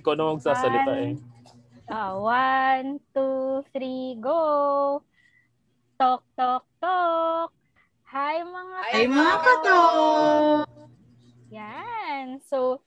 [0.00, 1.12] Ikaw na magsasalita eh.
[1.92, 5.04] Uh, one, two, three, go!
[6.00, 7.52] Talk, talk, talk!
[8.08, 10.64] Hi mga Hi mga katok!
[11.52, 12.40] Yan.
[12.48, 12.80] So,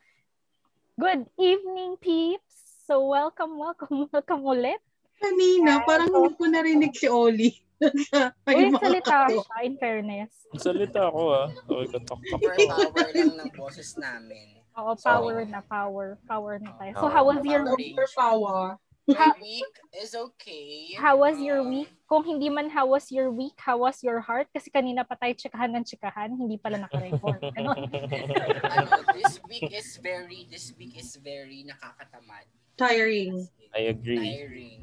[0.98, 2.82] good evening, peeps.
[2.90, 4.82] So, welcome, welcome, welcome ulit.
[5.22, 7.54] Kanina, parang hindi ko narinig si Oli.
[8.50, 10.50] Uy, salita siya, in fairness.
[10.58, 11.48] Salita ako ah.
[11.70, 14.63] Okay, katok Super power lang ng boses namin.
[14.74, 16.18] Oo, power na, power.
[16.26, 16.92] Power na tayo.
[16.98, 17.98] So, how was your week?
[18.18, 18.78] Power.
[19.04, 20.96] My week is okay.
[20.96, 21.92] How was your Um, week?
[22.08, 24.48] Kung hindi man how was your week, how was your heart?
[24.56, 27.42] Kasi kanina pa tayo tsikahan ng tsikahan, hindi pala naka-record.
[27.60, 27.76] Ano?
[27.76, 32.48] ano, this week is very, this week is very nakakatamad.
[32.80, 33.44] Tiring.
[33.76, 34.24] I agree.
[34.24, 34.82] Tiring.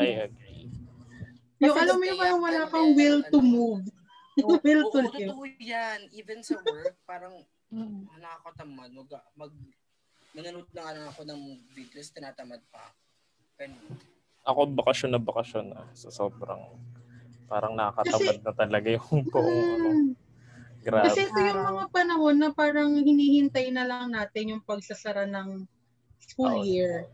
[0.00, 0.66] I agree.
[1.60, 3.84] Yung alam mo yung parang wala kang will to move.
[4.42, 5.28] Oo, will to live.
[5.28, 6.08] totoo yan.
[6.16, 8.04] Even sa work, parang Mm.
[8.20, 8.90] nakakatamad.
[8.92, 9.52] Mag, mag,
[10.36, 11.40] nanonood lang lang ako ng
[11.72, 12.92] videos, tinatamad pa.
[13.56, 13.96] Ganun.
[14.44, 15.88] Ako bakasyon na bakasyon ah.
[15.96, 16.76] So sobrang
[17.48, 19.88] parang nakakatamad na talaga yung buong ano.
[19.88, 20.10] Mm.
[20.82, 21.06] Grabe.
[21.08, 25.62] Kasi ito yung mga panahon na parang hinihintay na lang natin yung pagsasara ng
[26.26, 26.66] school Oo.
[26.66, 27.06] year.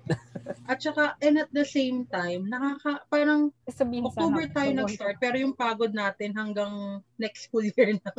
[0.65, 4.13] At saka, and at the same time, nakaka, parang Sabihin sana.
[4.13, 8.13] October tayo nag-start, pero yung pagod natin hanggang next school year na.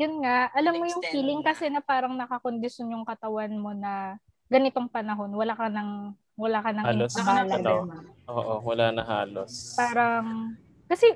[0.00, 1.46] Yun nga, alam mo yung feeling na.
[1.52, 4.18] kasi na parang nakakondisyon yung katawan mo na
[4.50, 7.86] ganitong panahon, wala ka nang wala ka nang Halos, ano,
[8.26, 9.76] Oo, wala na halos.
[9.76, 10.56] Parang
[10.88, 11.08] kasi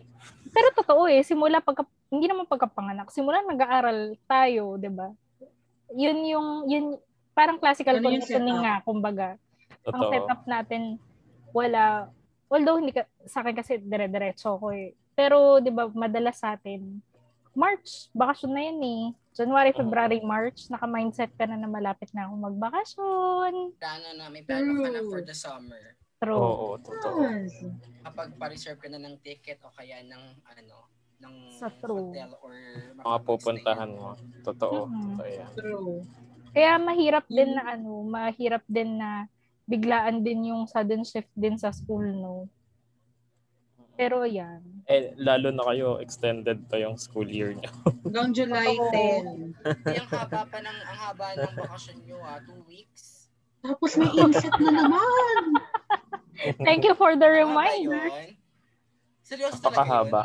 [0.55, 5.11] pero totoo eh, simula pagka hindi naman pagkapanganak, simula nag-aaral tayo, 'di ba?
[5.97, 6.87] Yun yung yun
[7.37, 9.29] parang classical Ano conditioning nga kumbaga.
[9.93, 10.13] Ang Totoo.
[10.13, 10.97] setup natin
[11.53, 12.09] wala
[12.47, 14.95] although hindi ka, sa akin kasi dire-diretso ko eh.
[15.17, 17.01] Pero 'di ba madalas sa atin
[17.57, 19.03] March, bakasyon na yan eh.
[19.33, 19.73] January.
[19.73, 23.53] February, March, naka-mindset ka na na malapit na akong magbakasyon.
[23.81, 25.97] Plano na, may plano ka na for the summer.
[26.21, 26.37] True.
[26.37, 27.21] Oo, totoo.
[27.25, 27.57] Yes.
[28.05, 30.77] Kapag pa-reserve ka na ng ticket o kaya ng ano,
[31.21, 32.13] ng Sa true.
[32.13, 32.53] hotel or
[33.01, 34.17] Mga pupuntahan mo.
[34.45, 34.89] Totoo.
[34.89, 35.17] Mhm.
[35.17, 35.53] Totoo yan.
[35.57, 35.95] True.
[36.53, 39.29] Kaya mahirap din na ano, mahirap din na
[39.69, 42.49] biglaan din yung sudden shift din sa school, no?
[43.97, 44.61] Pero yan.
[44.87, 47.73] Eh, lalo na kayo, extended pa yung school year niyo.
[48.07, 48.93] Hanggang July Oo.
[49.67, 49.83] 10.
[49.83, 53.27] Ay, ang haba pa ng, ang haba ng bakasyon nyo ah, two weeks.
[53.59, 55.37] Tapos may inset na naman.
[56.69, 57.99] Thank you for the reminder.
[57.99, 58.37] yun.
[59.21, 60.23] Seryoso talaga Napakahaba.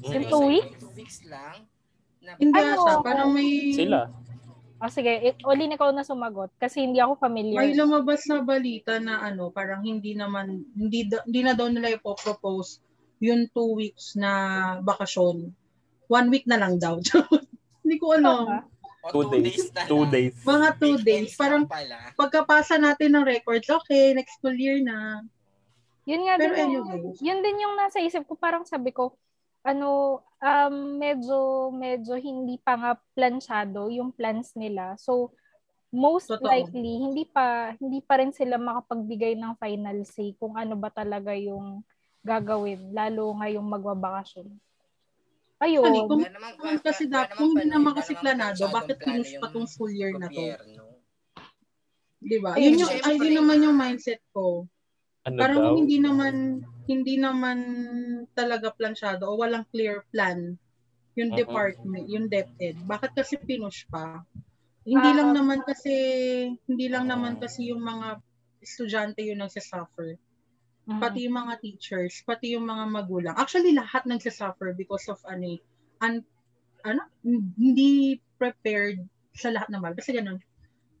[0.00, 0.48] Yung Seryoso two yun?
[0.48, 0.78] weeks?
[0.80, 1.56] Two weeks lang?
[2.18, 2.80] Na, Hindi Ano?
[2.80, 4.08] ata, parang may Sila.
[4.78, 7.58] O sige, it, Olin ikaw na sumagot kasi hindi ako familiar.
[7.58, 11.92] may lumabas na balita na ano, parang hindi naman hindi da- hindi na daw nila
[11.92, 12.78] ipo-propose
[13.18, 14.30] yung two weeks na
[14.82, 15.50] bakasyon.
[16.08, 16.98] One week na lang daw.
[17.84, 18.64] hindi ko alam.
[19.04, 19.70] O Two days.
[19.72, 20.34] na Two days.
[20.42, 21.30] Mga two days.
[21.38, 22.12] Parang pala.
[22.18, 25.22] pagkapasa natin ng records, okay, next school year na.
[26.08, 27.18] Yun nga Pero din yung, anyways.
[27.20, 29.12] yun din yung nasa isip ko, parang sabi ko,
[29.60, 34.96] ano, um, medyo, medyo hindi pa nga plansyado yung plans nila.
[34.96, 35.36] So,
[35.92, 36.48] most Totoo.
[36.48, 41.32] likely, hindi pa, hindi pa rin sila makapagbigay ng final say kung ano ba talaga
[41.36, 41.84] yung
[42.20, 44.48] gagawin, lalo ngayong magbabakasyon.
[45.58, 45.82] Ayun.
[45.82, 49.50] Honey, kung- Wala namang- Kung kasi dapat, kung hindi naman kasi planado, bakit pinush pa
[49.50, 50.42] tong school year na to?
[52.18, 52.54] Di ba?
[52.54, 54.66] Ayun, Yun yung, ay, yun naman yung mindset ko.
[55.22, 55.74] Ano Parang daw?
[55.76, 56.34] hindi naman
[56.88, 57.58] hindi naman
[58.32, 60.56] talaga plansyado o walang clear plan
[61.14, 61.36] yung Mhm.
[61.36, 62.80] department, yung DepEd.
[62.80, 64.24] Bakit kasi pinush pa?
[64.82, 65.36] Hindi lang Ah.
[65.36, 65.92] naman kasi
[66.64, 68.22] hindi lang naman kasi yung mga
[68.58, 70.16] estudyante yung nagsasuffer.
[70.88, 71.00] Mhm.
[71.04, 73.36] Pati yung mga teachers, pati yung mga magulang.
[73.36, 75.60] Actually, lahat nagsasuffer because of ano, eh,
[76.00, 76.24] un,
[76.88, 77.02] ano,
[77.60, 79.04] hindi prepared
[79.36, 79.92] sa lahat naman.
[79.92, 80.40] Kasi ganun.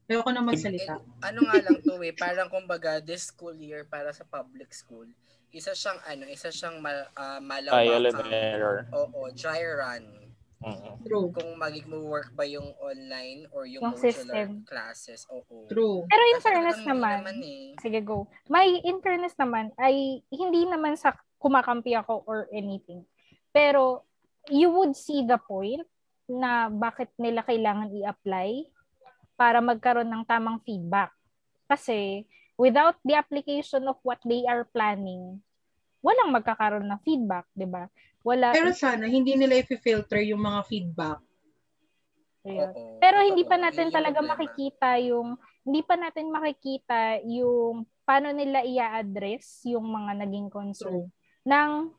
[0.08, 1.00] Ayoko na magsalita.
[1.00, 5.08] Eh, ano nga lang to eh, parang kumbaga this school year para sa public school,
[5.52, 8.78] isa siyang ano, isa siyang mal, uh, Trial and malawakang, error.
[8.92, 10.04] oo, dry run.
[10.58, 10.92] Mhm.
[11.06, 11.30] True.
[11.30, 14.66] Kung magig mo work ba yung online or yung, Yung system.
[14.66, 15.22] classes.
[15.30, 15.70] Oo.
[15.70, 16.02] True.
[16.10, 17.78] Pero in Kasi fairness naman, naman eh.
[17.78, 18.26] sige go.
[18.50, 23.06] May in fairness naman ay hindi naman sa kumakampi ako or anything.
[23.54, 24.02] Pero
[24.50, 25.86] you would see the point
[26.26, 28.66] na bakit nila kailangan i-apply
[29.38, 31.14] para magkaroon ng tamang feedback.
[31.70, 32.26] Kasi
[32.58, 35.38] without the application of what they are planning,
[36.02, 37.86] walang magkakaroon ng feedback, 'di ba?
[38.28, 41.18] Wala Pero sana hindi nila i-filter yung mga feedback.
[42.44, 42.70] Ayun.
[42.76, 43.00] Oo.
[43.00, 44.32] Pero hindi pa natin talaga problema.
[44.36, 45.28] makikita yung
[45.64, 51.08] hindi pa natin makikita yung paano nila i-address yung mga naging concern
[51.44, 51.92] nang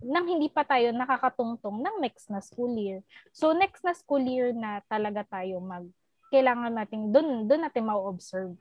[0.00, 3.04] nang hindi pa tayo nakakatungtong ng next na school year.
[3.36, 5.84] So next na school year na talaga tayo mag
[6.32, 8.56] kailangan natin doon doon natin ma-observe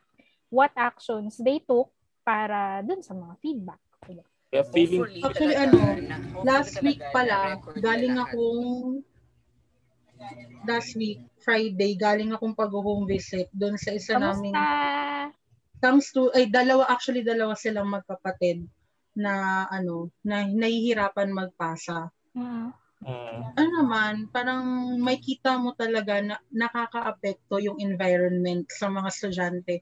[0.54, 1.90] what actions they took
[2.22, 3.82] para dun sa mga feedback.
[4.06, 4.26] Diba?
[4.56, 5.80] Kaya feeling, Hopefully, Actually, talaga, ano,
[6.48, 7.40] Last talaga week pala,
[7.76, 8.56] galing akong
[10.64, 15.36] last week, Friday, galing akong pag-home visit doon sa isa naming Kamusta?
[15.84, 18.64] thanks to ay dalawa actually dalawa silang magkapatid
[19.20, 22.08] na ano na nahihirapan magpasa.
[22.32, 22.72] Mm.
[23.06, 24.64] Mm, Ano naman, parang
[25.08, 29.76] may kita mo talaga na nakakaapekto yung environment sa mga estudyante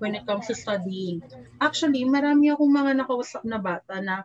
[0.00, 1.18] when it comes to studying.
[1.66, 4.16] Actually, marami akong mga nakausap na bata na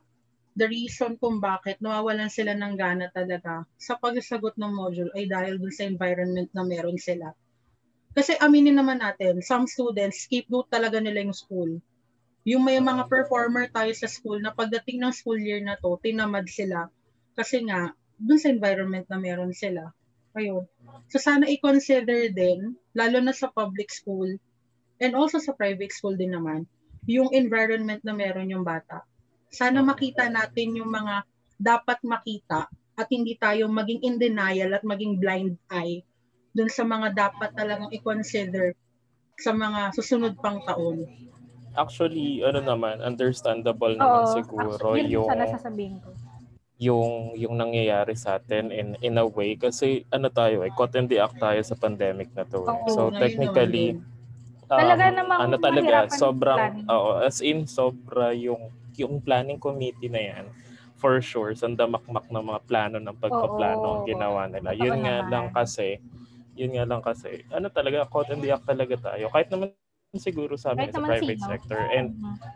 [0.60, 5.58] the reason kung bakit nawawalan sila ng gana talaga sa pagsasagot ng module ay dahil
[5.62, 7.28] dun sa environment na meron sila.
[8.18, 11.72] Kasi aminin naman natin, some students, scapegoat talaga nila yung school.
[12.52, 16.46] Yung may mga performer tayo sa school na pagdating ng school year na to, tinamad
[16.50, 16.88] sila.
[17.38, 19.92] Kasi nga, dun sa environment na meron sila.
[20.34, 20.66] Ayun.
[21.14, 24.34] So sana i-consider din, lalo na sa public school,
[24.98, 26.66] and also sa private school din naman,
[27.06, 29.04] yung environment na meron yung bata.
[29.54, 31.28] Sana makita natin yung mga
[31.62, 32.66] dapat makita
[32.98, 36.02] at hindi tayo maging in denial at maging blind eye
[36.54, 38.78] dun sa mga dapat talagang i-consider
[39.38, 41.10] sa mga susunod pang taon.
[41.74, 44.34] actually, ano naman, understandable naman Oo.
[44.38, 46.14] siguro Actually, yun yung sana sasabihin ko.
[46.84, 51.08] Yung yung nangyayari sa atin in in a way kasi ano tayo eh caught in
[51.08, 52.68] the act tayo sa pandemic na to.
[52.68, 52.76] eh.
[52.84, 53.96] Oo, so technically
[54.68, 58.68] um, Talaga namang ano talaga sobrang oo as in sobra yung
[59.00, 60.46] yung planning committee na yan
[61.02, 64.72] for sure sandamakmak ng mga plano ng pagpaplano ang ginawa nila.
[64.76, 65.32] Yun nga naman.
[65.32, 66.00] lang kasi
[66.54, 69.26] yun nga lang kasi ano talaga caught in the act talaga tayo.
[69.34, 69.74] Kahit naman
[70.18, 71.50] siguro sa amin Kahit sa naman private sino.
[71.50, 71.80] sector.
[71.90, 72.08] And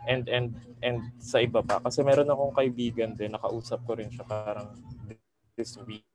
[0.06, 0.46] and and
[0.82, 1.82] and sa iba pa.
[1.82, 4.78] Kasi meron akong kaibigan din nakausap ko rin siya parang
[5.58, 6.06] this week.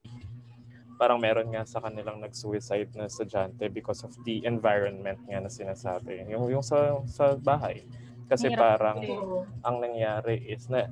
[0.95, 6.23] Parang meron nga sa kanilang nag-suicide na estudyante because of the environment nga na sinasabi.
[6.31, 7.83] Yung yung sa sa bahay.
[8.31, 9.43] Kasi Mahirap parang Oo.
[9.67, 10.87] ang nangyari is na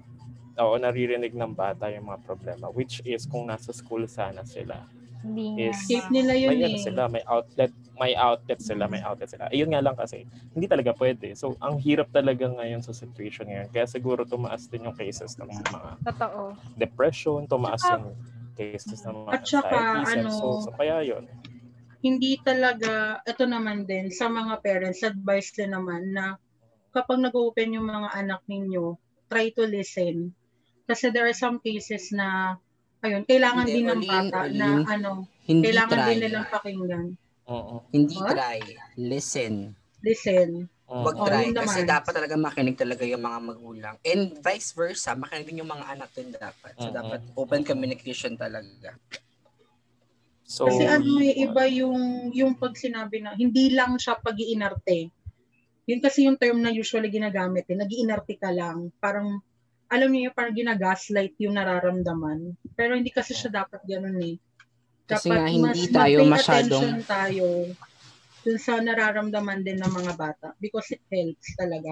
[0.59, 4.83] oo naririnig ng bata yung mga problema which is kung nasa school sana sila
[5.21, 6.81] Hindi is Escape nila yun may ano eh.
[6.81, 9.45] sila, may outlet, may outlet sila, may outlet sila.
[9.53, 11.37] Ayun nga lang kasi, hindi talaga pwede.
[11.37, 13.69] So, ang hirap talaga ngayon sa situation ngayon.
[13.69, 16.57] Kaya siguro tumaas din yung cases ng mga Totoo.
[16.73, 18.05] depression, tumaas Tsaka- yung
[18.57, 21.25] cases ng mga At saka, anxieties and ano, so, so kaya yun.
[22.01, 26.33] hindi talaga, ito naman din, sa mga parents, advice din naman na
[26.89, 28.97] kapag nag-open yung mga anak ninyo,
[29.29, 30.33] try to listen.
[30.89, 32.57] Kasi there are some cases na,
[33.01, 35.11] ayun, kailangan Hindi, din ng bata na, ano,
[35.45, 36.07] Hindi kailangan try.
[36.07, 37.05] din nilang pakinggan.
[37.49, 37.75] Oo.
[37.89, 38.31] Hindi What?
[38.33, 38.59] try.
[38.95, 39.73] Listen.
[40.01, 40.49] Listen.
[40.87, 41.03] Oo.
[41.05, 41.45] Wag Oh, try.
[41.51, 41.89] Kasi naman.
[41.89, 43.95] dapat talaga makinig talaga yung mga magulang.
[44.05, 46.73] And vice versa, makinig din yung mga anak din dapat.
[46.77, 46.95] So Mhm.
[46.95, 48.95] dapat open communication talaga.
[50.43, 55.07] So, Kasi ano, eh, iba yung, yung pag sinabi na, hindi lang siya pag-iinarte.
[55.87, 58.91] Yun kasi yung term na usually ginagamit, eh, nag-iinarte ka lang.
[58.99, 59.39] Parang,
[59.91, 62.55] alam niyo yung parang ginagaslight yung nararamdaman.
[62.73, 64.39] Pero hindi kasi siya dapat ganun eh.
[65.03, 67.45] Kasi Dapat nga, hindi mas tayo masyadong- attention tayo
[68.41, 71.91] dun sa nararamdaman din ng mga bata because it helps talaga.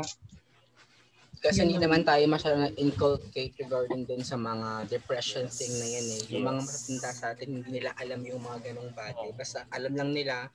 [1.40, 2.04] Kasi hindi naman.
[2.04, 5.56] tayo masyadong na-inculcate regarding din sa mga depression Yes.
[5.56, 6.22] thing na yan eh.
[6.36, 6.68] Yung mga Yes.
[6.68, 9.30] matatanda sa atin, hindi nila alam yung mga ganong bagay.
[9.31, 10.51] Basta alam lang nila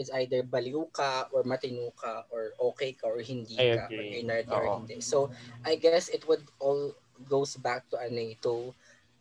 [0.00, 4.00] is either baliw ka or matino ka or okay ka or hindi I ka or
[4.00, 4.16] agree.
[4.24, 4.98] inert or hindi.
[5.04, 5.28] So,
[5.62, 6.96] I guess it would all
[7.28, 8.72] goes back to ano eh, to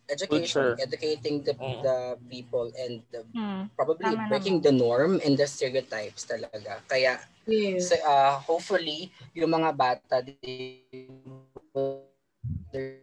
[0.07, 0.81] education, Culture.
[0.81, 1.83] educating the Mm.
[1.83, 1.98] the
[2.31, 3.69] people and the, Hmm.
[3.77, 4.65] probably Tama breaking naman.
[4.65, 6.79] the norm and the stereotypes talaga.
[6.88, 7.19] Kaya
[7.50, 7.89] Yes.
[7.89, 10.38] So, uh, hopefully, yung mga bata di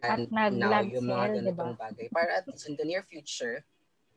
[0.07, 0.23] At
[0.55, 2.07] now yung mga sila, ganitong bagay.
[2.15, 3.67] Para at least in the near future,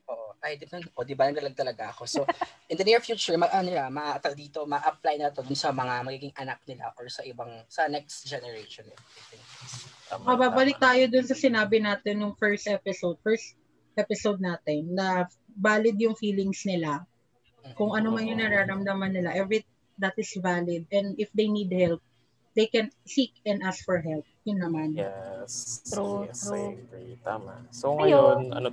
[0.09, 2.03] oh, ay, di ba, oh, di ba, nagalag talaga ako.
[2.09, 2.25] So,
[2.67, 6.01] in the near future, ma, ano nila, ma, dito, ma-apply na to dun sa mga
[6.01, 8.89] magiging anak nila or sa ibang, sa next generation.
[8.89, 9.43] I think.
[10.09, 13.53] tama, Mababalik tayo dun sa sinabi natin nung first episode, first
[13.93, 17.05] episode natin, na valid yung feelings nila.
[17.77, 19.61] Kung ano man yung nararamdaman nila, every
[19.99, 20.87] that is valid.
[20.89, 22.01] And if they need help,
[22.55, 24.25] they can seek and ask for help.
[24.47, 24.87] Yun naman.
[24.95, 25.83] Yes.
[25.91, 26.55] True, yes, true.
[26.55, 27.13] I agree.
[27.21, 27.67] Tama.
[27.69, 27.99] So Ayun.
[27.99, 28.67] ngayon, ano,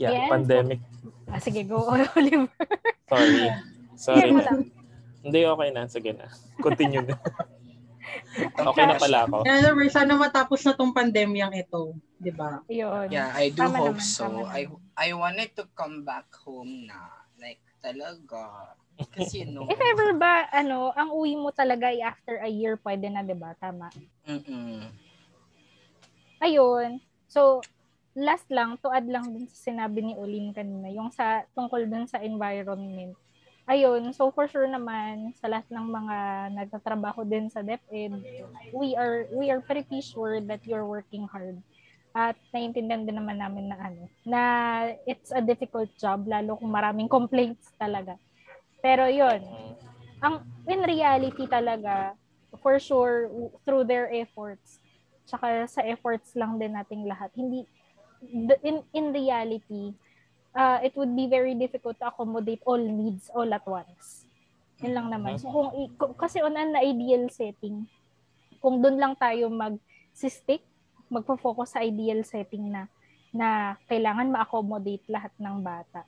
[0.00, 0.30] yeah, Yes.
[0.32, 0.80] pandemic.
[1.28, 1.84] Ah, sige, go,
[2.16, 2.48] Oliver.
[3.06, 3.52] Sorry.
[4.00, 4.32] Sorry.
[4.32, 4.72] Lang.
[5.20, 5.82] Hindi, okay na.
[5.84, 6.26] Sige na.
[6.56, 7.14] Continue na.
[8.72, 9.44] okay na pala ako.
[9.44, 11.92] In other words, sana matapos na tong pandemyang ito.
[12.16, 12.64] Di ba?
[12.72, 13.12] Yun.
[13.12, 14.24] Yeah, I do Tama hope naman, so.
[14.24, 14.64] tama I
[14.96, 17.12] I wanted to come back home na.
[17.36, 18.72] Like, talaga.
[19.12, 22.76] Kasi, you know, If ever ba, ano, ang uwi mo talaga ay after a year,
[22.80, 23.52] pwede na, di ba?
[23.56, 23.88] Tama.
[24.24, 24.88] mm
[26.40, 27.00] Ayun.
[27.28, 27.60] So,
[28.20, 32.04] last lang, to add lang dun sa sinabi ni Olin kanina, yung sa, tungkol dun
[32.04, 33.16] sa environment.
[33.70, 36.16] ayun, so for sure naman sa lahat ng mga
[36.58, 38.18] nagtatrabaho din sa DepEd,
[38.74, 41.54] we are we are pretty sure that you're working hard.
[42.10, 44.42] At naiintindihan din naman namin na ano, na
[45.06, 48.18] it's a difficult job lalo kung maraming complaints talaga.
[48.82, 49.38] Pero yun,
[50.18, 52.18] ang in reality talaga,
[52.58, 53.30] for sure,
[53.62, 54.82] through their efforts,
[55.30, 57.62] tsaka sa efforts lang din nating lahat, hindi,
[58.62, 59.94] in, in reality,
[60.52, 64.24] uh, it would be very difficult to accommodate all needs all at once.
[64.80, 65.36] Yun lang naman.
[65.36, 67.84] So, kung, kung- kasi on an ideal setting,
[68.60, 70.64] kung doon lang tayo mag-stick,
[71.10, 72.86] magpo-focus sa ideal setting na
[73.30, 76.02] na kailangan ma-accommodate lahat ng bata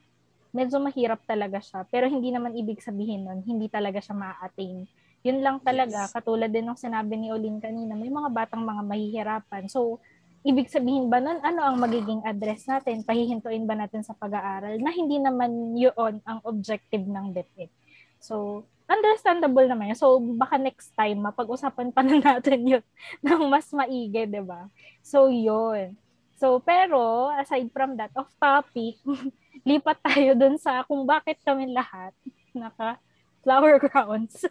[0.52, 1.88] medyo mahirap talaga siya.
[1.88, 4.84] Pero hindi naman ibig sabihin nun, hindi talaga siya ma-attain.
[5.24, 6.12] Yun lang talaga, Yes.
[6.12, 9.64] katulad din ng sinabi ni Olin kanina, may mga batang mga mahihirapan.
[9.72, 9.98] So,
[10.42, 13.06] ibig sabihin ba nun, ano ang magiging address natin?
[13.06, 14.78] Pahihintuin ba natin sa pag-aaral?
[14.82, 17.70] Na hindi naman yun ang objective ng DepEd.
[18.18, 19.98] So, understandable naman yun.
[19.98, 22.84] So, baka next time, mapag-usapan pa na natin yun
[23.22, 24.66] ng mas maigi, ba?
[25.02, 25.94] So, yun.
[26.42, 28.98] So, pero, aside from that, off topic,
[29.68, 32.10] lipat tayo dun sa kung bakit kami lahat
[32.50, 32.98] naka
[33.46, 34.42] flower crowns.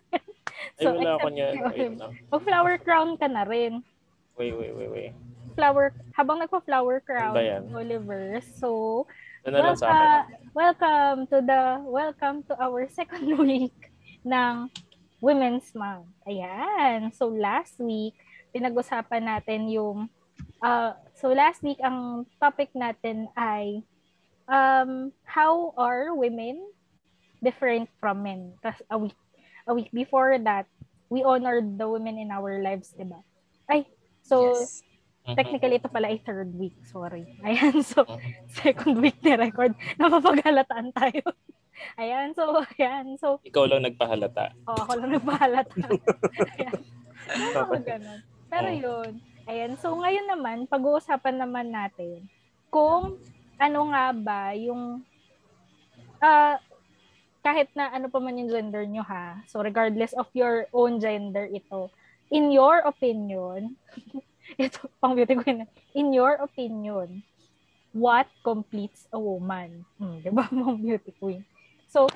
[0.80, 1.54] Ay, wala ako niyan.
[1.68, 2.12] Wait lang.
[2.32, 3.84] Mag flower crown ka na rin.
[4.40, 5.14] Wait, wait, wait, wait.
[5.62, 7.78] Flower, habang nagpa-flower crown, Ano?
[7.78, 8.42] Oliver.
[8.58, 9.06] So,
[9.46, 10.26] Ano welcome,
[10.58, 13.78] welcome to the, welcome to our second week
[14.26, 14.74] ng
[15.22, 16.10] Women's Month.
[16.26, 17.14] Ayan.
[17.14, 18.18] So, last week,
[18.50, 20.10] pinag-usapan natin yung,
[20.66, 23.86] uh, so last week, ang topic natin ay,
[24.50, 26.58] um, how are women
[27.38, 28.58] different from men?
[28.66, 29.20] Tapos a week,
[29.70, 30.66] a week before that,
[31.14, 33.22] we honored the women in our lives, diba?
[33.70, 33.86] Ay,
[34.26, 34.82] so, yes.
[35.32, 35.38] Mhm.
[35.38, 36.76] Technically, ito pala ay third week.
[36.84, 37.24] Sorry.
[37.42, 38.04] Ayan, so,
[38.50, 39.72] second week ni record.
[39.96, 41.24] Napapagalataan tayo.
[41.98, 43.18] Ayan, so, ayan.
[43.18, 44.54] So, Ikaw lang nagpahalata.
[44.68, 45.74] oh, ako lang nagbahalata.
[46.54, 46.78] ayan.
[47.32, 47.82] Okay.
[47.88, 48.20] ganun.
[48.46, 48.78] Pero Oh.
[48.78, 49.12] yun.
[49.44, 52.30] Ayan, so ngayon naman, pag-uusapan naman natin
[52.70, 53.18] kung
[53.58, 55.02] ano nga ba yung
[56.20, 56.62] ah
[57.42, 59.42] kahit na ano pa man yung gender nyo ha.
[59.46, 61.90] So regardless of your own gender ito.
[62.30, 63.74] In your opinion,
[64.62, 65.68] ito pang beauty queen.
[65.96, 67.24] In your opinion,
[67.96, 69.84] what completes a woman?
[70.00, 71.42] Hmm, 'di ba, mga beauty queen?
[71.92, 72.08] So,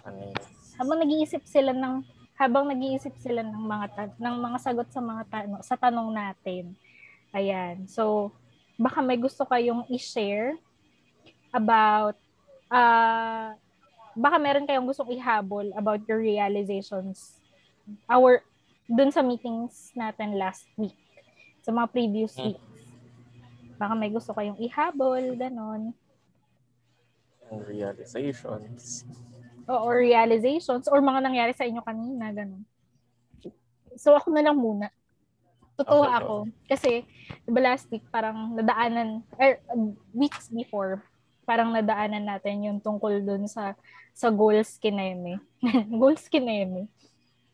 [0.80, 2.04] habang nag-iisip sila ng
[2.36, 6.76] habang nag-iisip sila ng mga ta- ng mga sagot sa mga tanong sa tanong natin.
[7.36, 7.88] Ayan.
[7.88, 8.32] So,
[8.76, 10.56] baka may gusto kayong i-share
[11.56, 12.20] about
[12.68, 13.56] uh,
[14.16, 17.40] baka meron kayong gustong ihabol about your realizations
[18.08, 18.44] our
[18.88, 20.96] dun sa meetings natin last week
[21.66, 22.54] sa mga previous Hmm.
[22.54, 22.62] weeks.
[23.76, 25.98] Baka may gusto kayong ihabol, ganon.
[27.66, 29.06] Realizations.
[29.66, 32.62] o or realizations or mga nangyari sa inyo kanina, ganun.
[33.98, 34.94] So ako na lang muna.
[35.74, 36.36] Totoo Okay, ako.
[36.70, 36.92] Kasi,
[37.44, 39.58] di ba last week, parang nadaanan, er,
[40.14, 41.02] weeks before,
[41.44, 43.74] parang nadaanan natin yung tungkol dun sa
[44.14, 45.42] sa goals kineme.
[46.00, 46.88] goals kineme.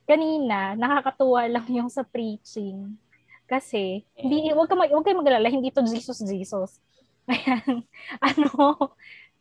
[0.03, 2.91] Kanina, nakakatuwa lang yung sa preaching.
[3.51, 6.79] Kasi, hindi, wag ka, mag- wag kayo magalala, hindi to Jesus, Jesus.
[7.27, 7.83] Ayan.
[8.23, 8.47] Ano,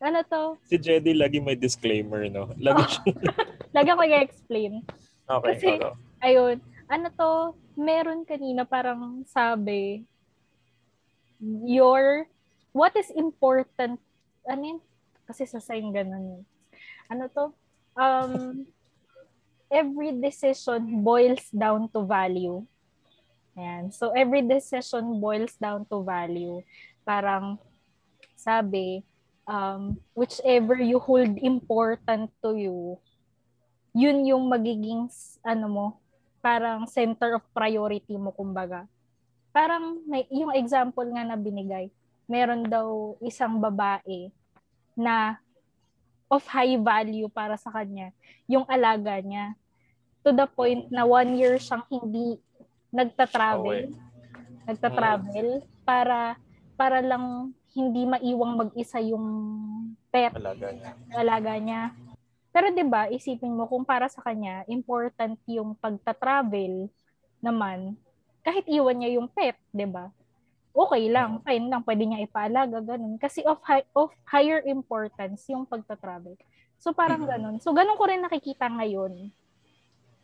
[0.02, 0.42] ano to?
[0.66, 2.50] Si Jedy lagi may disclaimer, no?
[2.58, 3.14] Lagi siya.
[3.76, 4.82] Lagi ako i-explain.
[5.30, 5.94] Okay, Kasi- oo.
[6.26, 6.58] ayun,
[6.90, 7.30] ano to,
[7.78, 10.02] meron kanina parang sabi,
[11.62, 12.26] your,
[12.74, 14.02] what is important,
[14.42, 14.80] ano yun?
[15.22, 16.42] Kasi sa sign ganun.
[16.42, 16.42] yun.
[17.06, 17.54] Ano to?
[17.94, 18.66] Um,
[19.70, 22.66] every decision boils down to value.
[23.60, 23.92] Ayan.
[23.92, 26.64] So, every decision boils down to value.
[27.04, 27.60] Parang,
[28.32, 29.04] sabi,
[29.44, 32.96] um, whichever you hold important to you,
[33.92, 35.12] yun yung magiging,
[35.44, 35.86] ano mo,
[36.40, 38.88] parang center of priority mo, kumbaga.
[39.52, 41.92] Parang, may, yung example nga na binigay,
[42.24, 44.32] meron daw isang babae
[44.96, 45.36] na
[46.32, 48.08] of high value para sa kanya,
[48.48, 49.52] yung alaga niya.
[50.24, 52.40] To the point na one year siyang hindi
[52.90, 53.94] nagta-travel.
[54.66, 55.48] Nagta-travel
[55.86, 56.38] para
[56.74, 59.26] para lang hindi maiwang mag-isa yung
[60.10, 60.92] pet Alaga niya.
[61.14, 61.82] alaga niya.
[62.50, 66.90] Pero 'di ba, isipin mo kung para sa kanya important yung pagta-travel
[67.38, 67.94] naman,
[68.42, 70.10] kahit iwan niya yung pet, 'di ba?
[70.70, 75.66] Okay lang, fine lang, pwede niya ipaalaga ganun kasi of high, of higher importance yung
[75.66, 76.38] pagta-travel.
[76.78, 77.58] So parang ganun.
[77.58, 79.30] So ganun ko rin nakikita ngayon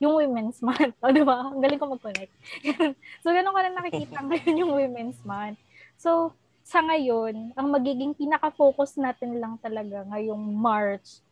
[0.02, 0.96] yung Women's Month.
[1.04, 1.52] O, di ba?
[1.52, 2.32] Ang galing ko mag-connect.
[3.22, 5.60] so, ganun ko rin nakikita ngayon yung Women's Month.
[5.96, 6.36] So,
[6.66, 11.24] sa ngayon, ang magiging pinaka-focus natin lang talaga ngayong March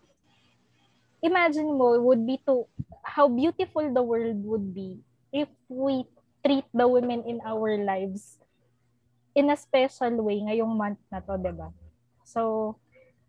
[1.24, 2.68] imagine mo would be to
[3.00, 5.00] how beautiful the world would be
[5.32, 6.04] if we
[6.44, 8.36] treat the women in our lives
[9.32, 11.72] in a special way ngayong month na to, 'di ba?
[12.28, 12.76] So,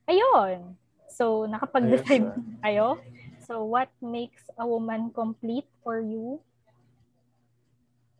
[0.05, 0.75] ayun.
[1.07, 2.87] So, nakapag-decide Ayun, kayo.
[3.45, 6.41] So, what makes a woman complete for you?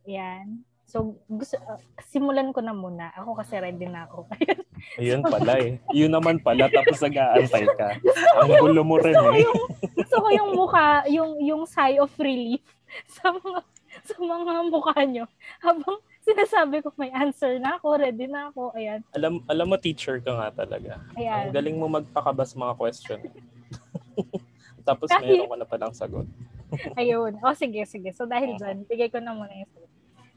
[0.06, 0.62] Yan.
[0.86, 3.10] So, gusto, uh, simulan ko na muna.
[3.18, 4.30] Ako kasi ready na ako.
[5.02, 5.82] Ayun pala eh.
[5.98, 7.98] Yun naman pala, tapos nag-aantay ka.
[8.38, 9.42] Ang gulo mo rin gusto eh.
[9.42, 9.62] yung,
[9.98, 12.62] gusto ko yung mukha, yung, yung sigh of relief
[13.18, 13.60] sa mga,
[14.06, 15.26] sa mga mukha nyo.
[15.58, 18.78] Habang sinasabi ko may answer na ako, ready na ako.
[18.78, 19.02] Ayan.
[19.18, 21.02] Alam, alam mo, teacher ka nga talaga.
[21.18, 21.50] Ayan.
[21.50, 23.20] Ang galing mo magpakabas mga question.
[24.86, 26.30] tapos Kahit- meron ka na palang sagot.
[27.02, 27.42] Ayun.
[27.42, 28.14] O, sige, sige.
[28.14, 29.92] So, dahil dyan, bigay ko na muna yung sagot.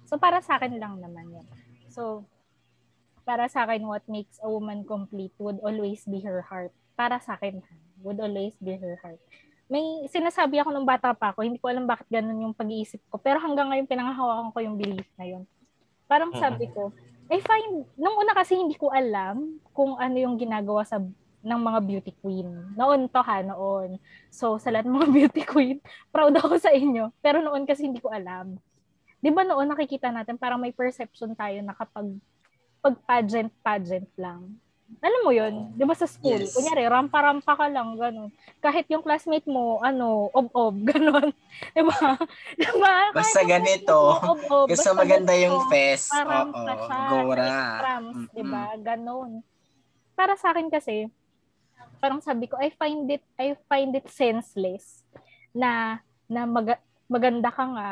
[0.09, 1.47] So, para sa akin lang naman yun.
[1.93, 2.25] So,
[3.29, 6.73] para sa akin, what makes a woman complete would always be her heart.
[6.97, 7.61] Para sa akin,
[8.01, 9.21] would always be her heart.
[9.69, 13.21] May sinasabi ako nung bata pa ako, hindi ko alam bakit ganun yung pag-iisip ko.
[13.21, 15.45] Pero hanggang ngayon, pinangahawakan ko yung belief na yun.
[16.09, 16.89] Parang sabi ko,
[17.29, 20.97] I find, nung una kasi hindi ko alam kung ano yung ginagawa sa
[21.41, 22.49] ng mga beauty queen.
[22.75, 23.97] Noon to ha, noon.
[24.29, 25.79] So, sa lahat ng mga beauty queen,
[26.09, 27.15] proud ako sa inyo.
[27.19, 28.59] Pero noon kasi hindi ko alam.
[29.19, 32.07] Di ba noon nakikita natin parang may perception tayo na kapag
[32.79, 34.55] pag pageant, pageant lang.
[34.99, 35.75] Alam mo yun?
[35.75, 36.41] Di ba sa school?
[36.41, 36.55] Yes.
[36.55, 38.33] Kunyari, rampa-rampa ka lang, ganun.
[38.57, 41.29] Kahit yung classmate mo, ano, ob-ob, ganun.
[41.75, 42.17] Di ba?
[42.57, 43.13] Di ba?
[43.13, 43.93] Basta Kahit ganito.
[43.93, 45.45] mo, ob-ob, Gusto basta maganda ganito.
[45.45, 46.09] yung fest.
[46.09, 47.45] Parang Oo, pa siya, Gora.
[47.45, 48.33] extrams, Mm-mm.
[48.33, 48.65] di ba?
[48.81, 49.31] Ganon.
[50.17, 51.13] Para sa akin kasi,
[51.99, 55.03] parang sabi ko, I find it, I find it senseless
[55.53, 56.01] na,
[56.31, 57.89] na maga- maganda ka nga,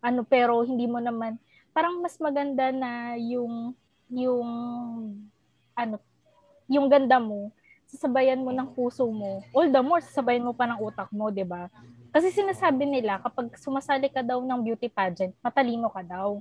[0.00, 1.36] ano, pero hindi mo naman,
[1.74, 3.74] parang mas maganda na yung,
[4.08, 4.48] yung,
[5.76, 5.96] ano,
[6.70, 7.50] yung ganda mo,
[7.90, 9.42] sasabayan mo ng puso mo.
[9.50, 11.66] All the more, sasabayan mo pa ng utak mo, di ba?
[12.14, 16.38] Kasi sinasabi nila, kapag sumasali ka daw ng beauty pageant, matalino ka daw.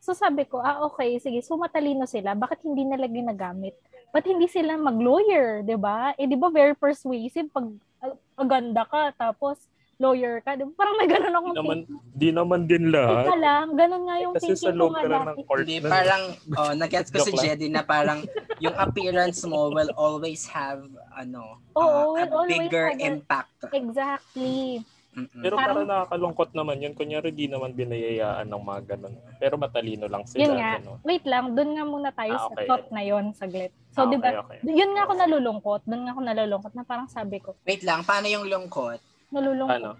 [0.00, 3.76] So sabi ko, ah okay, sige, so matalino sila, bakit hindi nila ginagamit?
[4.10, 6.14] Ba't hindi sila mag-lawyer, 'di ba?
[6.16, 7.66] Eh 'di ba very persuasive pag
[8.00, 9.60] ah, maganda ka tapos
[9.96, 10.72] lawyer ka, 'di ba?
[10.74, 12.00] Parang may ganun akong Di naman, thinking.
[12.12, 13.24] di naman din Ika lahat.
[13.36, 15.24] lang, ganun nga yung Kasi thinking ko nga dati.
[15.26, 16.22] ng court Hindi, na- parang,
[16.54, 17.32] oh, nag-gets ko si.
[17.34, 18.20] Jedi na parang
[18.58, 23.52] yung appearance mo will always have, ano, Oo, uh, a bigger have impact.
[23.68, 24.80] Exactly.
[25.16, 25.40] Mm-mm.
[25.40, 26.92] Pero Parang- parang nakakalungkot naman yun.
[26.92, 29.16] Kunyari, di naman binayayaan ng mga ganun.
[29.40, 30.44] Pero matalino lang sila.
[30.44, 30.70] Yun nga.
[30.76, 30.98] ganun.
[31.02, 32.66] Wait lang, doon nga muna tayo Ah, sa okay.
[32.66, 33.72] thought na yon saglit.
[33.90, 34.68] So, Ah, di ba, okay, okay.
[34.70, 38.28] yun nga ako nalulungkot, doon nga ako nalulungkot na parang sabi ko, Wait lang, paano
[38.28, 39.00] yung lungkot?
[39.26, 39.72] nalulungkot.
[39.74, 39.96] Ano?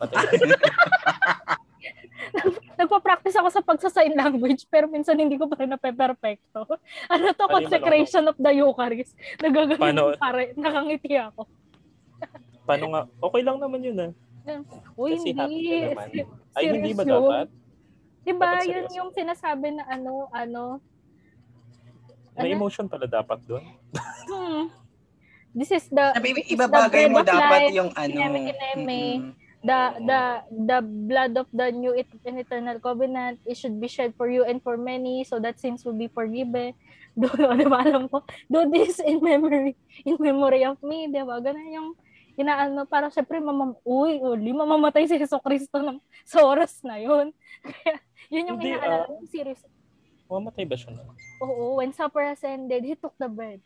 [2.74, 6.66] Nagpa-practice ako sa pagsa-sign language pero minsan hindi ko pa rin nape-perfecto.
[7.12, 9.12] Ano to, Ano yung consecration of the Eucharist.
[9.38, 10.14] Nagagawin Paano?
[10.16, 11.46] pare, nakangiti ako.
[12.64, 13.02] paano nga?
[13.20, 14.10] Okay lang naman yun ah.
[14.94, 15.40] Uy, Kasi hindi.
[15.40, 16.08] happy ka naman.
[16.10, 17.10] Si- Ay, hindi ba yun.
[17.10, 17.46] dapat?
[18.24, 20.62] Diba, Dapat yun yung sinasabi na ano, ano,
[22.34, 22.56] May Ano?
[22.58, 23.62] emotion pala dapat doon.
[24.26, 24.66] hmm,
[25.54, 28.10] this is the, Sabi, this is ibabagay the mo dapat life, yung ano.
[28.10, 29.00] kineme-kineme.
[29.22, 29.32] mm-mm.
[29.64, 30.20] the the
[30.66, 30.78] the
[31.08, 34.76] blood of the new and eternal covenant it should be shed for you and for
[34.76, 36.76] many so that sins will be forgiven
[37.16, 39.72] do di ba alam ko do this in memory
[40.04, 41.88] in memory of me di ba ganun yung
[42.34, 45.98] inaano para syempre mamam uy uli mamamatay si Hesus Kristo ng
[46.30, 47.30] sa oras na yun.
[47.64, 49.62] Kaya yun yung Hindi, inaalala ko serious
[50.24, 51.04] Mamatay ba siya na?
[51.44, 53.60] oo when supper has ended he took the bread.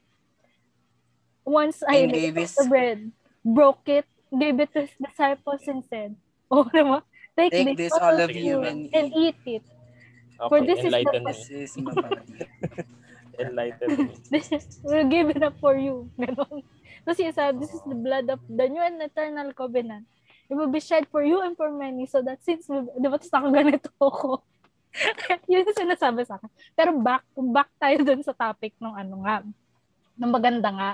[1.43, 3.09] Once I he took his- the bread
[3.41, 6.13] broke it gave it to his disciples and said
[6.53, 7.01] oh diba
[7.33, 9.39] take, Take this all of you and, and eat.
[9.47, 9.65] it.
[10.37, 11.33] Okay, For this is the enlighten me.
[11.33, 11.73] This.
[13.39, 14.15] Enlighten me.
[14.31, 16.11] this is we'll give it up for you.
[16.19, 16.67] Ganon
[17.09, 20.05] tapos siya sabi this is the blood of the new and eternal covenant
[20.49, 23.33] it will be shed for you and for many so that since di ba tapos
[23.33, 24.45] nakaganito ako
[25.49, 29.41] yun yung sinasabi sa akin pero back back tayo dun sa topic ng ano nga
[30.21, 30.91] ng maganda nga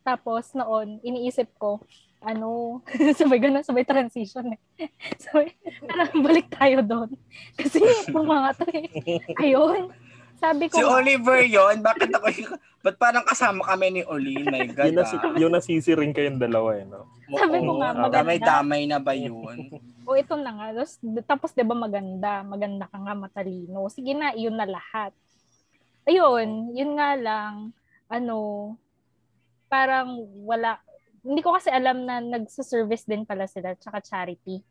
[0.00, 1.84] tapos noon iniisip ko
[2.18, 2.82] ano,
[3.18, 4.90] sabay ganun, sabay transition eh.
[5.22, 5.54] Sabay,
[5.86, 7.10] parang balik tayo doon.
[7.54, 7.78] Kasi
[8.10, 8.90] mga to eh.
[9.38, 9.94] Ayun.
[10.38, 14.38] Sabi ko, si Oliver yon bakit ako yung- Ba't parang kasama kami ni Oli?
[14.46, 14.86] My God.
[14.86, 15.34] Yung, nasi, ah.
[15.34, 17.10] yung nasisiring kayong dalawa eh, no?
[17.26, 18.14] Sabi ko nga, maganda.
[18.22, 19.58] Damay-damay na ba yun?
[20.08, 20.66] o ito na nga.
[20.72, 20.94] Tapos,
[21.26, 23.90] tapos 'di ba maganda, maganda ka nga matalino.
[23.92, 25.12] Sige na, iyon na lahat.
[26.08, 27.76] Ayun, yun nga lang
[28.08, 28.72] ano
[29.68, 30.80] parang wala
[31.20, 34.64] hindi ko kasi alam na nagsa-service din pala sila tsaka charity.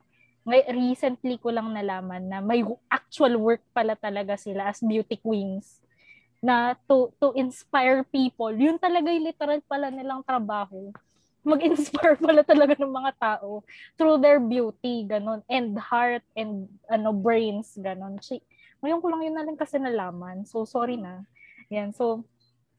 [0.47, 5.83] Recently ko lang nalaman na may actual work pala talaga sila as beauty queens
[6.39, 8.55] na to to inspire people.
[8.55, 10.93] Yun talaga yung literal pala nilang trabaho.
[11.47, 13.63] mag-inspire pala talaga ng mga tao
[13.95, 18.19] through their beauty, ganun, and heart, and ano brains, ganun.
[18.19, 18.43] Si,
[18.83, 20.43] ngayon ko lang yun na lang kasi nalaman.
[20.43, 21.23] So, sorry na.
[21.71, 21.95] Yan.
[21.95, 22.27] So,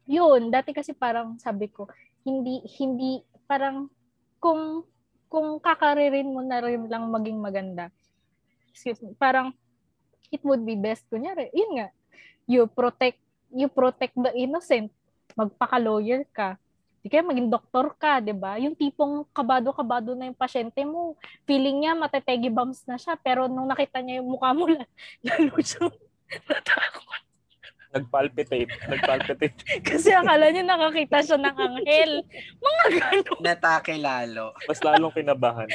[0.04, 0.52] yun.
[0.52, 1.88] Dati kasi parang sabi ko,
[2.28, 3.88] hindi, hindi, parang,
[4.36, 4.84] kung,
[5.28, 7.92] kung kakaririn mo na rin lang maging maganda,
[8.72, 9.52] excuse me, parang,
[10.28, 11.88] it would be best, kunyari, yun nga,
[12.48, 13.20] you protect,
[13.52, 14.92] you protect the innocent,
[15.36, 16.56] magpaka-lawyer ka,
[16.98, 18.58] Di kaya maging doktor ka, di ba?
[18.58, 21.14] Yung tipong kabado-kabado na yung pasyente mo.
[21.46, 24.66] Feeling niya matetegi bumps na siya, pero nung nakita niya yung mukha mo,
[25.26, 25.94] lalo siyang
[26.50, 27.22] natakot.
[27.88, 28.68] Nagpalpitate.
[28.84, 29.56] Nagpalpitate.
[29.88, 32.12] Kasi akala niya nakakita siya ng anghel.
[32.60, 33.40] Mga gano'n.
[33.40, 34.52] Natake lalo.
[34.68, 35.68] Mas lalong kinabahan.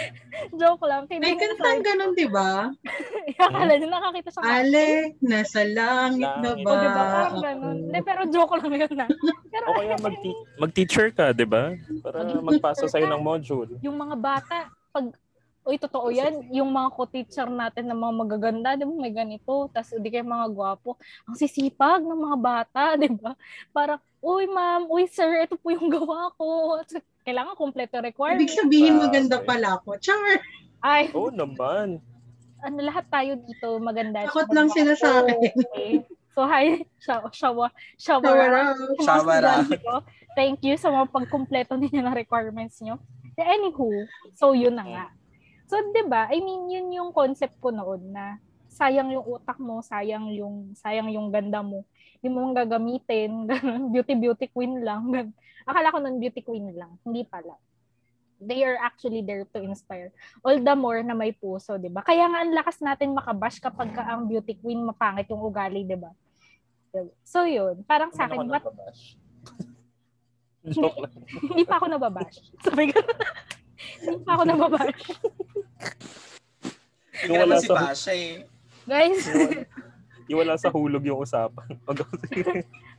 [0.53, 1.09] Joke lang.
[1.09, 2.69] May kantang ganun, di ba?
[3.49, 4.61] akala niya nakakita siya ng anghel.
[4.61, 4.85] Ale,
[5.25, 6.69] nasa langit na ba?
[6.69, 7.03] O, di ba?
[7.09, 7.77] Parang ganun.
[7.89, 9.07] Hindi, pero joke lang yun na.
[9.49, 10.15] Pero, O kaya mag
[10.61, 11.73] mag-teacher ka, di ba?
[12.05, 13.73] Para magpasa sa'yo ng module.
[13.81, 14.57] yung mga bata,
[14.93, 15.09] pag,
[15.63, 19.95] uy, totoo yan, yung mga co-teacher natin na mga magaganda, di ba, may ganito, tas
[19.95, 23.31] di kayo mga gwapo, ang sisipag ng mga bata, di ba?
[23.71, 26.79] Parang, uy, ma'am, uy, sir, ito po yung gawa ko.
[27.23, 28.43] Kailangan kompleto requirement.
[28.43, 29.95] Ibig sabihin maganda pala ako.
[30.03, 30.43] Char!
[30.83, 32.03] Ay, Oo naman.
[32.59, 34.27] ano, lahat tayo dito maganda.
[34.27, 35.39] Takot lang sila sa akin.
[35.71, 35.93] Okay.
[36.33, 38.73] So, hi, shawa, shawa, shawa, Shower out.
[38.73, 38.77] out.
[38.81, 39.37] Sa mga Shower out.
[39.37, 39.95] estudyante ko.
[40.33, 42.97] Thank you sa mga pagkumpleto ninyo ng requirements nyo.
[43.37, 45.05] Anywho, so yun na nga.
[45.73, 46.29] So, 'di ba?
[46.29, 48.37] I mean, yun yung concept ko noon na
[48.69, 51.81] sayang yung utak mo, sayang yung sayang yung ganda mo.
[52.21, 53.49] Hindi mo mong gagamitin,
[53.93, 55.09] beauty beauty queen lang.
[55.09, 55.33] ganun.
[55.65, 57.57] Akala ko nun beauty queen lang, hindi pala.
[58.37, 60.13] They are actually there to inspire.
[60.45, 62.05] All the more na may puso, 'di ba?
[62.05, 65.97] Kaya nga ang lakas natin makabash kapag ka ang beauty queen mapangit yung ugali, 'di
[65.97, 66.13] ba?
[67.25, 68.61] So yun, parang sa akin, what
[71.49, 72.45] hindi pa ako nababash.
[72.69, 73.01] Sabi ko,
[74.01, 75.03] hindi pa ako nababash.
[77.13, 78.43] Hindi Yung wala si sa, Pasha eh.
[78.83, 79.23] Guys,
[80.27, 81.67] yung wala sa hulog yung usapan.
[81.89, 82.03] Ako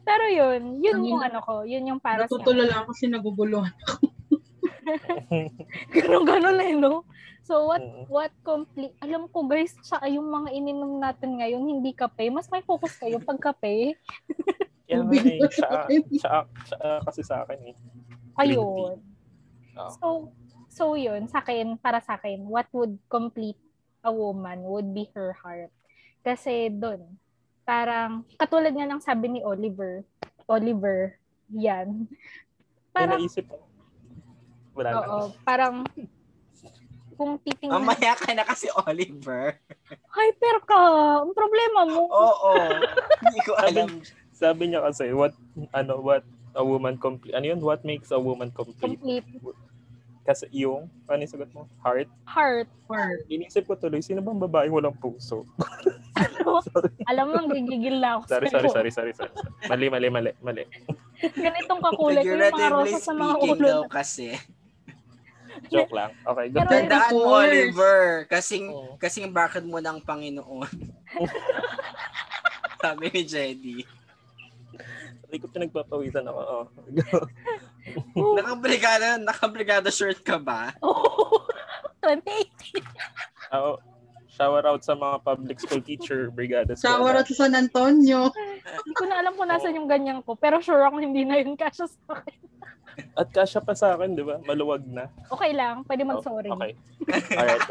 [0.05, 3.73] pero yun, yun yung ano ko, yun yung para sa Natutulala ako kasi naguguluhan.
[5.97, 7.09] Ganon-ganon eh, no?
[7.45, 12.33] So what what complete alam ko guys sa yung mga ininom natin ngayon hindi kape
[12.33, 14.01] mas may focus kayo pag kape
[14.89, 15.69] nga eh, siya,
[16.09, 17.77] siya, siya kasi sa akin eh.
[18.41, 18.97] ayun
[19.77, 19.91] Oo.
[19.93, 20.07] so
[20.75, 23.59] so yun sa akin para sa akin what would complete
[24.03, 25.71] a woman would be her heart
[26.27, 27.07] kasi doon
[27.63, 30.03] parang katulad nga ng sabi ni Oliver
[30.51, 31.15] Oliver
[31.55, 32.11] yan
[32.95, 33.63] May parang naisip ko.
[34.75, 35.87] Wala oo parang
[37.15, 39.55] kung titingnan Mamaya ka na kasi Oliver.
[40.11, 40.79] hyper ka
[41.23, 42.53] ang problema mo Oo.
[43.23, 44.03] Hindi ko alam.
[44.35, 45.31] Sabi niya kasi, what,
[45.71, 46.27] ano, what
[46.59, 47.63] a woman complete, ano yun?
[47.63, 48.99] What makes a woman complete?
[48.99, 49.31] complete
[50.25, 51.69] Kasi yung, ano yung sagot mo?
[51.85, 52.09] Heart?
[52.25, 55.45] heart Or, Inisip ko tuloy, sino bang babae walang puso?
[57.11, 58.33] Alam mo, gigigil na ako.
[58.33, 59.33] sorry, sorry, sorry, sorry, sorry.
[59.69, 60.65] Mali, mali, mali, mali.
[61.45, 63.69] Ganitong kakulay ko yung mga rosa sa mga speaking ulo.
[63.69, 64.33] daw kasi.
[65.73, 66.11] Joke lang.
[66.25, 66.57] Okay, go.
[66.61, 67.21] Pero- Tandaan mo.
[67.37, 68.01] Oliver.
[68.27, 68.97] Kasing, Oo.
[68.97, 70.73] kasing bakit mo ng Panginoon.
[72.81, 73.77] Sabi ni Jedy.
[75.25, 76.41] Hindi ko pinagpapawisan ako.
[76.41, 76.65] Oh.
[78.15, 80.73] Nakabrigada, nakabrigada shirt ka ba?
[80.81, 81.45] Oh,
[82.05, 82.85] 2018.
[83.53, 83.71] Ako,
[84.29, 86.75] shower out sa mga public school teacher brigada.
[86.75, 88.29] shower out sa San Antonio.
[88.65, 90.35] Hindi ko na alam kung nasan yung ganyan ko.
[90.35, 92.39] Pero sure ako hindi na yun kasya sa akin.
[93.15, 94.39] At kasya pa sa akin, di ba?
[94.43, 95.11] Maluwag na.
[95.29, 96.51] Okay lang, pwede Oh, mag-sorry.
[96.51, 96.73] Okay.
[97.35, 97.67] Alright.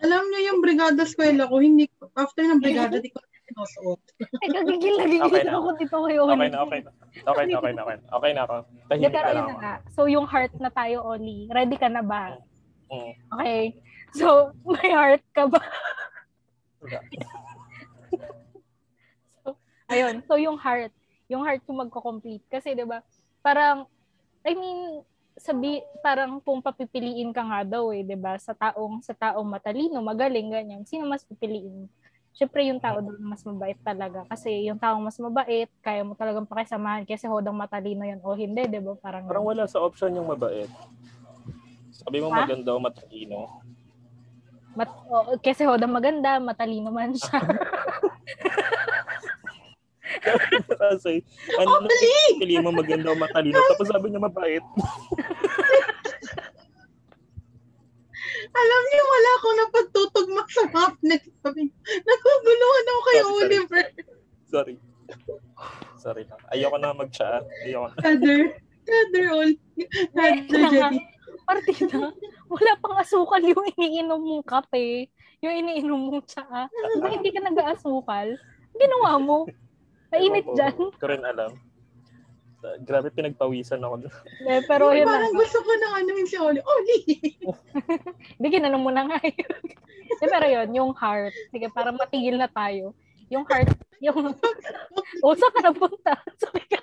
[0.00, 4.00] Alam niyo yung brigada eskwela ko, hindi, after ng brigada, di ko sinusuot.
[4.42, 5.52] Ay, gagigil na gigil Okay na.
[5.54, 6.20] ako dito kayo.
[6.26, 6.90] Okay na, okay na.
[7.22, 8.06] Okay na, okay na, okay na.
[8.10, 8.56] Okay na ako.
[8.90, 9.52] Tahimik na na ako.
[9.62, 9.74] nga.
[9.94, 11.46] So, yung heart na tayo, Oli.
[11.50, 12.36] Ready ka na ba?
[12.90, 13.12] Mm.
[13.38, 13.62] Okay.
[14.14, 15.62] So, may heart ka ba?
[19.46, 19.54] So,
[19.90, 20.26] ayun.
[20.26, 20.92] So, yung heart.
[21.30, 22.42] Yung heart yung magko-complete.
[22.50, 23.02] Kasi, di ba,
[23.42, 23.86] parang,
[24.42, 25.02] I mean,
[25.36, 30.00] sabi, parang kung papipiliin ka nga daw eh, di ba, sa taong, sa taong matalino,
[30.00, 31.90] magaling, ganyan, sino mas pipiliin?
[32.36, 34.28] Siyempre, yung tao doon mas mabait talaga.
[34.28, 38.68] Kasi yung taong mas mabait, kaya mo talagang pakisamahan kasi hodang matalino yun o hindi,
[38.68, 38.92] di ba?
[39.00, 40.68] Parang, Parang wala sa option yung mabait.
[41.96, 42.44] Sabi mo Ha?
[42.44, 43.64] maganda o matalino.
[44.76, 47.40] mat, o, kasi hodang maganda, matalino man siya.
[50.80, 51.24] Kasi,
[51.56, 51.92] ano nung
[52.38, 54.64] pili mo maganda o matalino, tapos sabi niya mabait.
[58.56, 61.22] Alam niyo, wala akong napagtutugma sa hapnet.
[61.44, 63.44] Sabi, naguguluhan ako kay Sorry, sorry.
[63.44, 63.82] Oliver.
[64.46, 64.74] Sorry.
[66.00, 66.40] Sorry lang.
[66.50, 67.44] Ayoko na mag-chat.
[67.68, 67.98] Ayoko na.
[68.00, 68.40] Father,
[68.86, 69.52] Father, all.
[70.16, 71.00] Father, Jenny.
[71.46, 72.10] partida,
[72.50, 75.06] wala pang asukal yung iniinom mong kape,
[75.40, 76.66] yung iniinom mong tsaa.
[77.06, 78.34] Hindi ka nag-aasukal?
[78.76, 79.46] Ginawa mo.
[80.10, 80.76] Ko, dyan.
[80.96, 81.54] Ko rin alam.
[82.82, 84.14] Grabe pinagpawisan ako doon.
[84.50, 85.38] Eh, pero yun Parang na.
[85.38, 86.60] gusto ko na ano yung si Oli.
[86.60, 86.98] Oli!
[88.36, 89.62] Hindi, ginanong mo na nga yun.
[90.06, 91.34] Eh, pero yun, yung heart.
[91.50, 92.94] Sige, para matigil na tayo.
[93.26, 94.14] Yung heart, yung...
[95.26, 96.14] O, saan ka napunta?
[96.38, 96.78] Sabi ka.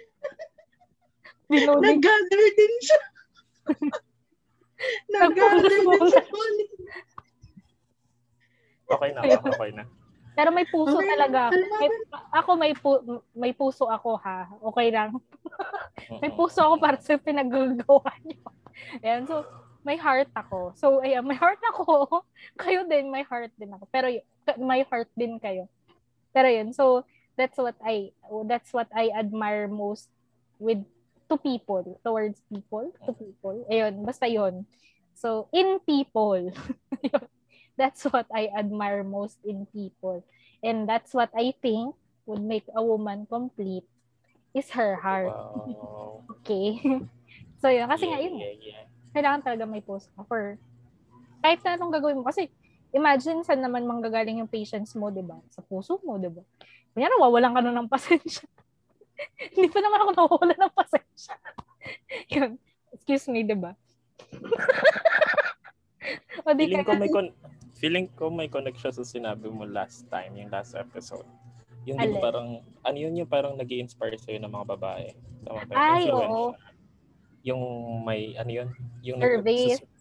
[1.48, 3.02] Nag-gather din siya.
[5.08, 6.24] Nag-gather din siya.
[6.30, 6.65] Oli.
[8.91, 9.84] Okay na okay na.
[10.34, 11.54] Pero may puso Okay, talaga.
[11.54, 11.89] May,
[12.34, 14.50] ako may pu- may puso ako ha.
[14.74, 15.17] Okay lang.
[16.22, 18.41] May puso ako para sa pinagagawa niyo.
[19.06, 19.46] Ayan, so
[19.86, 20.74] may heart ako.
[20.74, 22.26] So ayan, may heart ako.
[22.62, 23.86] Kayo din, may heart din ako.
[23.93, 24.26] Pero y-
[24.58, 25.69] may heart din kayo.
[26.34, 27.06] Pero yun, so
[27.38, 28.10] that's what I
[28.50, 30.10] that's what I admire most
[30.58, 30.82] with
[31.30, 33.65] to people, towards people, to people.
[33.69, 34.65] Ayun, basta yun.
[35.13, 36.50] So, in people.
[37.79, 40.23] That's what I admire most in people.
[40.63, 43.83] And that's what I think would make a woman complete
[44.55, 45.33] is her heart.
[45.33, 46.23] Wow.
[46.43, 46.79] Okay.
[47.63, 48.83] so yun, kasi nga Yeah, yun, yeah, yeah.
[49.15, 50.55] kailangan talaga may post ka for
[51.43, 52.23] kahit na anong gagawin mo.
[52.23, 52.47] Kasi
[52.91, 55.39] imagine saan naman manggagaling yung patience mo, di ba?
[55.51, 56.43] Sa puso mo, di ba?
[56.95, 58.47] Kunyari, wawalan ka na ng pasensya.
[59.55, 61.36] Hindi pa naman ako nawawala ng pasensya.
[62.31, 62.51] yun.
[62.93, 63.75] Excuse me, di ba?
[66.43, 67.36] o di Feeling ka ko may con-
[67.84, 71.28] feeling ko may connection sa sinabi mo last time, yung last episode.
[71.84, 72.24] Yung Alin?
[72.24, 72.48] parang,
[72.80, 75.12] ano yun yung parang nag inspire sa'yo ng mga babae?
[75.43, 75.74] Tama ba?
[75.76, 76.56] Ay, oo.
[77.43, 77.60] Yung
[78.08, 78.69] may, ano yun?
[79.04, 79.84] Yung Service.
[79.84, 79.91] nag-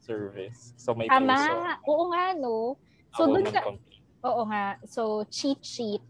[0.00, 0.72] service.
[0.80, 1.36] So may Tama.
[1.36, 1.52] puso.
[1.92, 2.80] Oo nga, no?
[3.12, 4.00] So, sa, complete.
[4.24, 4.80] Oo nga.
[4.88, 6.00] So, cheat sheet.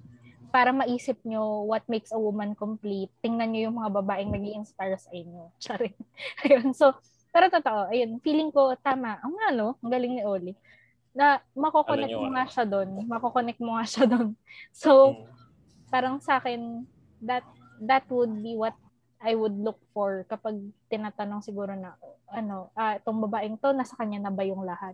[0.54, 4.94] Para maisip nyo what makes a woman complete, tingnan nyo yung mga babaeng nag inspire
[4.94, 5.50] sa inyo.
[5.64, 5.98] Charing.
[6.46, 6.70] Ayun.
[6.70, 6.94] So,
[7.34, 9.18] pero totoo, ayun, feeling ko, tama.
[9.26, 9.74] Ang nga, no?
[9.82, 10.54] Ang galing ni Oli.
[11.16, 12.88] Na makokonect Ano mo nga siya doon.
[13.08, 14.36] Makokonect mo nga siya doon.
[14.68, 15.24] So, Mm.
[15.88, 16.84] parang sa akin,
[17.24, 17.42] that
[17.80, 18.76] that would be what
[19.16, 20.60] I would look for kapag
[20.92, 21.96] tinatanong siguro na,
[22.28, 24.92] ano, ah, itong babaeng to, nasa kanya na ba yung lahat?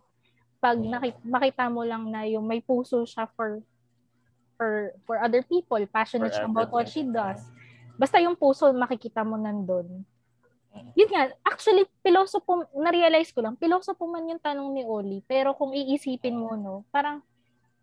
[0.63, 0.91] Pag Mm.
[0.95, 3.59] nakita, makita mo lang na yung may puso siya for
[4.55, 7.43] for for other people, passionate For siya about what she does.
[7.99, 10.07] Basta yung puso, makikita mo nandun.
[10.93, 15.73] Yun nga, actually, pilosopo, na-realize ko lang, pilosopo man yung tanong ni Oli, pero kung
[15.73, 17.21] iisipin mo, no, parang,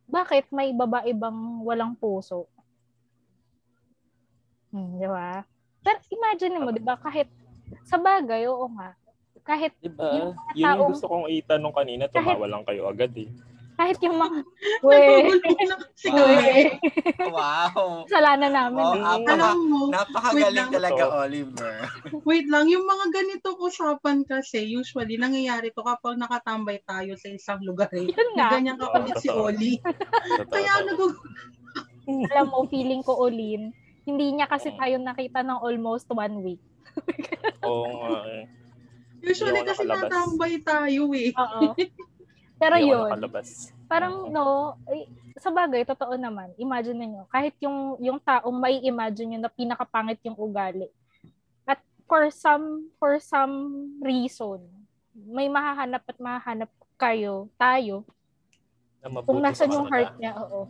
[0.10, 2.49] bakit may babae bang walang puso?
[4.73, 5.45] Hmm, di ba?
[5.82, 7.30] Pero imagine mo, di ba, kahit,
[7.86, 8.93] sa bagay, oo nga,
[9.45, 10.10] kahit, Diba?
[10.13, 13.30] Yung Yun yung gusto kong itanong kanina, Kahit- tumawa lang kayo agad eh.
[13.80, 14.44] Kahit yung mga,
[14.84, 15.00] we,
[17.26, 18.04] Wow.
[18.04, 18.84] kasalanan namin.
[18.84, 19.04] Wow, eh.
[19.15, 20.70] apa- Alam mo, Napakagaling Wait lang.
[20.70, 21.15] talaga, Ito.
[21.18, 21.76] Oliver.
[22.28, 27.63] wait lang, yung mga ganitong usapan kasi, usually, nangyayari to kapag nakatambay tayo sa isang
[27.63, 28.04] lugar eh.
[28.06, 29.48] Yun nga, Ganyan kapalit si totoo.
[29.48, 29.80] Oli.
[30.46, 31.15] Kaya nagug...
[32.28, 33.72] alam mo, feeling ko, Olin,
[34.04, 34.78] hindi niya kasi Mm.
[34.78, 36.62] tayo nakita ng almost one week.
[37.62, 38.44] Oo nga eh.
[39.22, 40.10] Usually kasi nakalabas.
[40.10, 41.32] natambay tayo eh.
[41.32, 41.72] Oo.
[42.60, 43.72] Pero Hindi yun, nakalabas.
[43.88, 45.08] parang no, ay,
[45.39, 46.52] sa bagay, totoo naman.
[46.60, 50.91] Imagine niyo kahit yung yung taong may imagine nyo na pinakapangit yung ugali.
[51.63, 54.60] At for some for some reason,
[55.15, 58.04] may mahahanap at mahahanap kayo, tayo,
[59.00, 60.67] Na kung nasan sa yung heart niya, oo.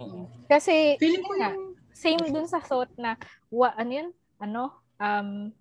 [0.00, 0.20] Oo.
[0.48, 1.68] Kasi, Feeling ko yun nga, yung...
[1.92, 3.20] same dun sa thought na,
[3.52, 4.08] wa, ano yun?
[4.40, 4.72] Ano?
[4.96, 5.52] Um,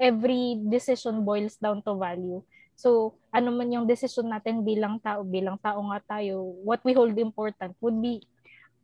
[0.00, 2.40] every decision boils down to value.
[2.74, 7.14] So, ano man yung decision natin bilang tao, bilang tao nga tayo, what we hold
[7.14, 8.22] important would be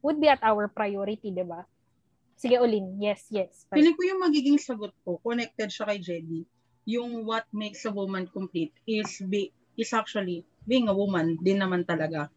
[0.00, 1.66] would be at our priority, di ba?
[2.40, 2.96] Sige, Olin.
[2.96, 3.68] Yes, yes.
[3.68, 6.48] Feeling ko yung magiging sagot ko, connected siya kay Jenny,
[6.88, 11.84] yung what makes a woman complete is be is actually being a woman din naman
[11.84, 12.32] talaga.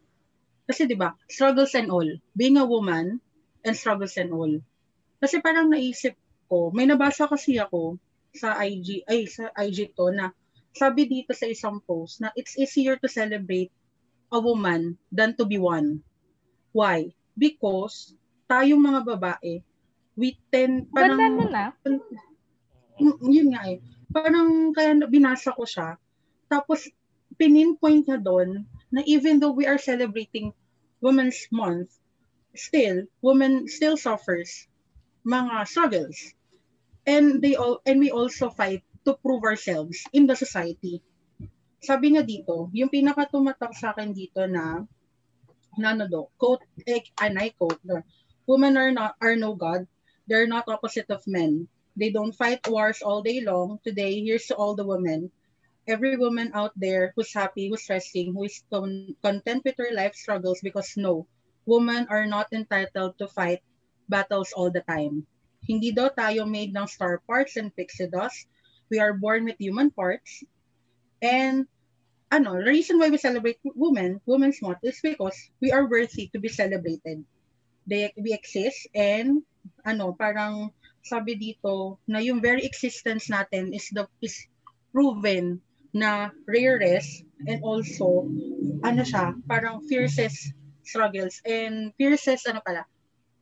[0.68, 3.16] Kasi 'di ba, struggles and all, being a woman
[3.64, 4.52] and struggles and all.
[5.24, 6.16] Kasi parang naisip
[6.52, 7.96] ko, may nabasa kasi ako
[8.36, 10.36] sa IG, ay sa IG to na
[10.74, 13.70] sabi dito sa isang post na it's easier to celebrate
[14.34, 16.02] a woman than to be one.
[16.74, 17.14] Why?
[17.38, 18.18] Because
[18.50, 19.62] tayong mga babae,
[20.18, 21.70] we tend Ganda parang nun ah.
[22.98, 23.78] Mm, yun nga eh.
[24.10, 25.98] Parang kaya na- binasa ko siya.
[26.46, 26.86] Tapos
[27.34, 28.62] pininpoint niya doon
[28.94, 30.54] na even though we are celebrating
[31.02, 31.90] Women's Month,
[32.54, 34.70] still, women still suffers
[35.26, 36.18] mga struggles.
[37.04, 41.00] And they all and we also fight to prove ourselves in the society.
[41.84, 44.84] Sabi nga dito, yung pinaka tumatak sa akin dito na
[45.76, 47.82] na ano do, quote, eh, and I quote,
[48.46, 49.84] women are not are no god,
[50.24, 51.66] they're not opposite of men.
[51.94, 53.78] They don't fight wars all day long.
[53.86, 55.30] Today, here's to all the women
[55.86, 60.16] every woman out there who's happy, who's resting, who is con- content with her life
[60.16, 61.26] struggles because no,
[61.66, 63.60] women are not entitled to fight
[64.08, 65.26] battles all the time.
[65.64, 68.48] Hindi daw tayo made ng star parts and pixie dust.
[68.90, 70.44] We are born with human parts.
[71.22, 71.66] And
[72.30, 76.38] ano, the reason why we celebrate women, Women's Month, is because we are worthy to
[76.38, 77.24] be celebrated.
[77.86, 79.44] They, we exist and
[79.84, 80.72] ano, parang
[81.04, 84.48] sabi dito na yung very existence natin is the is
[84.88, 85.60] proven
[85.92, 88.26] na rarest and also
[88.82, 90.50] ano siya, parang fiercest
[90.82, 92.82] struggles and fiercest ano pala,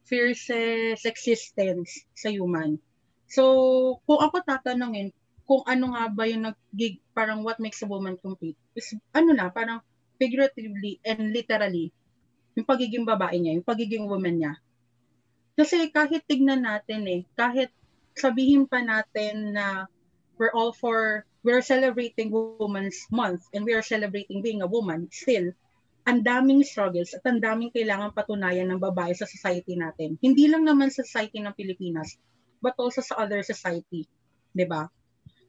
[0.05, 2.77] fiercest existence sa human.
[3.33, 5.15] So, kung ako tatanungin,
[5.53, 6.57] kung ano nga ba yung nag
[7.13, 9.85] parang what makes a woman complete, is ano na, parang
[10.17, 11.93] figuratively and literally,
[12.57, 14.53] yung pagiging babae niya, yung pagiging woman niya.
[15.53, 17.69] Kasi kahit tignan natin eh, kahit
[18.17, 19.85] sabihin pa natin na
[20.41, 25.53] we're all for, we're celebrating Women's Month and we are celebrating being a woman, still,
[26.09, 30.17] ang daming struggles at ang daming kailangan patunayan ng babae sa society natin.
[30.17, 32.17] Hindi lang naman sa society ng Pilipinas,
[32.65, 34.09] but also sa other society.
[34.57, 34.89] ba?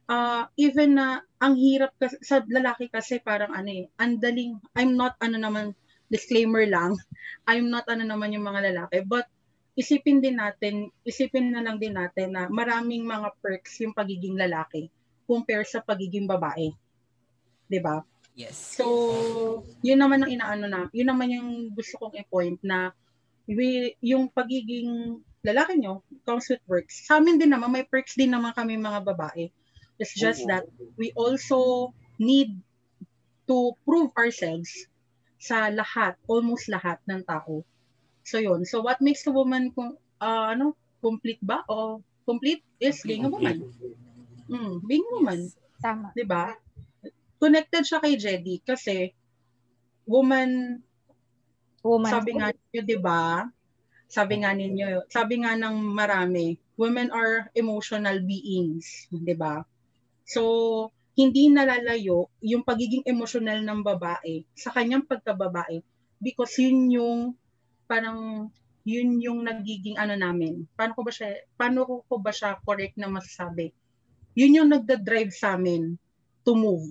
[0.03, 4.99] Uh, even na ang hirap kasi, sa lalaki kasi parang ano eh, ang daling, I'm
[4.99, 5.65] not ano naman,
[6.11, 6.99] disclaimer lang,
[7.49, 9.27] I'm not ano naman yung mga lalaki, but
[9.79, 14.91] isipin din natin, isipin na lang din natin na maraming mga perks yung pagiging lalaki
[15.23, 16.69] compare sa pagiging babae.
[17.71, 18.03] 'Di ba?
[18.33, 18.57] Yes.
[18.57, 22.89] So, yun naman ang inaano na, yun naman yung gusto kong i-point na
[23.45, 27.05] we, yung pagiging lalaki nyo comes with perks.
[27.05, 29.53] Sa amin din naman, may perks din naman kami mga babae.
[29.99, 30.65] It's just that
[30.97, 32.57] we also need
[33.47, 34.71] to prove ourselves
[35.37, 37.61] sa lahat, almost lahat ng tao.
[38.23, 38.63] So yun.
[38.63, 43.31] So what makes a woman kung uh, ano, complete ba o complete is being a
[43.31, 43.67] woman.
[44.47, 45.41] Mm, being a woman.
[45.83, 46.15] Tama.
[46.15, 46.55] 'Di ba?
[47.43, 49.11] connected siya kay Jedi kasi
[50.07, 50.79] woman,
[51.83, 52.07] Woman.
[52.07, 53.43] sabi nga niyo, di ba?
[54.07, 59.67] Sabi nga ninyo, sabi nga ng marami, women are emotional beings, di ba?
[60.23, 60.41] So,
[61.13, 65.85] hindi nalalayo yung pagiging emotional ng babae sa kanyang pagkababae
[66.17, 67.19] because yun yung
[67.85, 68.49] parang
[68.83, 70.65] yun yung nagiging ano namin.
[70.73, 73.69] Paano ko ba siya paano ko ba siya correct na masasabi?
[74.33, 75.93] Yun yung nagda-drive sa amin
[76.41, 76.89] to move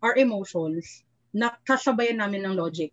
[0.00, 2.92] our emotions na kasabayan namin ng logic.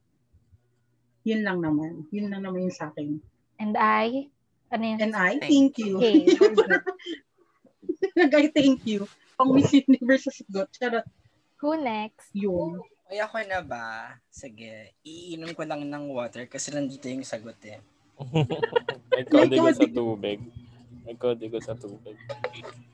[1.24, 2.04] Yun lang naman.
[2.12, 3.22] Yun lang naman yung sa akin.
[3.62, 4.28] And I,
[4.74, 4.98] ano yun?
[5.00, 6.02] And I, thank you.
[6.02, 6.28] Okay.
[8.20, 9.06] Nag-I thank you.
[9.38, 10.68] Pang Miss Universe sa sagot.
[10.76, 11.06] Charot.
[11.62, 12.30] Who next?
[12.34, 12.82] Yun.
[13.12, 14.18] Ay, ako na ba?
[14.32, 17.78] Sige, iinom ko lang ng water kasi nandito yung sagot eh.
[19.12, 20.40] May kodigo sa tubig.
[21.04, 22.16] May kodigo sa tubig.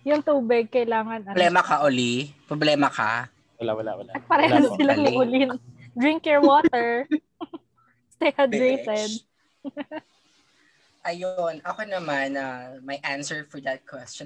[0.08, 2.32] Yung tubig, kailangan, ano, Problema ka, Oli?
[2.48, 3.30] Problema ka?
[3.62, 4.12] Wala, wala, wala.
[4.26, 4.76] pareho Wala po.
[4.80, 5.18] sila ni Mali.
[5.18, 5.50] Ulin.
[5.98, 7.06] Drink your water.
[8.18, 9.12] Stay hydrated.
[11.06, 14.26] Ayun, ako naman, uh, my answer for that question.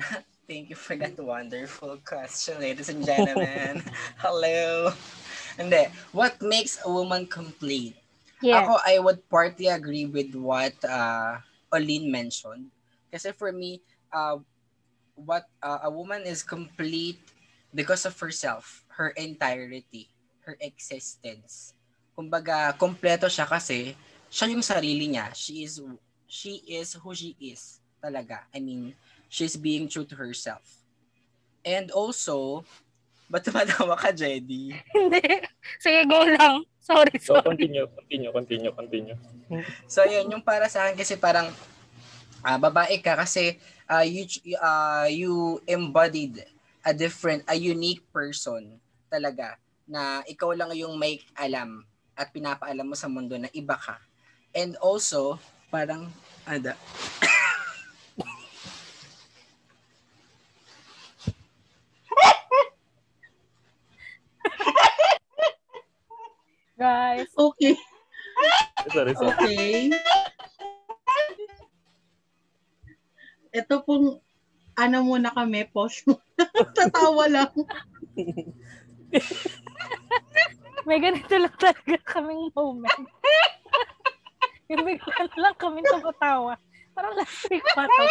[0.52, 3.80] Thank you for that wonderful question, ladies and gentlemen.
[4.20, 4.92] Hello.
[5.56, 7.96] Hindi, what makes a woman complete?
[8.44, 8.68] Yes.
[8.68, 11.40] Ako, I would partly agree with what uh,
[11.72, 12.68] Olin mentioned.
[13.08, 13.80] Kasi for me,
[14.12, 14.44] uh,
[15.16, 17.24] what uh, a woman is complete
[17.72, 20.12] because of herself, her entirety,
[20.44, 21.72] her existence.
[22.12, 23.96] Kumbaga, kompleto siya kasi
[24.28, 25.32] siya yung sarili niya.
[25.32, 25.80] She is
[26.28, 28.44] she is who she is talaga.
[28.52, 28.92] I mean,
[29.32, 30.84] she's being true to herself.
[31.64, 32.68] And also,
[33.32, 34.76] ba't tumatawa ka, Jedy?
[34.94, 35.24] Hindi.
[35.80, 36.68] Sige, go lang.
[36.84, 37.56] Sorry, So, sorry.
[37.56, 39.18] continue, continue, continue, continue.
[39.88, 41.48] So yun, yung para sa akin kasi parang
[42.44, 43.56] ah, babae ka kasi
[43.88, 44.28] ah, you
[44.60, 46.44] ah, you embodied
[46.84, 51.86] a different, a unique person talaga na ikaw lang yung may alam
[52.18, 54.02] at pinapaalam mo sa mundo na iba ka.
[54.52, 55.38] And also,
[55.70, 56.10] parang
[56.44, 56.76] ada
[66.82, 67.30] Guys.
[67.38, 67.78] Okay.
[68.90, 69.38] Sorry, sorry.
[69.38, 69.94] Okay.
[73.54, 74.18] Ito pong,
[74.74, 76.18] ano muna kami, pause mo.
[76.74, 77.54] Tatawa lang.
[80.90, 83.06] May ganito lang talaga kaming moment.
[84.74, 86.58] Yung bigla na lang kami tumatawa.
[86.98, 88.06] Parang last week pa to.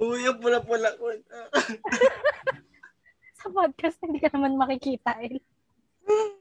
[0.00, 1.12] Uy, ang pula-pula ko.
[3.44, 5.36] Sa podcast, hindi ka naman makikita eh.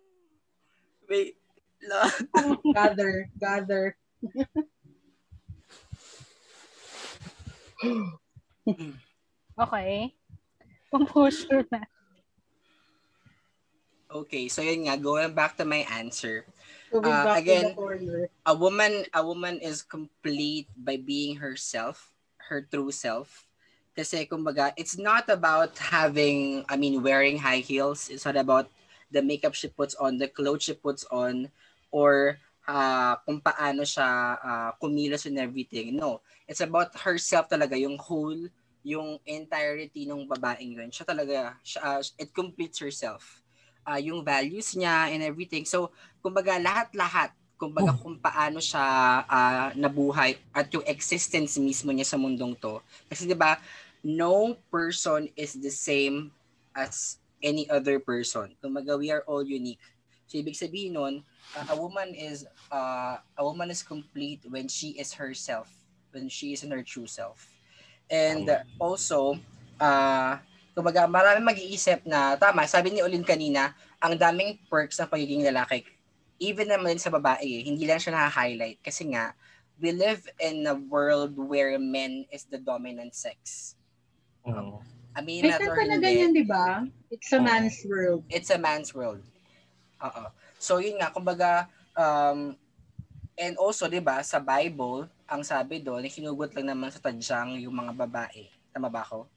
[1.12, 1.36] Wait.
[1.84, 2.08] La.
[2.80, 3.92] Gather, gather.
[9.60, 10.16] Okay.
[10.88, 11.84] Composure na.
[14.08, 16.48] Okay, so yun nga, going back to my answer.
[16.88, 17.76] Uh, again,
[18.48, 22.16] a woman a woman is complete by being herself,
[22.48, 23.44] her true self.
[23.94, 28.10] Kasi kumbaga, it's not about having, I mean, wearing high heels.
[28.10, 28.66] It's not about
[29.14, 31.54] the makeup she puts on, the clothes she puts on,
[31.94, 34.10] or uh, kung paano siya
[34.42, 35.94] uh, kumilos and everything.
[35.94, 38.50] No, it's about herself talaga, yung whole,
[38.82, 40.90] yung entirety ng babaeng yun.
[40.90, 43.46] Siya talaga, siya, uh, it completes herself.
[43.86, 45.70] Uh, yung values niya and everything.
[45.70, 45.94] So,
[46.26, 48.84] kumbaga lahat-lahat kumbaga kung paano siya
[49.24, 52.84] ah, nabuhay at yung existence mismo niya sa mundong to.
[53.08, 53.56] Kasi 'di ba,
[54.04, 56.32] no person is the same
[56.76, 58.56] as any other person.
[58.60, 59.82] Kumbaga we are all unique.
[60.28, 61.24] So ibig sabihin nun,
[61.56, 65.72] ah, a woman is ah, a woman is complete when she is herself,
[66.12, 67.48] when she is in her true self.
[68.12, 69.40] And also,
[69.80, 70.44] ah
[70.74, 75.86] kumbaga marami mag-iisip na tama, sabi ni Olin kanina, ang daming perks ng pagiging lalaki
[76.44, 79.32] even naman sa babae, eh, hindi lang siya na-highlight kasi nga,
[79.80, 83.74] we live in a world where men is the dominant sex.
[84.44, 84.80] Mm.
[85.14, 86.84] I mean, May or kanta na hindi, ganyan, di ba?
[87.14, 87.46] It's a Oo.
[87.46, 88.22] man's world.
[88.34, 89.22] it's a man's world.
[90.02, 90.24] Oo.
[90.58, 92.58] So, yun nga, kumbaga, um,
[93.38, 97.74] and also, di ba, sa Bible, ang sabi doon, hinugot lang naman sa tadyang yung
[97.78, 98.50] mga babae.
[98.74, 99.30] Tama ba ako?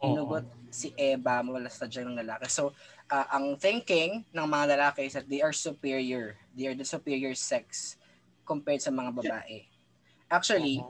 [0.00, 2.48] Hinugot si Eva mula sa tadyang ng lalaki.
[2.48, 2.72] So,
[3.12, 6.40] uh, ang thinking ng mga lalaki is that they are superior.
[6.56, 8.00] They are the superior sex
[8.48, 9.68] compared sa mga babae.
[10.32, 10.80] Actually,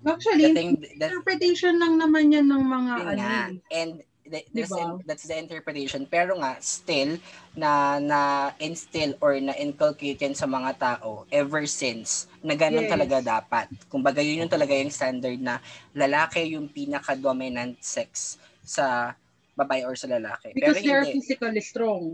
[0.00, 3.20] Actually, the thing interpretation lang naman yan ng mga ano.
[3.20, 3.36] nga.
[3.52, 3.60] eh.
[3.70, 3.90] And
[4.24, 4.96] th- that's, Diba?
[5.04, 6.06] that's the interpretation.
[6.06, 7.20] Pero nga, still,
[7.52, 8.20] na na
[8.56, 12.92] instill or na inculcate yan sa mga tao ever since na ganun Yes.
[12.92, 13.66] talaga dapat.
[13.86, 15.60] Kumbaga yun yung talaga yung standard na
[15.92, 19.12] lalaki yung pinaka-dominant sex sa
[19.52, 20.54] babae or sa lalaki.
[20.54, 21.20] Because Pero they're hindi.
[21.20, 22.04] physically strong.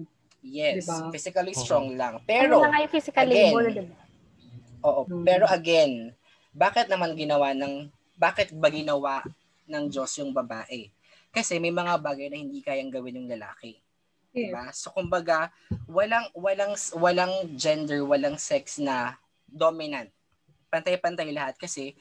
[0.40, 1.10] Yes, Diba?
[1.12, 2.18] physically strong lang.
[2.24, 3.94] Pero, ano na kayo physical again, diba?
[4.82, 5.22] Oo, Hmm.
[5.22, 6.15] pero again,
[6.56, 9.20] bakit naman ginawa ng bakit ba ginawa
[9.68, 10.88] ng Diyos yung babae?
[11.28, 13.76] Kasi may mga bagay na hindi kayang gawin yung lalaki,
[14.32, 14.48] Yes.
[14.48, 14.64] diba?
[14.72, 15.52] So kumbaga,
[15.84, 20.08] walang walang walang gender, walang sex na dominant.
[20.72, 21.92] Pantay-pantay lahat kasi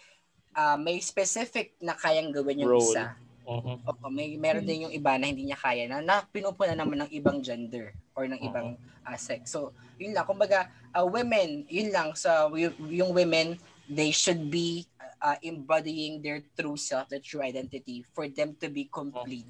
[0.56, 2.88] ah, may specific na kayang gawin yung Role.
[2.88, 3.12] isa.
[3.46, 3.86] Mhm.
[3.86, 7.12] Oo, may meron din yung iba na hindi niya kaya na, na pinupuna naman ng
[7.14, 8.74] ibang gender or ng ibang
[9.06, 9.54] uh, sex.
[9.54, 9.70] So,
[10.02, 10.26] yun lang.
[10.26, 12.18] Kumbaga, uh, women, yun lang.
[12.18, 13.54] sa y- yung women,
[13.90, 14.86] they should be
[15.22, 19.46] uh, embodying their true self, their true identity for them to be complete.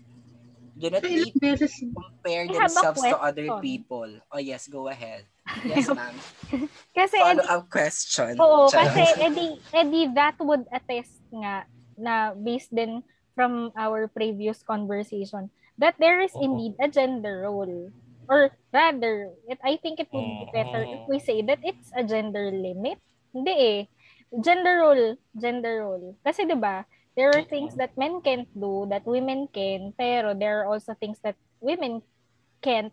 [0.77, 1.55] Do not So, need to
[1.95, 4.09] compare I have a themselves to other people.
[4.31, 5.23] Oh yes, go ahead.
[5.65, 6.15] Yes, ma'am.
[6.95, 8.33] Kasi, edi, Follow-up question.
[8.39, 8.91] oo, Charot.
[8.91, 11.63] kasi edi, edi that would attest nga
[11.95, 13.03] na based din
[13.35, 17.91] from our previous conversation that there is indeed a gender role.
[18.27, 22.03] Or rather, it, I think it would be better if we say that it's a
[22.03, 22.97] gender limit.
[23.35, 23.79] Hindi eh.
[24.43, 26.15] Gender role, gender role.
[26.25, 26.83] Kasi 'di ba,
[27.15, 31.19] there are things that men can't do that women can, pero there are also things
[31.23, 32.03] that women
[32.59, 32.91] can't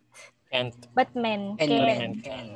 [0.52, 1.86] And but men And can.
[1.88, 2.46] men can.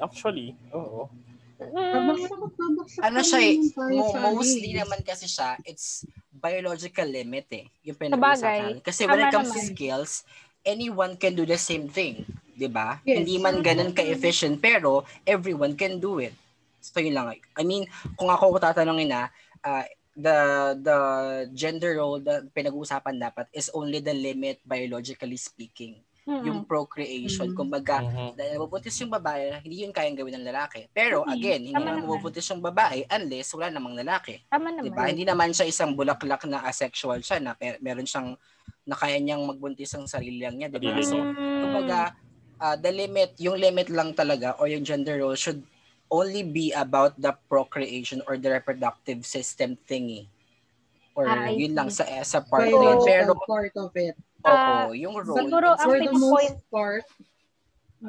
[0.00, 1.10] actually, oo.
[1.58, 2.14] Mm,
[3.02, 3.58] Ano siya eh,
[4.30, 7.66] mostly naman kasi siya, it's biological limit eh.
[7.82, 8.78] Yung pinag-uusapan.
[8.78, 10.22] Kasi when it comes to skills,
[10.62, 12.22] anyone can do the same thing.
[12.58, 12.98] 'di ba?
[13.06, 13.22] Yes.
[13.22, 16.34] Hindi man ganun ka-efficient, pero everyone can do it.
[16.80, 17.34] So yun lang.
[17.54, 19.28] I mean, kung ako ko tatanungin na,
[19.60, 20.38] ah, the
[20.82, 20.98] the
[21.54, 26.02] gender role na pinag-uusapan dapat is only the limit biologically speaking.
[26.26, 26.42] mm-mm.
[26.44, 27.50] Yung procreation.
[27.50, 27.56] Mm.
[27.56, 28.34] Kumbaga, Mhm.
[28.34, 30.90] dahil nabubuntis yung babae, hindi yun kayang gawin ng lalaki.
[30.92, 32.08] Pero Mm, again, hindi tama naman naman.
[32.10, 34.42] mabubuntis yung babae unless wala namang lalaki.
[34.50, 34.84] Tama naman.
[34.90, 35.02] Diba?
[35.08, 38.34] Hindi naman siya isang bulaklak na asexual siya na per- meron siyang
[38.84, 40.96] na kaya niyang magbuntis ang sarili lang niya, diba?
[40.96, 41.16] Sarili So,
[41.62, 42.12] kumbaga,
[42.58, 45.60] ah, the limit, yung limit lang talaga or yung gender role should
[46.08, 50.28] only be about the procreation or the reproductive system thingy.
[51.12, 52.04] Or Ah, I yun lang see.
[52.04, 52.98] sa sa part na yun.
[53.00, 54.16] Biological Pero, part of it.
[54.46, 55.50] Ah, oo, yung role.
[55.50, 57.04] siguro ang For the most part,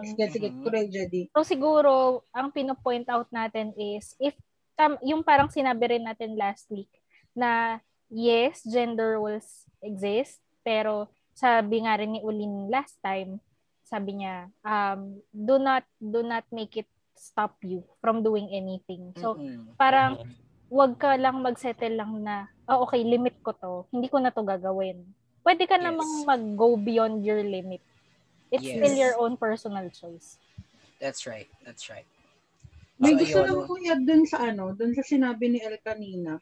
[0.05, 0.61] sige, sige, Mhm.
[0.61, 1.23] tuloy, Jedi.
[1.33, 4.37] So siguro, ang pinopoint out natin is, if
[4.77, 6.89] tam, yung parang sinabi rin natin last week,
[7.33, 13.41] na yes, gender roles exist, pero sabi nga rin ni Ulin last time,
[13.81, 16.89] sabi niya, um, do not, do not make it
[17.20, 19.11] stop you from doing anything.
[19.20, 19.76] So, Mhm.
[19.76, 20.24] parang,
[20.72, 23.74] wag ka lang magsettle lang na, oh, okay, limit ko to.
[23.91, 25.03] Hindi ko na to gagawin.
[25.43, 25.84] Pwede ka Yes.
[25.84, 27.84] namang mag-go beyond your limit.
[28.47, 28.80] It's Yes.
[28.80, 30.39] still your own personal choice.
[31.03, 31.51] That's right.
[31.67, 32.07] That's right.
[32.99, 36.39] May So, gusto lang ko i-add dun sa ano, dun sa sinabi ni El kanina.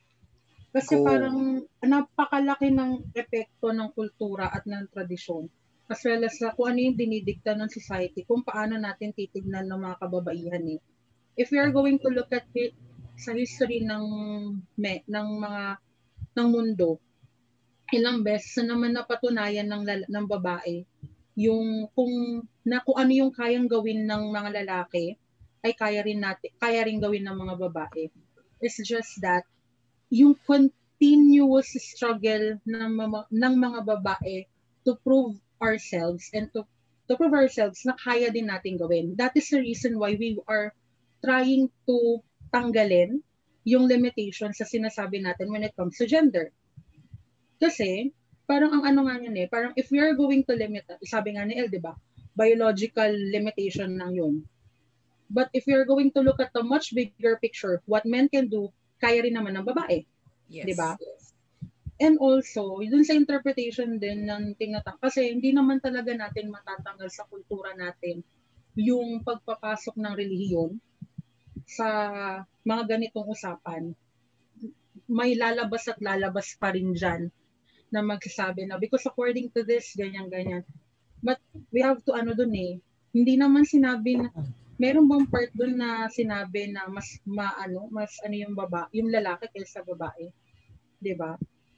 [0.73, 1.05] Kasi Cool.
[1.05, 1.37] parang
[1.81, 5.49] napakalaki ng epekto ng kultura at ng tradisyon.
[5.87, 9.79] As well as sa kung ano yung dinidikta ng society, kung paano natin titignan ng
[9.79, 10.79] mga kababaihan eh.
[11.39, 12.75] If we are going to look at it
[13.15, 14.05] sa history ng
[14.75, 15.63] me, ng mga
[16.37, 16.99] ng mundo,
[17.95, 20.83] ilang beses na naman napatunayan ng ng babae
[21.37, 25.15] yung kung na kung ano yung kayang gawin ng mga lalaki
[25.61, 28.09] ay kaya rin natin kaya rin gawin ng mga babae.
[28.59, 29.45] It's just that
[30.09, 34.49] yung continuous struggle ng mga, ng mga babae
[34.81, 36.65] to prove ourselves and to
[37.07, 39.15] to prove ourselves na kaya din natin gawin.
[39.15, 40.75] That is the reason why we are
[41.23, 42.19] trying to
[42.51, 43.23] tanggalin
[43.67, 46.51] yung limitation sa sinasabi natin when it comes to gender.
[47.59, 48.11] Kasi,
[48.47, 51.43] parang ang ano nga yun eh, parang if we are going to limit, sabi nga
[51.43, 51.95] ni El, di ba?
[52.37, 54.45] Biological limitation lang yun.
[55.27, 58.47] But if we are going to look at the much bigger picture, what men can
[58.47, 58.71] do,
[59.03, 60.07] kaya rin naman ng babae.
[60.47, 60.63] Yes.
[60.63, 60.95] Di ba?
[61.97, 67.25] And also, dun sa interpretation din ng tinatak, kasi hindi naman talaga natin matatanggal sa
[67.25, 68.21] kultura natin
[68.77, 70.77] yung pagpapasok ng relihiyon
[71.65, 71.87] sa
[72.61, 73.97] mga ganitong usapan.
[75.09, 77.33] May lalabas at lalabas pa rin dyan
[77.89, 80.61] na magsasabi na because according to this, ganyan-ganyan.
[81.25, 81.41] But
[81.73, 82.77] we have to ano dun eh,
[83.09, 84.29] hindi naman sinabi na,
[84.77, 89.49] meron bang part dun na sinabi na mas maano, mas ano yung baba, yung lalaki
[89.49, 90.29] kaysa babae.
[91.01, 91.33] 'Di ba?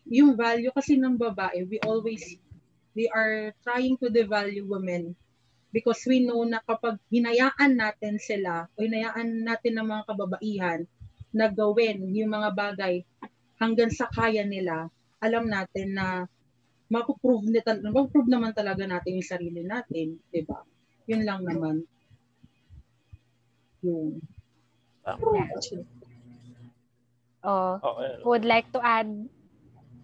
[0.07, 2.39] Yung value kasi ng babae, we always
[2.95, 5.13] we are trying to devalue women
[5.69, 10.79] because we know na kapag hinayaan natin sila o hinayaan natin ng mga kababaihan
[11.29, 13.05] na gawin yung mga bagay
[13.61, 14.89] hanggang sa kaya nila,
[15.21, 16.25] alam natin na
[16.89, 20.65] mapuprove, nita, mapuprove naman talaga natin yung sarili natin, di ba?
[21.05, 21.85] Yun lang naman.
[23.85, 24.17] Yung,
[27.39, 28.19] Oh, Okay.
[28.27, 29.07] would like to add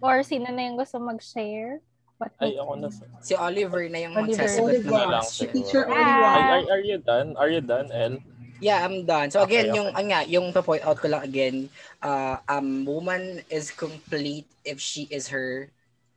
[0.00, 1.80] or sino na yung gusto mag-share?
[2.16, 2.88] What Ay, ako na.
[3.20, 4.40] Si Oliver na yung Oliver.
[4.40, 5.52] magsasagot ng na lang si siguro.
[5.52, 5.92] Teacher Ah.
[5.92, 6.24] Oliver.
[6.24, 7.28] Ay, are, are you done?
[7.36, 8.14] Are you done, El?
[8.56, 9.28] Yeah, I'm done.
[9.28, 9.76] So Okay, again, okay.
[9.76, 11.68] yung ang nga, yung to point out ko lang again,
[12.00, 15.68] uh, um woman is complete if she is her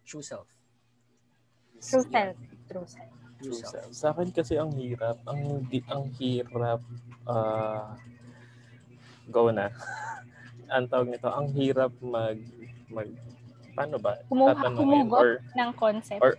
[0.08, 0.48] true self.
[1.84, 2.36] True self.
[2.72, 3.12] True self.
[3.44, 3.92] True self.
[3.92, 6.80] Sa akin kasi ang hirap, ang di, ang hirap
[7.28, 7.92] ah
[9.28, 9.68] go na.
[10.74, 12.40] ang tawag nito, ang hirap mag
[12.88, 13.12] mag
[13.80, 14.20] paano ba?
[14.28, 16.20] Kumuha, kumugot or ng concept.
[16.20, 16.32] or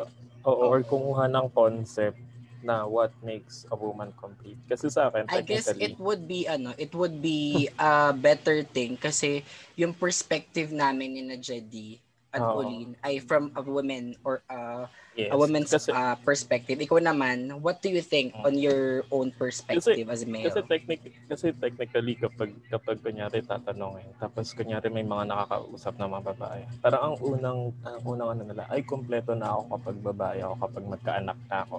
[0.45, 2.21] oo, or kumuha ng concept
[2.61, 4.61] na what makes a woman complete.
[4.69, 9.01] Kasi sa akin, I guess it would be ano, it would be a better thing
[9.01, 9.41] kasi
[9.81, 11.97] yung perspective namin ni na Jedi
[12.37, 12.61] at Oo.
[12.61, 14.85] Pauline ay from a woman or uh,
[15.17, 15.31] yes.
[15.33, 16.79] a woman's kasi, uh, perspective.
[16.79, 18.47] Ikaw naman, what do you think Mm.
[18.47, 20.47] on your own perspective as a male?
[20.47, 26.25] Kasi technically, kasi technically kapag kapag kunyari tatanungin, tapos kunyari may mga nakakausap na mga
[26.35, 26.63] babae.
[26.79, 30.85] Parang ang unang ang unang ano nila, ay kompleto na ako kapag babae ako, kapag
[30.87, 31.79] magkaanak na ako.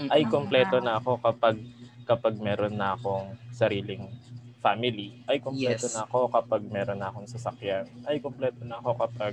[0.00, 0.08] Mm.
[0.08, 1.56] Ay kompleto na ako kapag
[2.08, 4.08] kapag meron na akong sariling
[4.60, 5.16] family.
[5.24, 5.96] Ay kompleto Yes.
[5.96, 7.88] na ako kapag meron na akong sasakyan.
[8.04, 9.32] Ay kompleto na ako kapag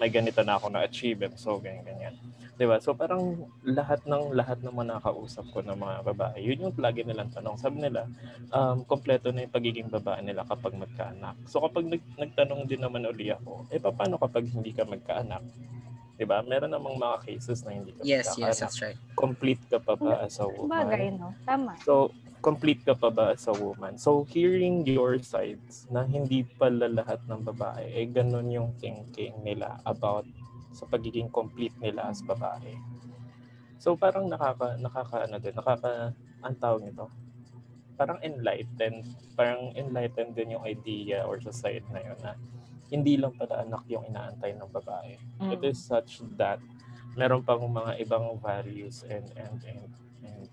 [0.00, 2.14] may ganito na ako na-achieve so ganyan ganyan.
[2.56, 2.80] 'Di ba?
[2.80, 7.04] So parang lahat ng lahat ng mga nakausap ko ng mga babae, yun yung lagi
[7.04, 7.56] nilang tanong.
[7.60, 8.08] Sabi nila,
[8.52, 11.36] um, kompleto na yung pagiging babae nila kapag magkaanak.
[11.48, 15.44] So kapag nag, nagtanong din naman uli ako, eh paano kapag hindi ka magkaanak?
[16.16, 16.44] 'Di ba?
[16.44, 18.96] Meron namang mga cases na hindi ka Yes, yes, that's right.
[19.16, 20.70] Complete ka pa ba as a woman?
[20.70, 21.32] Bagay, no?
[21.42, 21.74] Tama.
[21.82, 22.12] So,
[22.42, 23.94] complete ka pa ba as a woman?
[23.96, 29.78] So, hearing your sides na hindi pala lahat ng babae, eh ganun yung thinking nila
[29.86, 30.26] about
[30.74, 32.74] sa pagiging complete nila as babae.
[33.78, 36.10] So, parang nakaka, nakaka, ano din, nakaka,
[36.42, 37.06] ang tawag nito,
[37.94, 39.06] parang enlightened,
[39.38, 42.34] parang enlightened din yung idea or sa side na yun na
[42.92, 45.16] hindi lang pala anak yung inaantay ng babae.
[45.40, 45.50] Mm.
[45.56, 46.60] It is such that
[47.16, 49.92] meron pang mga ibang values and and and,
[50.24, 50.48] and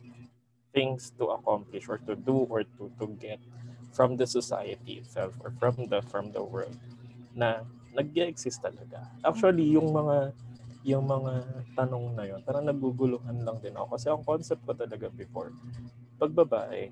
[0.69, 3.41] things to accomplish or to do or to to get
[3.89, 6.77] from the society itself or from the from the world
[7.33, 9.09] na nag-exist talaga.
[9.25, 10.33] Actually, yung mga
[10.87, 11.43] yung mga
[11.75, 13.99] tanong na yun, parang naguguluhan lang din ako.
[13.99, 15.51] Kasi ang concept ko talaga before,
[16.15, 16.87] pag babae,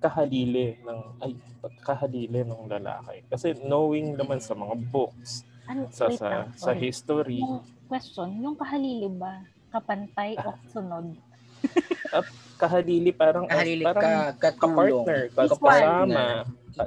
[0.00, 1.32] kahalili ng, ay,
[1.84, 3.20] kahalili ng lalaki.
[3.28, 7.60] Kasi knowing naman sa mga books, Ano, sa wait sa, lang, sa history, Yung
[7.90, 9.44] question, yung kahalili ba?
[9.74, 11.12] Kapantay o sunod?
[12.56, 15.48] Kahalili parang Kahalili parang ka, ka-partner, Equal.
[15.48, 16.26] kasama.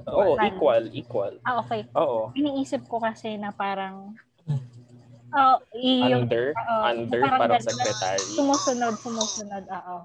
[0.06, 0.46] Oo, Equal.
[0.46, 1.34] equal, equal.
[1.46, 1.82] Ah, okay.
[1.98, 2.30] Oo.
[2.38, 4.14] Iniisip ko kasi na parang
[5.34, 8.26] oh, yung Under, oo, under, parang parang secretary.
[8.38, 9.98] sumusunod, sumusunod, oo.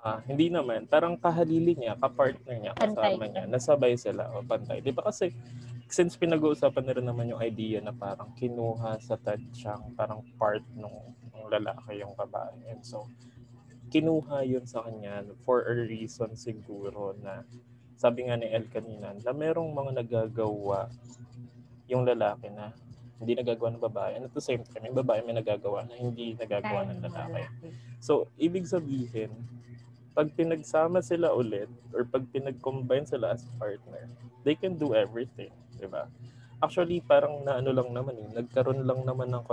[0.00, 0.88] Ah, hindi naman.
[0.88, 3.16] Parang kahalili niya, kapartner niya, Pantay.
[3.20, 3.44] kasama niya.
[3.44, 4.80] Nasabay sila o pantay.
[4.80, 5.28] Di ba kasi
[5.92, 11.12] since pinag-uusapan na rin naman yung idea na parang kinuha sa tadyang parang part nung,
[11.28, 12.72] nung lalaki yung babae.
[12.72, 13.04] And so,
[13.90, 17.42] kinuha yun sa kanya for a reason siguro na
[18.00, 20.88] sabi nga ni El kanina na merong mga nagagawa
[21.90, 22.72] yung lalaki na
[23.20, 24.12] hindi nagagawa ng babae.
[24.16, 27.44] And at the same time, yung babae may nagagawa na hindi nagagawa ng lalaki.
[28.00, 29.28] So, ibig sabihin,
[30.16, 34.08] pag pinagsama sila ulit or pag pinag-combine sila as partner,
[34.42, 36.08] they can do everything, di ba?
[36.64, 39.44] Actually, parang naano lang naman eh, nagkaroon lang naman ng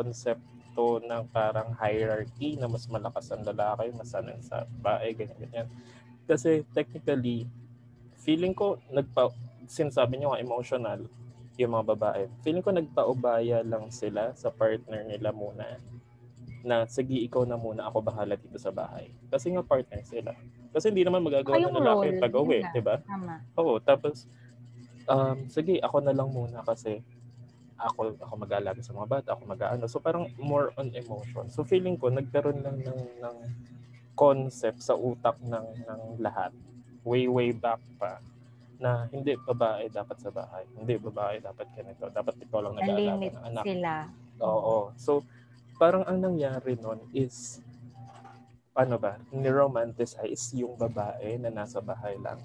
[0.78, 5.68] konsepto ng parang hierarchy na mas malakas ang lalaki, mas ano sa babae, ganyan-ganyan.
[6.30, 7.50] Kasi technically,
[8.22, 9.34] feeling ko, nagpa,
[9.66, 11.02] sinasabi nyo nga emotional,
[11.58, 12.22] yung mga babae.
[12.46, 15.82] Feeling ko nagpaubaya lang sila sa partner nila muna
[16.62, 19.10] na sige ikaw na muna ako bahala dito sa bahay.
[19.34, 20.38] Kasi nga partner sila.
[20.70, 22.22] Kasi hindi naman magagawa Kayong ng lalaki yung
[22.62, 22.70] na.
[22.78, 22.96] di ba?
[23.58, 24.30] Oo, tapos
[25.10, 27.02] um, sige ako na lang muna kasi
[27.78, 29.86] ako ako mag-aalaga sa mga bata, ako mag-aano.
[29.86, 31.50] So parang more on emotion.
[31.54, 33.38] So feeling ko nagkaroon lang ng ng
[34.18, 36.50] concept sa utak ng ng lahat
[37.06, 38.20] way way back pa
[38.78, 40.66] na hindi babae dapat sa bahay.
[40.78, 42.10] Hindi babae dapat ganito.
[42.14, 43.64] Dapat ikaw lang nag-aalaga ng anak.
[43.66, 43.94] sila.
[44.42, 44.94] Oo.
[44.98, 45.26] So,
[45.82, 47.58] parang ang nangyari nun is,
[48.78, 52.38] ano ba, ni-romanticize yung babae na nasa bahay lang.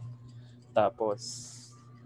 [0.73, 1.21] Tapos,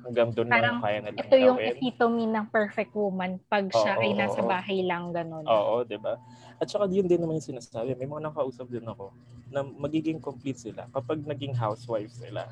[0.07, 1.74] hanggang doon lang kaya nilang Ito yung gawin.
[1.74, 4.46] epitome ng perfect woman pag siya Oo, ay nasa oo.
[4.46, 5.44] bahay lang ganun.
[5.44, 6.14] Oo, di ba?
[6.62, 7.98] At saka yun din naman yung sinasabi.
[7.98, 9.11] May mga nakausap din ako
[9.50, 12.46] na magiging complete sila kapag naging housewife sila.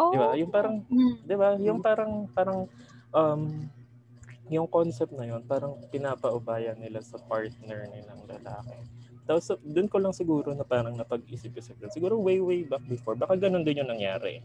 [0.00, 0.32] Oh, Di ba?
[0.40, 1.14] Yung parang Mm.
[1.28, 1.48] 'di ba?
[1.60, 2.64] Yung parang parang
[3.12, 3.68] um
[4.50, 8.82] yung concept na yun, parang pinapaubaya nila sa partner nilang lalaki.
[9.22, 11.78] Tapos doon ko lang siguro na parang napag-isip-isip.
[11.94, 14.42] Siguro way way back before, baka ganun din yung nangyari.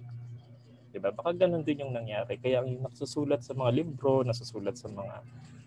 [0.96, 1.12] 'Di ba?
[1.12, 2.39] Baka ganun din yung nangyari.
[2.39, 5.16] Kaya ang nasusulat sa mga libro, nasusulat sa mga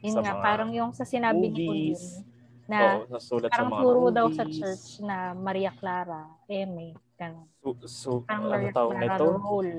[0.01, 2.01] yun sa nga, mga parang yung sa sinabi ni movies.
[2.01, 2.25] Udin
[2.65, 4.17] na oo, nasusulat sa parang mga turo movies.
[4.17, 7.45] daw sa church na Maria Clara, Eme, ganun.
[7.61, 9.29] So, so Parang ano Maria tawag Clara nito?
[9.37, 9.73] role.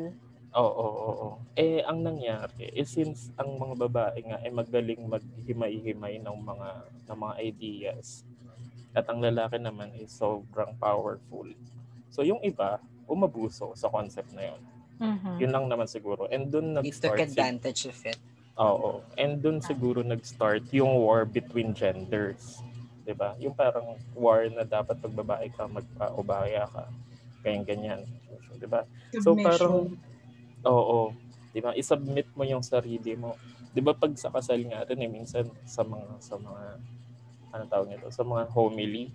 [0.54, 1.30] Oo, oo, oo.
[1.58, 6.70] Eh, ang nangyari, eh, since ang mga babae nga ay magaling maghimay-himay ng mga
[7.10, 8.22] ng mga ideas
[8.94, 11.46] at ang lalaki naman is sobrang powerful.
[12.10, 14.62] So yung iba, umabuso sa concept na yun.
[15.00, 15.40] Mhm.
[15.40, 16.28] Yun lang naman siguro.
[16.28, 18.20] And doon He took nag-start si- advantage of it.
[18.60, 19.00] Oo.
[19.16, 22.60] And doon siguro nag-start yung war between genders.
[23.08, 23.34] 'Di ba?
[23.40, 26.92] Yung parang war na dapat pag babae ka, magpa-ubaya ka.
[27.42, 28.04] Ganyan-ganyan.
[28.52, 28.84] So, 'di ba?
[29.16, 29.96] So parang
[30.68, 31.00] oo,
[31.56, 31.72] 'di ba?
[31.74, 33.40] I-submit mo yung sarili mo.
[33.72, 36.64] 'Di ba pag sa kasal nga rin eh minsan sa mga sa mga
[37.50, 39.10] ano tawag nito, sa mga homily,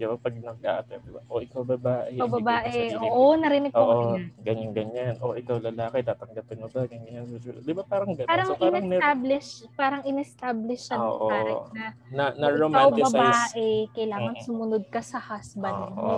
[0.00, 1.20] 'di ba pag nag-a-attend, 'di ba?
[1.28, 3.84] O ikaw babae, O babae, oo, narinig ko.
[3.84, 4.32] Oo, yan.
[4.40, 5.14] ganyan ganyan.
[5.20, 7.28] O ikaw lalaki, tatanggapin mo ba ganyan.
[7.36, 8.32] 'Di ba parang ganun?
[8.32, 11.28] Parang so parang ner- in-establish, parang in-establish siya ng Oo.
[11.28, 13.12] parang na na na kung ikaw romanticize.
[13.12, 14.44] babae, kailangan Mm.
[14.48, 15.92] sumunod ka sa husband Oo.
[15.92, 16.16] mo.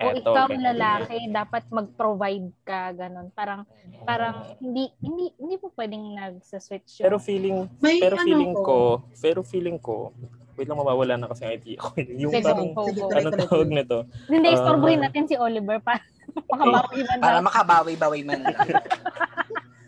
[0.00, 3.28] O Eto, ikaw ganyan, lalaki, dapat mag-provide ka, ganun.
[3.36, 4.00] Parang, ganyan.
[4.08, 8.64] parang hindi, hindi, hindi mo pwedeng nagsa-switch pero yung feeling May pero ano feeling ko.
[8.64, 8.78] ko,
[9.20, 10.16] pero feeling ko,
[10.60, 11.88] wait lang mawawala na kasi ang idea ko.
[11.96, 13.76] yung Sige, parang sige, ano tawag tuloy.
[13.80, 13.98] nito?
[14.28, 14.56] Hindi, Ah.
[14.60, 16.04] istorbohin natin si Oliver para
[16.52, 18.40] makabawi man Para makabawi-bawi man.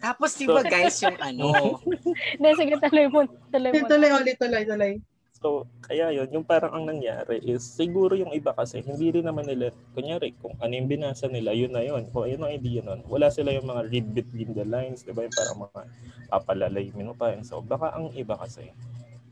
[0.02, 1.78] Tapos di ba guys yung ano,
[2.40, 3.20] Hindi, sige, tuloy mo.
[3.52, 3.86] Tuloy mo.
[3.86, 4.92] Tuloy, ulit, tuloy, tuloy.
[5.36, 9.42] So, kaya yun, yung parang ang nangyari is, siguro yung iba kasi, hindi rin naman
[9.42, 12.06] nila, kunyari, kung ano yung binasa nila, yun na yun.
[12.08, 13.02] Kung ayun ang idea nun.
[13.06, 15.26] Wala sila yung mga read between the lines, di ba?
[15.26, 15.80] Yung parang mga
[16.30, 17.34] papalalay mo pa.
[17.34, 18.70] And so, baka ang iba kasi,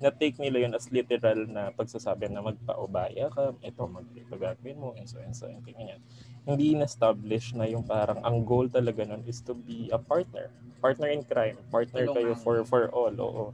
[0.01, 4.96] na-take nila yun as literal na pagsasabi na magpaubaya ka, ito, mag ito gagawin mo,
[4.96, 6.01] and so, and so, and ganyan.
[6.48, 10.48] Hindi na-establish na yung parang ang goal talaga nun is to be a partner.
[10.80, 11.61] Partner in crime.
[11.68, 12.40] Partner kayo Tulungan.
[12.40, 13.12] for for all.
[13.20, 13.44] Oo.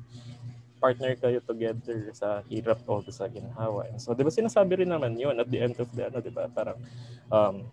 [0.78, 3.90] Partner kayo together sa hirap o sa ginhawa.
[3.90, 6.30] And so, di ba sinasabi rin naman yun at the end of the ano, di
[6.30, 6.46] ba?
[6.46, 6.78] Parang
[7.26, 7.66] um,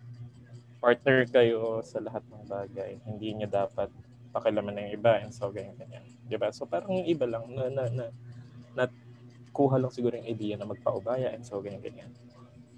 [0.81, 2.97] partner kayo sa lahat ng bagay.
[3.05, 3.93] Hindi niya dapat
[4.33, 6.01] pakilaman ng iba and so ganyan ganyan.
[6.25, 6.49] Di ba?
[6.49, 8.05] So parang yung iba lang na na, na,
[8.73, 8.89] na
[9.53, 12.09] kuha lang siguro yung idea na magpaubaya and so ganyan ganyan.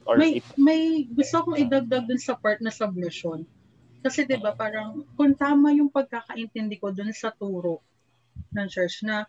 [0.06, 3.48] Or May, if, may gusto kong idagdag dun sa part na submission.
[4.06, 7.82] Kasi 'di ba parang kung tama yung pagkakaintindi ko dun sa turo
[8.54, 9.26] ng church na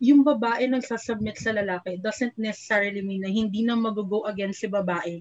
[0.00, 5.20] yung babae nagsasubmit sa lalaki doesn't necessarily mean na hindi na mag-go against si babae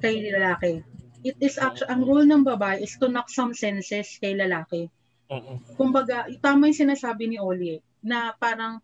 [0.00, 0.80] kay lalaki.
[1.20, 4.88] It is actually, ang role ng babae is to knock some senses kay lalaki.
[5.76, 8.80] Kumbaga, tama yung sinasabi ni Oli eh, na parang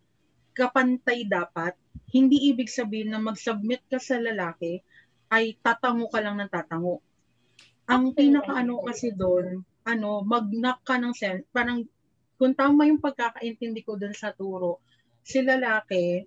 [0.53, 1.75] kapantay dapat,
[2.13, 4.81] hindi ibig sabihin na mag-submit ka sa lalaki
[5.33, 7.01] ay tatango ka lang ng tatango.
[7.89, 8.29] Ang Okay.
[8.29, 11.83] pinakaano kasi doon, ano, mag-knock ka ng sense, parang
[12.37, 14.79] kung tama yung pagkakaintindi ko dun sa turo,
[15.25, 16.23] si lalaki,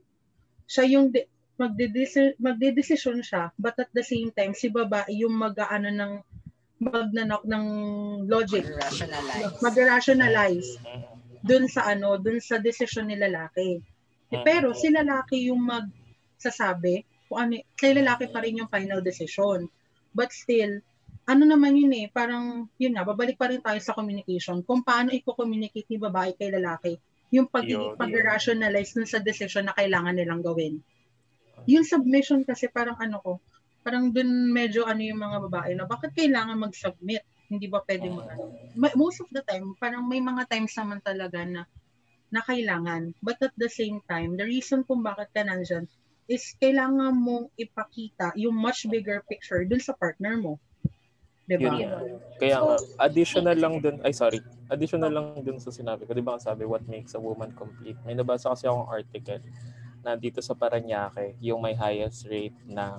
[0.65, 5.87] siya yung de- magdedesi- magdedesisyon siya, but at the same time, si babae yung mag-aano
[5.87, 6.13] ng
[6.81, 7.65] magnanok ng
[8.27, 9.63] logic, Rationalize.
[9.63, 11.03] mag-rationalize Mm.
[11.39, 13.79] dun sa ano, dun sa desisyon ni lalaki.
[14.33, 14.45] Eh, Mm.
[14.45, 19.65] Pero si lalaki yung magsasabi kung ano, kay lalaki pa rin yung final decision.
[20.13, 20.81] But still,
[21.25, 24.61] ano naman yun eh, parang, yun nga, babalik pa rin tayo sa communication.
[24.61, 27.01] Kung paano i-communicate ni babae kay lalaki,
[27.33, 30.79] yung pag Yun, pag-rationalize sa decision na kailangan nilang gawin.
[31.65, 33.31] Yung submission kasi parang ano ko,
[33.81, 37.25] parang dun medyo ano yung mga babae na bakit kailangan mag-submit?
[37.49, 38.29] Hindi ba pwede mag
[38.77, 41.65] Ma- Most of the time, parang may mga times naman talaga na
[42.29, 43.13] na kailangan.
[43.21, 45.85] But at the same time, the reason kung bakit ka nandyan
[46.25, 50.57] is kailangan mong ipakita yung much bigger picture dun sa partner mo.
[51.45, 51.77] Diba?
[51.77, 52.17] Yun.
[52.41, 56.17] Kaya nga, additional lang dun, ay sorry, additional lang dun sa sinabi ko.
[56.17, 58.01] Di ba ang sabi, what makes a woman complete?
[58.01, 59.45] May nabasa kasi akong article
[60.01, 62.97] na dito sa Paranaque, yung may highest rate ng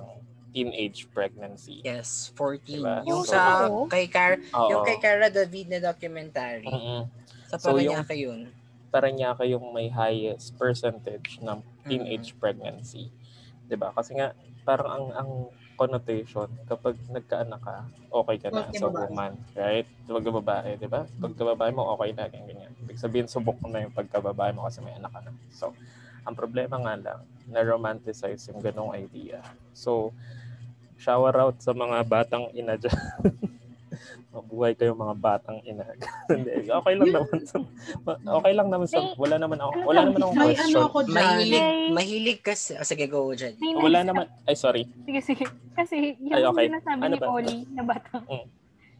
[0.55, 1.83] teenage pregnancy.
[1.83, 2.63] Yes, 14.
[2.63, 2.95] Diba?
[3.03, 4.69] Yung So, sa kay Car Oo.
[4.71, 6.63] yung kay Cara David na documentary.
[6.63, 7.03] Mm-mm.
[7.51, 8.47] Sa So, yung- Paranaque yun.
[8.89, 13.11] Paranaque yung may highest percentage ng teenage pregnancy.
[13.67, 13.91] 'Di ba?
[13.91, 14.31] Kasi nga
[14.63, 15.31] parang ang ang
[15.77, 19.07] connotation kapag nagkaanak ka, okay ka na Okay, sa babae.
[19.07, 19.85] woman, right?
[20.09, 21.05] Pag babae, 'di ba?
[21.05, 22.73] Pagka babae mo okay na ganyan ganyan.
[22.81, 25.31] Ibig sabihin subok na yung pagkababae mo kasi may anak ka na.
[25.53, 25.71] So,
[26.25, 29.39] ang problema nga lang na romanticize yung ganong idea.
[29.71, 30.11] So,
[30.97, 32.97] shower out sa mga batang ina dyan.
[34.37, 35.81] Mabuhay kayo mga batang ina.
[36.77, 37.57] Okay lang naman sa,
[38.37, 40.69] okay lang naman sa May- wala naman ako ano wala naman akong May question.
[40.69, 41.15] ano ako dyan.
[41.17, 42.71] Mahilig, mahilig kasi.
[42.77, 43.33] Oh, sige, go.
[43.33, 44.85] May Wala naman ay sorry.
[45.03, 45.45] Sige, sige.
[45.73, 46.65] Kasi yung Ay, okay.
[46.69, 47.27] sinasabi Ano ni ba?
[47.27, 48.45] Oli na batang, Mm.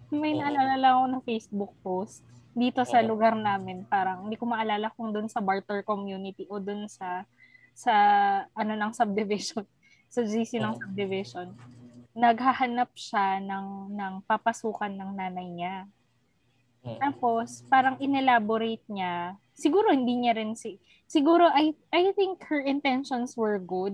[0.09, 0.39] may Mm.
[0.39, 2.15] naalala lang ako ng Facebook post
[2.51, 3.05] dito sa Mm.
[3.05, 3.85] lugar namin.
[3.85, 7.21] Parang hindi ko maalala kung doon sa barter community o doon sa
[7.77, 7.93] sa
[8.51, 9.61] ano ng subdivision,
[10.09, 10.81] sa GC ng Mm.
[10.81, 11.47] subdivision.
[12.18, 15.76] Naghahanap siya ng ng papasukan ng nanay niya.
[16.82, 16.97] Mm.
[16.97, 19.38] Tapos, parang inelaborate niya.
[19.53, 20.82] Siguro hindi niya rin si...
[21.05, 23.93] Siguro, I, I think her intentions were good.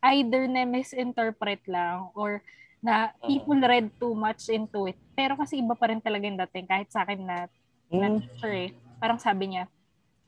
[0.00, 2.40] Either na misinterpret lang or
[2.80, 3.28] na Mm.
[3.28, 4.96] people read too much into it.
[5.12, 6.64] Pero kasi iba pa rin talaga yung dating.
[6.64, 7.44] Kahit sa akin na,
[7.92, 8.24] na Mm.
[8.24, 8.70] teacher eh.
[8.96, 9.68] Parang sabi niya,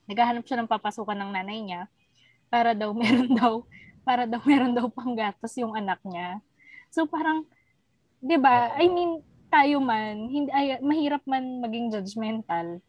[0.05, 1.83] naghahanap siya ng papasukan ng nanay niya
[2.53, 3.65] para daw meron daw
[4.05, 6.43] para daw meron daw panggatos yung anak niya.
[6.95, 7.49] So parang
[8.23, 8.75] 'di ba?
[8.79, 9.23] I mean,
[9.53, 12.81] tayo man, hindi ay, mahirap man maging judgmental.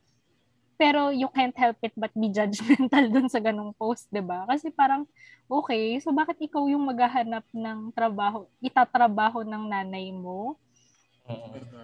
[0.82, 4.46] Pero you can't help it but be judgmental dun sa ganong post, 'di ba?
[4.50, 5.08] Kasi parang
[5.50, 10.58] okay, so bakit ikaw yung maghahanap ng trabaho, itatrabaho ng nanay mo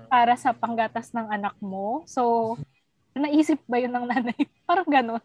[0.09, 2.03] para sa panggatas ng anak mo?
[2.09, 2.55] So
[3.17, 4.39] naisip ba yun ng nanay?
[4.69, 5.23] Parang ganon.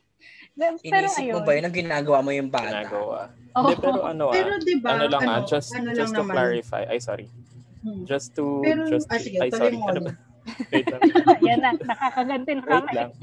[0.54, 1.42] Pero Inisip mo ayun.
[1.42, 2.70] ba yun ang ginagawa mo yung bata?
[2.86, 3.20] Ginagawa.
[3.54, 3.62] Oo.
[3.64, 6.22] Hindi, pero ano ah, Pero di ba, ano lang ah, just ano lang just to
[6.22, 6.34] naman.
[6.34, 6.82] clarify.
[6.86, 7.26] Ay sorry.
[7.82, 8.02] Hmm.
[8.02, 9.74] Just to Pero, just ah, to, sige, ay sorry.
[9.76, 9.90] mo.
[9.90, 10.12] Ano ba?
[10.72, 11.00] Wait lang.
[11.48, 12.92] Yan na, nakakaganti na Wait kami.
[12.94, 13.10] lang.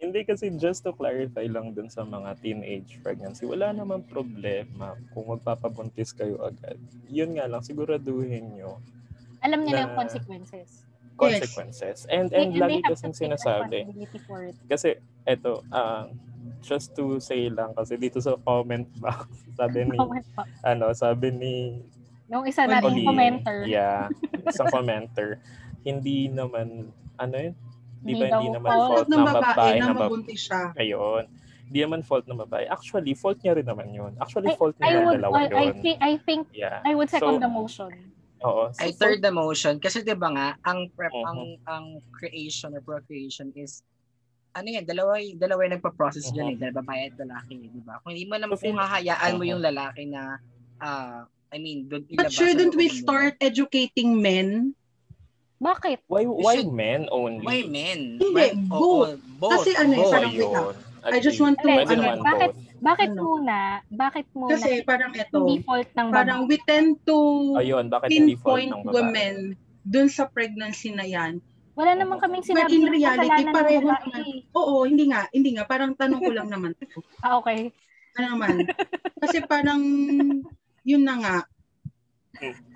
[0.00, 5.28] Hindi kasi just to clarify lang dun sa mga teenage pregnancy, wala namang problema kung
[5.28, 6.80] magpapabuntis kayo agad.
[7.06, 8.80] Yun nga lang, siguraduhin nyo
[9.40, 10.88] Alam niya na Na- yung consequences.
[11.16, 12.06] Consequences.
[12.06, 13.86] And, and They- lagi kasing sinasabi,
[14.66, 16.08] kasi eto, ah,
[16.60, 19.26] just to say lang, kasi dito sa comment box,
[19.58, 19.98] sabi ni,
[20.62, 21.54] ano, sabi ni
[22.30, 22.72] Yung isa Oli.
[22.72, 23.58] nating commenter.
[23.66, 24.06] Yeah,
[24.50, 25.42] isang commenter.
[25.82, 27.54] Hindi naman, ano yun?
[28.00, 28.90] Di ba Hindi naman fault.
[28.94, 30.72] fault ng babae na na mabuntis siya.
[30.72, 31.26] Ayun.
[31.66, 32.64] Hindi naman fault ng babae.
[32.66, 34.14] Actually, fault niya rin naman yun.
[34.16, 35.74] Actually, I, fault I niya would, dalawa I, I, yun.
[35.82, 36.80] thi- I think, Yeah.
[36.82, 37.90] I would second So, the motion.
[38.40, 38.72] Oo.
[38.72, 41.24] So, I third the motion kasi 'di ba nga ang prep Mhm.
[41.26, 43.84] ang ang creation or procreation is
[44.50, 48.00] ano yan, dalawa dalawa yung nagpa-process diyan eh, dahil babae at lalaki, 'di ba?
[48.00, 49.50] Kung hindi mo naman So, kung hahayaan mo Mhm.
[49.50, 50.40] yung lalaki na
[50.78, 53.02] ah I mean, doon But ilabas shouldn't we loob mo.
[53.02, 54.72] start educating men?
[55.60, 56.06] Bakit?
[56.08, 57.44] why why should- men only?
[57.44, 58.16] Why men?
[58.16, 58.80] Hindi, Why- both.
[58.80, 59.52] oo, both.
[59.60, 60.12] Kasi ano eh, both.
[60.14, 61.12] parang- wait.
[61.12, 62.69] I just want to, Pwede ano, bakit- both.
[62.80, 63.22] Bakit Ano?
[63.22, 63.58] muna?
[63.86, 64.50] Bakit muna?
[64.50, 66.50] Kasi parang ito, hindi fault ng parang babae.
[66.50, 67.18] we tend to
[67.54, 68.94] Ayun, bakit pinpoint ng babae?
[68.96, 69.34] women
[69.82, 71.44] dun sa pregnancy na yan.
[71.72, 74.22] Wala naman kaming But sinabi in na reality, pareho naman.
[74.52, 75.64] Oo, hindi nga, hindi nga.
[75.64, 76.72] Parang tanong ko lang naman.
[77.20, 77.68] Ah, okay.
[78.16, 78.68] Ano naman?
[79.16, 79.80] Kasi parang,
[80.82, 81.36] yun na nga.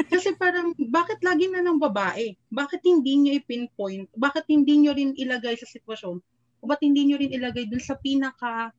[0.05, 2.37] Kasi parang, bakit lagi na ng babae?
[2.49, 4.13] Bakit hindi nyo i-pinpoint?
[4.13, 6.17] Bakit hindi nyo rin ilagay sa sitwasyon?
[6.61, 8.73] O ba't hindi nyo rin ilagay dun sa pinaka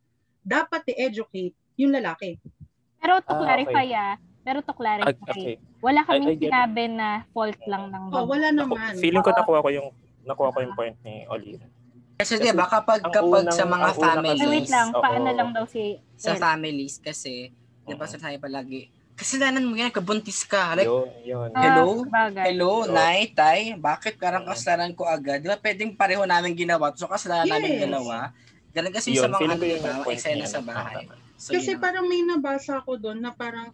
[0.45, 2.37] dapat i-educate yung lalaki?
[2.95, 5.57] Pero to Ah, clarify ah, pero to Ah, clarify, okay.
[5.81, 8.29] wala kaming I- I sinabi na fault lang ng Oh, babae.
[8.29, 8.93] wala Naku, naman.
[8.95, 9.89] feeling ko nakuha ko yung
[10.21, 11.57] nakuha ko yung point ni Oli.
[12.15, 14.87] Kasi, Kasi di ba kapag, kapag unang- sa mga families, wait lang.
[14.89, 17.51] Paano lang daw si sa families kasi,
[17.83, 20.75] di ba sa tayo palagi, kasalanan mo yan, kabuntis ka.
[20.75, 21.49] Like, yun, yun.
[21.51, 22.01] Ah, Hello?
[22.01, 22.43] sabagay.
[22.47, 24.49] hello, nay, tay, bakit parang Oo.
[24.49, 25.39] kasalanan ko agad?
[25.39, 26.89] Di ba pwedeng pareho namin ginawa?
[26.93, 27.83] So kasalanan namin Yes.
[28.75, 31.07] Ganun kasi Yun, sa mga ano, yun yung eksena sa bahay.
[31.07, 31.15] Tama.
[31.39, 33.71] So, Kasi yun ang- parang may nabasa ko doon na parang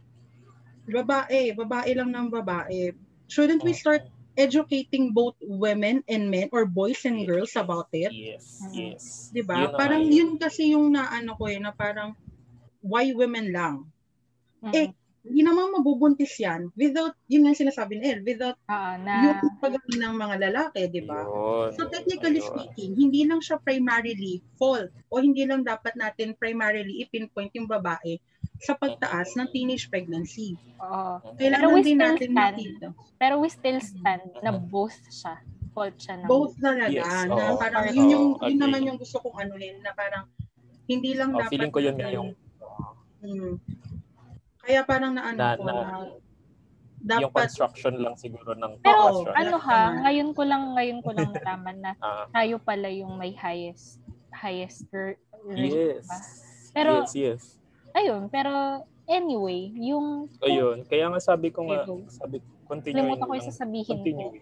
[0.85, 2.93] babae, babae lang ng babae.
[3.25, 3.81] Shouldn't we Mm.
[3.81, 7.27] start educating both women and men or boys and Yes.
[7.27, 8.13] girls about it?
[8.13, 8.73] Yes, Mhm.
[8.73, 9.03] yes.
[9.29, 9.55] 'Di ba?
[9.59, 12.13] Yun Parang nga yun kasi yung naano ko eh na parang
[12.79, 13.75] why women lang?
[14.61, 14.73] Mm.
[14.73, 14.87] Eh,
[15.21, 19.37] Hindi naman mabubuntis yan without, yun nga yung sinasabi ni El, without Oo, na yung
[19.61, 21.21] pagdating ng mga lalaki, di ba?
[21.77, 22.49] So technically Ayun.
[22.49, 28.17] speaking, hindi lang siya primarily fault o hindi lang dapat natin primarily ipinpoint yung babae
[28.65, 30.57] sa pagtaas ng teenage pregnancy.
[30.81, 31.21] oo.
[31.37, 32.55] Kailangan we din still natin stand.
[32.57, 32.87] makita.
[33.21, 35.37] Pero we still stand na both siya.
[35.71, 37.55] Fault siya ng Both talaga Yes, na oo.
[37.61, 38.49] parang Oo, yun yung agree.
[38.51, 40.25] yun naman yung gusto kong anuhin na parang
[40.89, 42.29] hindi lang Oh, dapat feeling ko yun yung
[43.21, 43.61] Mm.
[44.61, 45.81] Kaya parang naano na, ko na, na,
[47.17, 51.33] yung dapat construction lang siguro ng Pero ano ha, ngayon ko lang ngayon ko lang
[51.33, 53.97] nalaman na Ah, tayo pala yung may highest
[54.29, 55.17] highest rate.
[55.49, 56.05] yes.
[56.05, 56.17] ba?
[56.71, 57.43] Pero- yes, yes.
[57.91, 63.49] Ayun, pero anyway, yung Ayun, kaya nga sabi ko nga, sabi, continuing limutan ko yung
[63.51, 63.93] sasabihin ko.
[63.99, 64.35] continuing.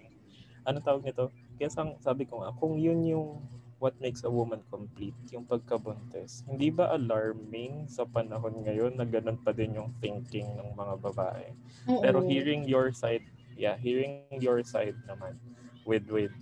[0.67, 1.33] Ano tawag nito?
[1.57, 3.41] Kaya sang, sabi ko nga, kung yun yung
[3.79, 9.39] what makes a woman complete, yung pagkabuntis, hindi ba alarming sa panahon ngayon na ganun
[9.39, 11.47] pa din yung thinking ng mga babae?
[11.87, 12.03] oo.
[12.03, 13.23] Pero hearing your side,
[13.55, 15.39] yeah, hearing your side naman
[15.87, 16.35] with with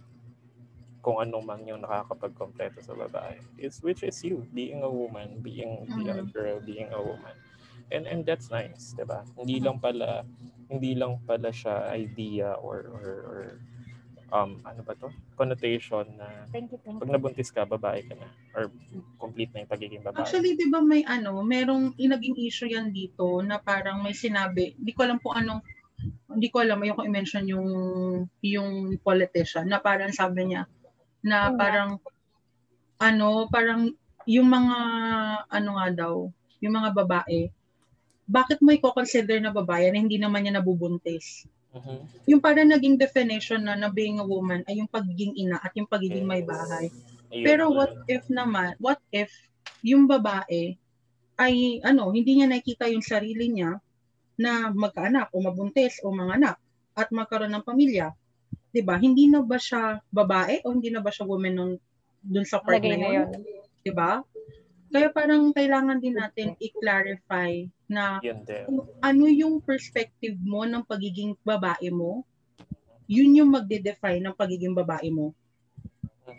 [1.08, 5.88] kung anong man yung nakakapagkompleto sa babae is which is you being a woman being
[5.96, 7.32] being a girl being a woman
[7.96, 10.28] and and that's nice 'di ba hindi lang pala
[10.68, 13.42] hindi lang pala siya idea or or, or
[14.28, 15.08] um ano ba to
[15.40, 17.16] connotation na Thank you, thank pag you.
[17.16, 18.68] nabuntis ka babae ka na or
[19.16, 23.40] complete na yung pagiging babae Actually, di ba may ano, merong inaging issue yan dito
[23.40, 25.62] na parang may sinabi, di ko alam kung anong,
[26.28, 27.70] hindi ko alam, ayoko i-mention yung,
[28.44, 30.68] yung politician na parang sabi niya,
[31.24, 32.02] na parang,
[33.00, 33.94] ano, parang
[34.28, 34.78] yung mga,
[35.48, 36.16] ano nga daw,
[36.60, 37.48] yung mga babae,
[38.28, 41.48] bakit mo i-consider na babae na hindi naman niya nabubuntis?
[41.78, 41.98] Mhm.
[42.28, 45.88] Yung parang naging definition na na being a woman ay yung pagiging ina at yung
[45.88, 46.90] pagiging may bahay.
[47.32, 49.30] Ayun, Pero what if naman, what if
[49.86, 50.76] yung babae
[51.38, 53.78] ay ano, hindi niya nakikita yung sarili niya
[54.38, 56.58] na magkaanak o mabuntis o manganak
[56.98, 58.14] at magkaroon ng pamilya.
[58.74, 58.98] 'Di ba?
[58.98, 61.72] Hindi na ba siya babae o hindi na ba siya woman nun
[62.22, 63.28] dun sa part Lagay na na yun?
[63.86, 64.22] 'Di ba?
[64.88, 68.24] Kaya parang kailangan din natin i-clarify na
[68.64, 72.24] kung ano yung perspective mo ng pagiging babae mo,
[73.08, 75.36] yun yung magde-define ng pagiging babae mo.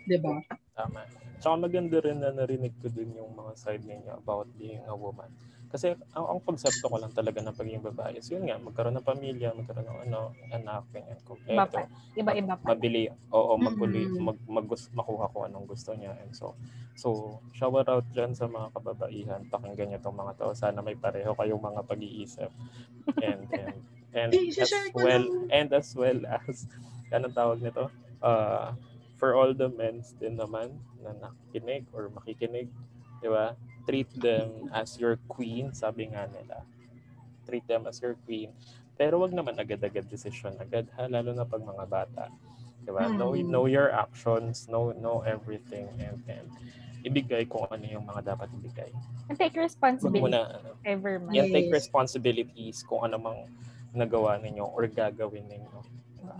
[0.05, 0.41] 'Di ba?
[0.77, 1.05] Tama.
[1.39, 5.31] Tsaka maganda rin na narinig ko din yung mga side ninyo about being a woman.
[5.69, 9.05] Kasi ang, ang konsepto ko lang talaga ng pagiging babae is yun nga, magkaroon ng
[9.05, 11.85] pamilya, magkaroon ng ano, anak, ganyan, kompleto.
[12.17, 12.73] Iba-iba pa.
[12.73, 14.17] Mabili, oo, maguli, Mm.
[14.17, 16.17] mag, mag, makuha ko anong gusto niya.
[16.25, 16.57] And so,
[16.97, 19.41] so, shower out dyan sa mga kababaihan.
[19.45, 20.57] Pakinggan niyo tong mga to.
[20.57, 22.49] Sana may pareho kayong mga pag-iisip.
[23.21, 23.77] And, and,
[24.17, 24.31] and
[24.65, 26.65] as well, and as well as,
[27.13, 27.93] anong tawag nito?
[28.19, 28.73] Uh,
[29.21, 32.71] for all the men din naman na nakikinig or makikinig,
[33.21, 33.53] di ba?
[33.89, 36.61] Treat them as your queen, sabi nga nila.
[37.49, 38.53] Treat them as your queen.
[38.93, 41.09] Pero wag naman agad-agad decision agad, ha?
[41.09, 42.29] lalo na pag mga bata.
[42.85, 43.09] Di ba?
[43.09, 43.49] Know, Mm.
[43.49, 46.45] know your actions, know, know everything, and, and
[47.01, 48.93] ibigay kung ano yung mga dapat ibigay.
[49.25, 51.33] And take responsibility muna, ano, ever man.
[51.33, 53.39] yan, take responsibilities kung ano mang
[53.89, 55.79] nagawa ninyo or gagawin ninyo.
[56.21, 56.37] Diba?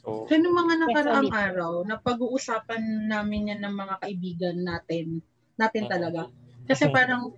[0.00, 5.20] So, nung mga nakaraang araw, na pag-uusapan namin yan ng mga kaibigan natin,
[5.60, 6.32] natin talaga.
[6.68, 7.32] Kasi parang,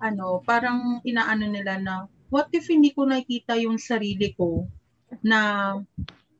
[0.00, 1.94] ano, parang inaano nila na,
[2.32, 4.64] what if hindi ko nakikita yung sarili ko
[5.20, 5.76] na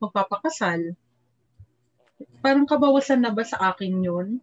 [0.01, 0.97] magpapakasal?
[2.41, 4.41] Parang kabawasan na ba sa akin yun?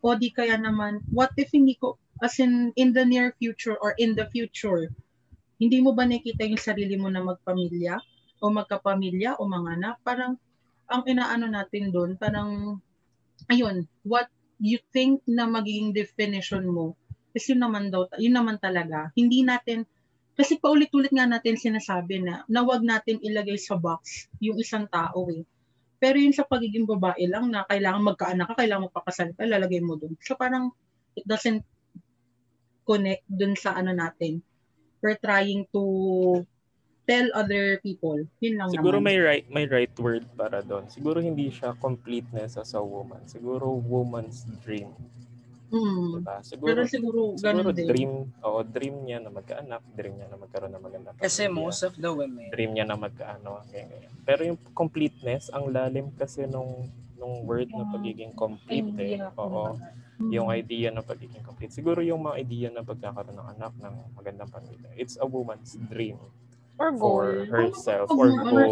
[0.00, 3.92] O di kaya naman, what if hindi ko, as in, in the near future or
[4.00, 4.88] in the future,
[5.60, 8.00] hindi mo ba nakikita yung sarili mo na magpamilya?
[8.40, 9.94] O magkapamilya o mga anak?
[10.00, 10.40] Parang,
[10.88, 12.80] ang inaano natin doon, parang,
[13.52, 16.96] ayun, what you think na magiging definition mo,
[17.36, 19.12] is yun naman daw, yun naman talaga.
[19.12, 19.84] Hindi natin,
[20.32, 25.28] kasi paulit-ulit nga natin sinasabi na, na wag natin ilagay sa box yung isang tao
[25.28, 25.44] eh.
[26.00, 30.00] Pero yun sa pagiging babae lang na kailangan magkaanak ka, kailangan magpakasal ka, lalagay mo
[30.00, 30.16] doon.
[30.24, 30.72] So parang,
[31.16, 31.64] it doesn't
[32.88, 34.40] connect dun sa ano natin.
[35.00, 35.82] We're trying to
[37.06, 38.18] tell other people.
[38.42, 39.06] Yun lang Siguro naman.
[39.08, 40.90] may right may right word para doon.
[40.90, 43.22] Siguro hindi siya completeness as a woman.
[43.30, 44.90] Siguro woman's dream.
[45.66, 46.22] Mm.
[46.22, 46.36] Diba?
[46.38, 47.86] Pero Siguro, siguro, siguro ganun din.
[47.90, 51.80] dream, o dream niya na magkaanak, dream niya na magkaroon ng magandang Kasi pamilya, most
[51.82, 54.10] of the women, dream niya na magkaano, ganyan.
[54.22, 56.86] Pero yung completeness, ang lalim kasi nung
[57.16, 59.16] nung word na pagiging complete eh.
[59.18, 59.74] idea, Oo.
[60.16, 60.30] Mm.
[60.32, 61.72] Yung idea na pagiging complete.
[61.72, 64.88] Siguro yung mga idea na pagkakaroon ng anak ng magandang pamilya.
[64.94, 66.16] It's a woman's dream
[66.76, 67.48] Or for goal.
[67.48, 68.68] herself Ano or goal.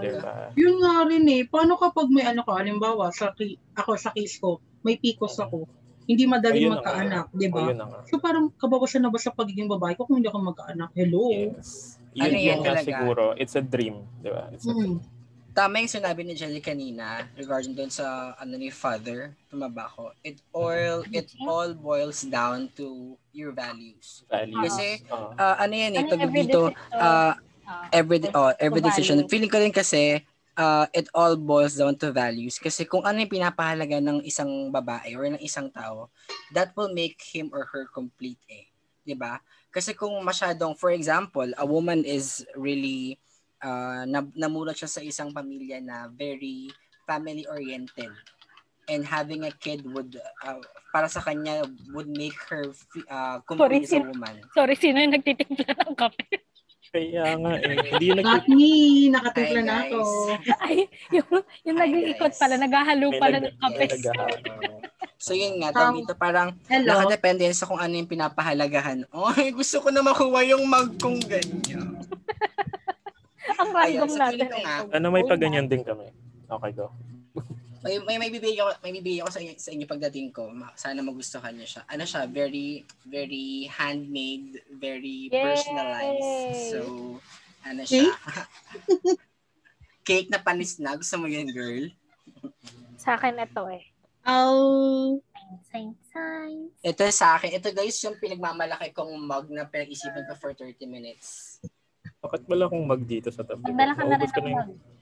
[0.00, 0.52] Diba?
[0.56, 1.44] Yun nga rin eh.
[1.44, 3.32] Paano kapag may ano ka, halimbawa, sa,
[3.76, 5.68] ako sa case ko, may PCOS ako,
[6.12, 7.60] hindi madaling Ayun magkaanak, di ba?
[7.64, 7.78] yun.
[8.06, 10.92] So parang kabawasan na ba sa pagiging babae ko kung hindi ako magkaanak?
[10.92, 11.32] Hello?
[11.32, 11.96] Yes.
[12.12, 12.84] Yun, Ano yun talaga?
[12.84, 13.24] siguro.
[13.34, 14.04] It's a dream.
[14.20, 14.52] Di ba?
[14.52, 15.00] It's a dream.
[15.00, 15.20] Mm.
[15.52, 20.08] tama yung sinabi ni Jelly kanina regarding doon sa ano ni father, tumaba ko.
[20.24, 24.24] It all it all boils down to your values.
[24.32, 24.64] Values.
[24.64, 25.36] Kasi, Ah.
[25.36, 27.36] Ah, ano yan eh, tawag every dito, decision, ah,
[27.68, 29.28] ah, every oh, every decision.
[29.28, 30.24] Feeling ko rin kasi
[30.56, 35.16] uh, it all boils down to values kasi kung ano yung pinapahalaga ng isang babae
[35.16, 36.12] or ng isang tao,
[36.52, 38.68] that will make him or her complete eh.
[39.16, 39.40] ba?
[39.72, 43.16] Kasi kung masyadong for example, a woman is really
[43.64, 46.68] uh, na, namulat siya sa isang pamilya na very
[47.08, 48.12] family oriented
[48.90, 50.58] and having a kid would uh,
[50.90, 52.66] para sa kanya would make her
[53.08, 54.34] uh, complete as a Sorry, woman.
[54.52, 56.51] Sorry, sino yung nagtitimpla ng kape?
[56.92, 57.88] Kaya nga eh.
[57.88, 58.72] Hindi yun Not nag- me,
[59.08, 59.98] nakatimpla Hi, na ako.
[60.60, 60.76] Ay,
[61.10, 61.28] yung,
[61.64, 62.38] yung Hi, nag-iikot guys.
[62.38, 63.76] pala, naghahalo may pala nag- ng kape.
[63.78, 64.90] may nag-
[65.22, 66.92] So yun nga, Um, tawag dito parang Hello?
[66.92, 69.06] nakadepende sa kung ano yung pinapahalagahan.
[69.08, 71.96] Oy, gusto ko na makuha yung mag kong ganyan.
[73.56, 74.32] Ang Ayun, random sa natin.
[74.36, 76.10] feeling ko nga, Ano may paganyan din kami.
[76.44, 76.92] Okay, go.
[77.82, 80.54] May, may, may bibigay ako, may bibigay ako sa inyo, sa inyo pagdating ko.
[80.78, 81.82] Sana magustuhan niyo siya.
[81.90, 85.42] Ano siya, very, very handmade, very Yay!
[85.42, 86.62] personalized.
[86.70, 86.80] So,
[87.66, 88.14] ano siya.
[90.06, 90.94] Cake na panis na.
[90.94, 91.90] Gusto mo yun, girl?
[93.02, 93.82] Sa akin ito eh.
[94.22, 95.18] I'll...
[95.68, 96.72] Sign, sign.
[96.80, 97.58] Ito sa akin.
[97.58, 101.60] Ito guys, yung pinagmamalaki kong mug na pinag-isipan ko for 30 minutes.
[102.22, 103.66] Bakit wala akong mag dito sa tabi?
[103.66, 103.74] ko?
[103.74, 105.01] Magdala ka na rin ko ng naubos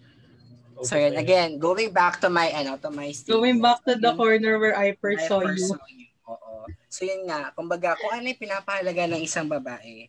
[0.84, 3.36] So yun, again, going back to my, ano, to my statement.
[3.36, 5.60] Going back to the corner where I first saw you.
[5.60, 6.08] saw you.
[6.28, 6.66] Oo.
[6.88, 10.08] So yun nga, kumbaga, kung ano yung pinapahalaga ng isang babae,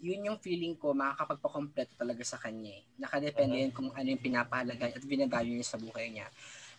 [0.00, 2.82] yun yung feeling ko makakapagpakompleto talaga sa kanya eh.
[2.96, 6.26] Nakadepende yun kung ano yung pinapahalaga at binavalue niya sa buhay niya.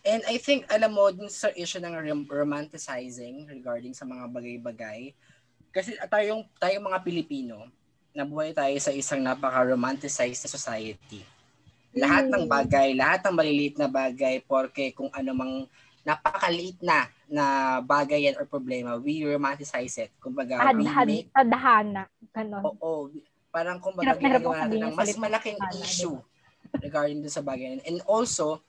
[0.02, 5.14] And I think, alam mo, dun sa issue ng rom- romanticizing regarding sa mga bagay-bagay,
[5.70, 7.70] kasi tayong, tayong mga Pilipino,
[8.10, 11.22] nabuhay tayo sa isang napaka-romanticized na society.
[11.92, 15.54] Lahat ng bagay, lahat ng maliliit na bagay, porke kung ano mang
[16.02, 20.10] napakaliit na na bagay yan or problema, we romanticize it.
[20.18, 22.02] Kumbaga, we Adhad, make, adhana.
[22.34, 22.62] Ganon.
[22.64, 23.08] oo,
[23.52, 26.16] parang kumbaga Hirap na hirap ginagawa natin ng mas malaking issue
[26.80, 27.80] regarding dun sa bagay.
[27.84, 28.60] And also,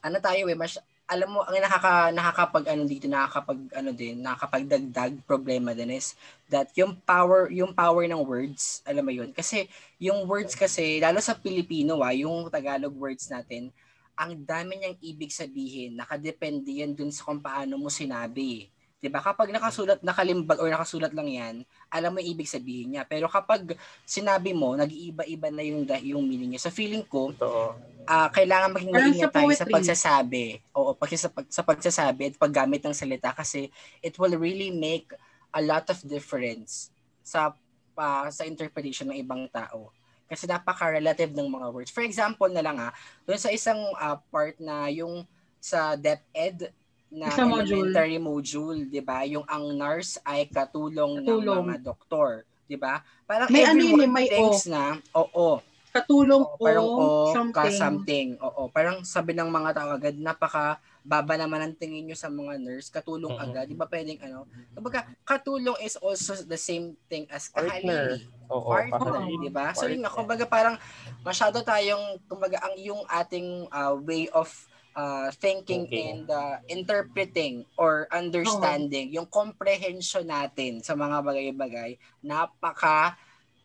[0.00, 0.78] ano tayo eh, mas,
[1.14, 6.18] alam mo, ang nakaka, nakakapag ano dito, nakakapag ano din, nakakapagdagdag problema din is
[6.50, 9.30] that yung power, yung power ng words, alam mo yun.
[9.30, 9.70] Kasi
[10.02, 13.70] yung words kasi, lalo sa Pilipino ah, yung Tagalog words natin,
[14.18, 18.73] ang dami niyang ibig sabihin, nakadepende yan dun sa kung paano mo sinabi.
[19.04, 19.20] 'Di ba?
[19.20, 21.54] Kapag nakasulat, nakalimbag or nakasulat lang 'yan,
[21.92, 23.04] alam mo yung ibig sabihin niya.
[23.04, 23.76] Pero kapag
[24.08, 26.64] sinabi mo, nag-iiba-iba na yung yung meaning niya.
[26.64, 27.76] So feeling ko, Totoo.
[28.08, 30.44] ah kailangan maging maingat sa tayo sa pagsasabi.
[30.72, 33.68] Oo, pag sa, pag, sa pagsasabi at paggamit ng salita kasi
[34.00, 35.12] it will really make
[35.52, 36.88] a lot of difference
[37.20, 37.52] sa
[38.00, 39.92] ah, sa interpretation ng ibang tao.
[40.24, 41.92] Kasi napaka-relative ng mga words.
[41.92, 42.96] For example na lang ah,
[43.28, 45.28] doon sa isang ah, part na yung
[45.60, 46.72] sa DepEd
[47.14, 47.94] na Sa module.
[47.94, 49.22] elementary module, 'di ba?
[49.22, 51.62] Yung ang nurse ay katulong, Katulong.
[51.62, 53.00] ng mga doktor, 'di ba?
[53.24, 55.62] Parang May ano yun eh, everyone may thinks na, oo,
[55.94, 57.54] Katulong Oo, o parang o something.
[57.54, 58.28] ka something.
[58.42, 62.58] Oo, parang sabi ng mga tao agad, napaka baba naman ang tingin nyo sa mga
[62.58, 63.44] nurse, katulong Mhm.
[63.46, 63.64] agad.
[63.70, 64.42] Di ba pwedeng ano?
[64.74, 68.18] Kumbaga, katulong is also the same thing as Partner.
[68.18, 68.26] kahalili.
[68.50, 69.46] Oo, Partner, kahalili.
[69.46, 69.70] di ba?
[69.70, 70.18] So yun nga, Partner.
[70.18, 70.76] kumbaga parang
[71.22, 74.50] masyado tayong, kumbaga ang yung ating uh, way of
[74.94, 76.24] uh, thinking, Thinking.
[76.24, 83.18] and uh, interpreting or understanding, yung comprehension natin sa mga bagay-bagay, napaka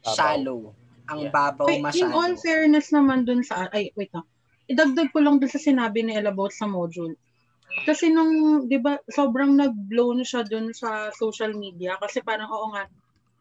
[0.04, 0.74] shallow.
[1.10, 1.34] Ang Yeah.
[1.34, 2.42] babaw Wait, in all masyado.
[2.46, 4.26] fairness naman dun sa, ay, wait lang.
[4.70, 7.18] Idagdag ko lang dun sa sinabi ni Ella about sa module.
[7.82, 11.98] Kasi nung, di ba, sobrang nag-blow na siya dun sa social media.
[11.98, 12.86] Kasi parang, oo nga,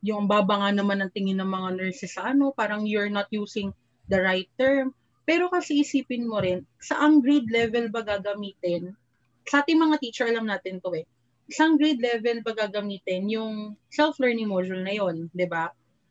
[0.00, 3.74] yung baba nga naman ang tingin ng mga nurses sa ano, parang you're not using
[4.08, 4.94] the right term.
[5.28, 8.96] Pero kasi isipin mo rin, saang grade level ba gagamitin?
[9.44, 11.04] Sa ating mga teacher, alam natin to eh.
[11.44, 15.68] Isang grade level ba gagamitin yung self-learning module na yon, di ba?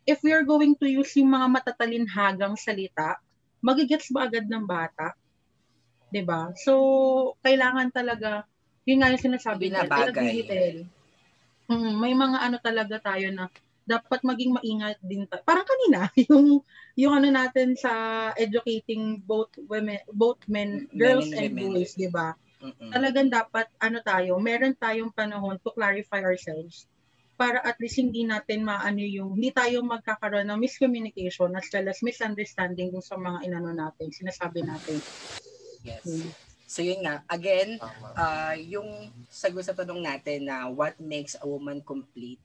[0.08, 3.20] if we are going to use yung mga matatalinhagang salita,
[3.60, 5.12] magigets ba agad ng bata?
[6.08, 6.56] 'Di ba?
[6.56, 8.48] So, kailangan talaga,
[8.88, 10.88] yun nga yung sinasabi Binabagay.
[11.68, 13.52] Mm, may mga ano talaga tayo na
[13.88, 15.42] dapat maging maingat din tayo.
[15.48, 16.60] Parang kanina, yung
[17.00, 17.92] yung ano natin sa
[18.36, 21.74] educating both women, both men, girls Men and and women.
[21.80, 22.36] boys, 'di ba?
[22.60, 22.92] Mm-mm.
[22.92, 26.86] Talagang dapat ano tayo, meron tayong panahon to clarify ourselves
[27.38, 32.02] para at least hindi natin maano yung hindi tayo magkakaroon ng miscommunication as well as
[32.02, 34.98] misunderstanding dun sa mga inano natin, sinasabi natin.
[35.86, 36.02] Yes.
[36.04, 36.34] Mm.
[36.68, 37.80] So yun nga, again,
[38.18, 42.42] ah yung sagot sa tanong natin na what makes a woman complete,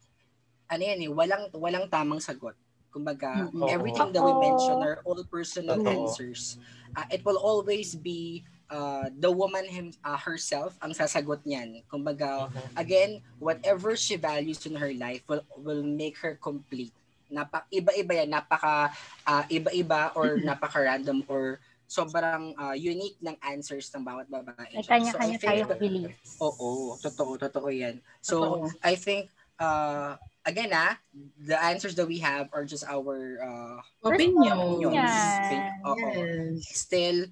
[0.68, 2.54] ano yan eh, walang, walang tamang sagot.
[2.92, 3.64] Kumbaga, Mm-mm.
[3.66, 5.88] everything that we mention are all personal Oo.
[5.88, 6.60] answers.
[6.92, 11.80] Ah, it will always be ah, the woman him, ah, herself ang sasagot niyan.
[11.86, 12.72] Kumbaga, Mhm.
[12.74, 16.92] again, whatever she values in her life will will make her complete.
[17.28, 18.92] Napa, iba-iba yan, napaka
[19.24, 24.72] ah, iba-iba or napaka-random or sobrang ah, unique ng answers ng bawat babae.
[24.72, 26.36] May So, kanya-kanya tayong that- beliefs.
[26.40, 28.00] Oo, totoo, totoo yan.
[28.20, 28.68] So, Totoo.
[28.80, 30.96] I think, uh, again ah,
[31.38, 34.56] the answers that we have are just our uh, Opinion.
[34.56, 35.16] opinions.
[35.52, 35.72] Yan.
[35.86, 35.96] Oo.
[35.96, 36.66] Yes.
[36.86, 37.28] Still,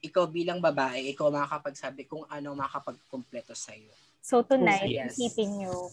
[0.00, 3.92] ikaw bilang babae, ikaw makakapagsabi kung ano makakapagkumpleto sa'yo.
[4.20, 5.16] So tonight, Yes.
[5.16, 5.88] isipin nyo,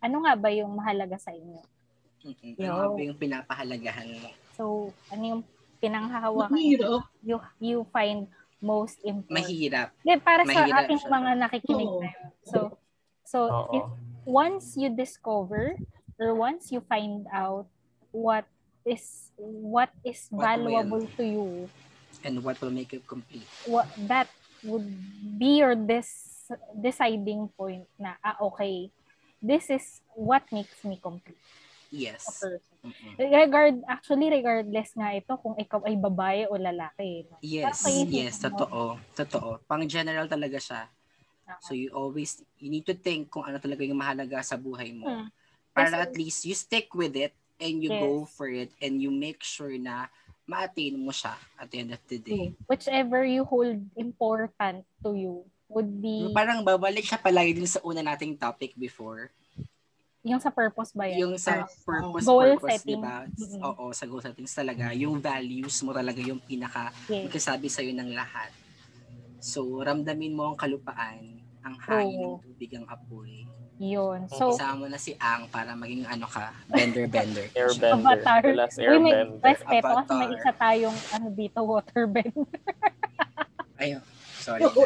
[0.00, 1.62] ano nga ba yung mahalaga sa inyo?
[2.20, 2.54] Mm-mm.
[2.58, 2.70] Yo.
[2.70, 4.30] Ano ba yung pinapahalagahan mo?
[4.54, 5.42] So, ano yung
[5.80, 7.08] pinanghahawakan Mahirap.
[7.24, 8.28] you, you find
[8.60, 9.32] most important?
[9.40, 9.88] Mahirap.
[10.04, 11.10] Hindi, para sa Mahirap ating siya.
[11.10, 12.00] mga nakikinig Oo.
[12.04, 12.28] ngayon.
[12.44, 12.58] So,
[13.24, 13.72] so Oo.
[13.72, 13.84] if
[14.30, 15.74] once you discover
[16.22, 17.66] or once you find out
[18.14, 18.46] what
[18.86, 21.46] is what is What valuable to you,
[22.22, 23.46] And what will make you complete?
[23.66, 24.30] what that
[24.62, 24.86] would
[25.40, 26.10] be your this
[26.78, 28.92] deciding point na ah okay,
[29.42, 31.38] this is what makes me complete
[31.90, 32.22] Yes.
[32.86, 33.18] Mm-mm.
[33.18, 37.26] Regard actually regardless nga ito kung ikaw ay babae o lalaki.
[37.26, 37.36] No?
[37.42, 38.06] Yes, Okay.
[38.08, 38.94] yes, totoo.
[39.18, 39.58] Totoo.
[39.66, 40.86] Pang general talaga siya.
[41.58, 45.10] So you always, you need to think kung ano talaga yung mahalaga sa buhay mo.
[45.10, 45.26] Hmm.
[45.74, 47.98] Para Kasi- at least you stick with it and you Yes.
[47.98, 50.06] go for it and you make sure na
[50.46, 52.54] ma-attain mo siya at the end of the day.
[52.66, 58.02] Whichever you hold important to you would be Parang babalik siya palagi din sa una
[58.02, 59.30] nating topic before.
[60.20, 61.16] yung sa purpose ba yan?
[61.16, 63.00] Yung sa Ah, purpose, goal purpose, setting.
[63.00, 63.24] ba?
[63.24, 63.62] Mm-mm.
[63.64, 64.92] Oo, sa goal settings talaga.
[64.92, 67.24] Yung values mo talaga yung pinaka Yes.
[67.24, 68.52] magkasabi sa'yo ng lahat.
[69.40, 72.42] So, ramdamin mo ang kalupaan, ang hangin ng Oo.
[72.42, 73.44] tubig, ang apoy.
[73.80, 74.28] Yun.
[74.28, 77.48] So, Isama mo na si Ang para maging ano ka, bender-bender.
[77.56, 77.96] Airbender.
[77.96, 78.40] Avatar.
[78.44, 79.40] The last uy, may airbender.
[79.40, 82.36] respeto kasi may isa tayong ano dito, waterbend.
[83.80, 84.04] Ayun,
[84.36, 84.84] sorry na.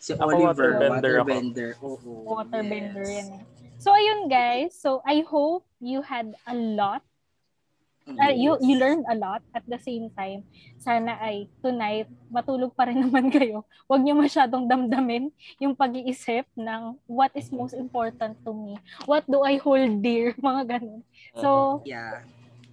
[0.00, 0.48] Si Ako Oliver,
[0.80, 1.28] waterbender ako.
[1.28, 1.68] waterbender.
[1.84, 2.10] Oo,
[2.40, 3.16] waterbender yes.
[3.20, 3.42] yan eh.
[3.80, 4.72] So, ayun guys.
[4.76, 7.04] So, I hope you had a lot.
[8.08, 10.42] Uh, you, you learned a lot at the same time.
[10.76, 13.62] Sana ay tonight, matulog pa rin naman kayo.
[13.86, 15.30] Huwag niyo masyadong damdamin
[15.62, 18.74] yung pag-iisip ng what is most important to me.
[19.06, 20.34] What do I hold dear?
[20.40, 21.00] Mga ganun.
[21.38, 22.24] So, Yeah.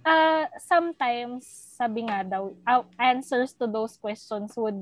[0.02, 4.80] uh, sometimes, sabi nga daw, uh, answers to those questions would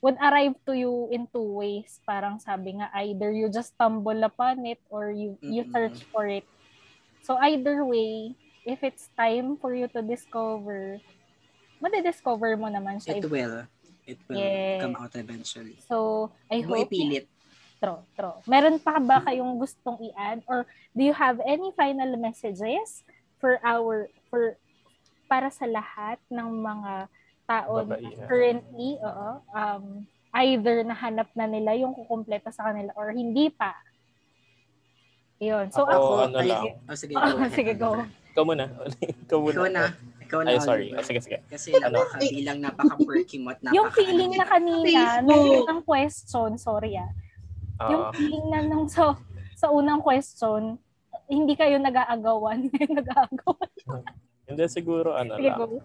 [0.00, 2.00] would arrive to you in two ways.
[2.08, 6.48] Parang sabi nga, either you just stumble upon it or you you search for it.
[7.20, 8.32] So either way,
[8.64, 11.00] if it's time for you to discover,
[11.78, 13.18] madidiscover mo naman siya.
[13.18, 13.64] It will.
[14.04, 14.80] It will Yes.
[14.82, 15.76] come out eventually.
[15.80, 17.26] So, I mo hope ipilit.
[17.80, 18.36] True, true.
[18.44, 23.00] Meron pa ba kayong gustong i-add or do you have any final messages
[23.40, 24.60] for our for
[25.24, 27.08] para sa lahat ng mga
[27.48, 28.26] tao na Babaihan.
[28.28, 29.84] currently, oo, um,
[30.44, 33.72] either nahanap na nila yung kukumpleto sa kanila or hindi pa.
[35.40, 35.72] Yun.
[35.72, 36.64] So, Ako, ako, ano ay- lang.
[36.84, 37.90] Oh, sige, Oh, go ahead, sige, go.
[38.30, 38.64] Ikaw muna.
[39.26, 39.54] Ikaw muna.
[39.54, 39.84] Ikaw na.
[40.22, 40.86] Ikaw na, Ay, sorry.
[40.94, 41.42] Oh, sige, sige.
[41.46, 41.98] Kasi Ano?
[41.98, 47.10] napakabilang, napaka-perky mo at napaka yung feeling na kanina, nung unang question, sorry ah,
[47.82, 49.18] yung Ah, feeling na nung sa,
[49.56, 50.78] sa unang question,
[51.26, 52.70] hindi kayo nag-aagawan.
[52.98, 53.70] nag-aagawan.
[54.46, 55.58] hindi siguro ano Sige, lang.
[55.58, 55.78] go.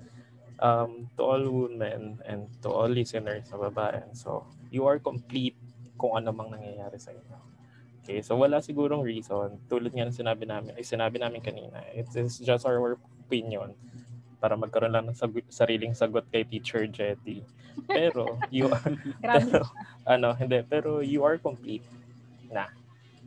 [0.57, 4.01] um, to all women and to all listeners sa babae.
[4.13, 5.57] So, you are complete
[5.95, 7.37] kung ano mang nangyayari sa inyo.
[8.05, 9.57] Okay, so wala sigurong reason.
[9.65, 13.73] Tulad nga ng sinabi namin, ay sinabi namin kanina, it is just our opinion
[14.37, 17.41] para magkaroon lang ng sag- sariling sagot kay Teacher Jetty.
[17.89, 18.93] Pero, you are,
[19.25, 19.65] pero,
[20.05, 21.81] ano, hindi, pero you are complete
[22.53, 22.69] na.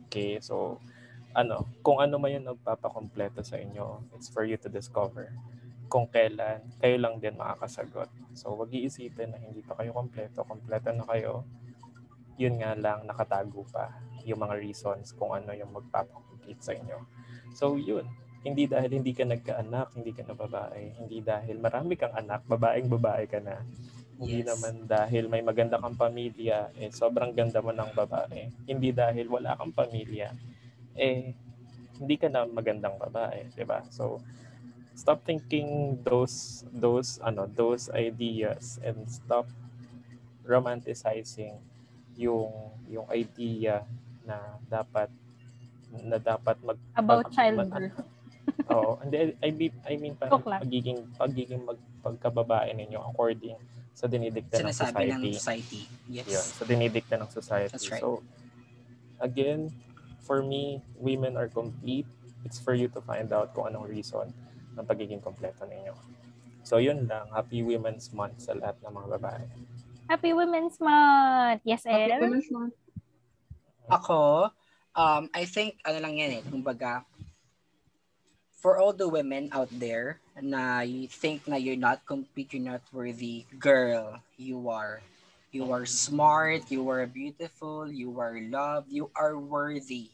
[0.07, 0.79] Okay, so,
[1.35, 5.35] ano, kung ano man yung nagpapakompleto sa inyo, it's for you to discover
[5.91, 8.07] kung kailan kayo lang din makakasagot.
[8.31, 10.47] So, wag iisipin na hindi pa kayo kompleto.
[10.47, 11.43] Kompleto na kayo.
[12.39, 16.97] Yun nga lang, nakatago pa yung mga reasons kung ano yung magpapakomplete sa inyo.
[17.57, 18.05] So, yun.
[18.39, 20.95] hindi dahil hindi ka nagkaanak, hindi ka na babae.
[20.95, 23.59] Hindi dahil marami kang anak, babaeng babae ka na.
[24.15, 24.47] Hindi Yes.
[24.47, 28.47] naman dahil may maganda kang pamilya, eh sobrang ganda mo ng babae.
[28.63, 30.31] Hindi dahil wala kang pamilya,
[30.95, 31.35] eh
[31.99, 33.83] hindi ka na magandang babae, 'di ba?
[33.91, 34.23] So
[34.95, 39.47] stop thinking those those ano those ideas and stop
[40.43, 41.59] romanticizing
[42.19, 42.51] yung
[42.89, 43.83] yung idea
[44.29, 44.37] na
[44.69, 45.09] dapat
[45.89, 47.97] na dapat mag About mag- childbirth.
[48.73, 50.61] Oo, hindi I mean I mean parang lang.
[50.61, 53.57] pagiging pagiging mag, pagkababae ninyo according
[53.93, 55.33] sa dinidikta ng Sinasabi ng society.
[55.33, 55.81] society.
[56.07, 56.29] Yes.
[56.29, 57.73] Yun, sa dinidikta ng society.
[57.73, 57.99] That's right.
[57.99, 58.21] So
[59.19, 59.73] again,
[60.21, 62.05] for me, women are complete.
[62.45, 64.29] It's for you to find out kung anong reason
[64.77, 65.91] ng pagiging kompleto ninyo.
[66.63, 67.27] So yun lang.
[67.33, 69.45] Happy Women's Month sa lahat ng mga babae.
[70.07, 71.61] Happy Women's Month!
[71.61, 72.21] Yes, Happy El?
[72.23, 72.73] Women's Month.
[73.89, 74.53] Ako,
[74.93, 77.01] um, I think, ano lang yan eh, kumbaga,
[78.59, 82.85] for all the women out there na you think na you're not complete, you're not
[82.93, 85.01] worthy, girl, you are.
[85.49, 90.13] You are smart, you are beautiful, you are loved, you are worthy.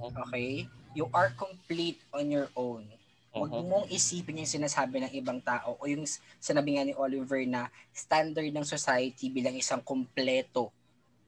[0.00, 0.64] Okay?
[0.96, 2.88] You are complete on your own.
[3.36, 3.68] Huwag Mhm.
[3.68, 6.08] mong isipin yung sinasabi ng ibang tao o yung
[6.40, 10.72] sinabi nga ni Oliver na standard ng society bilang isang kompleto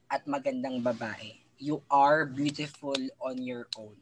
[0.09, 1.37] at magandang babae.
[1.59, 3.99] You are beautiful on your own.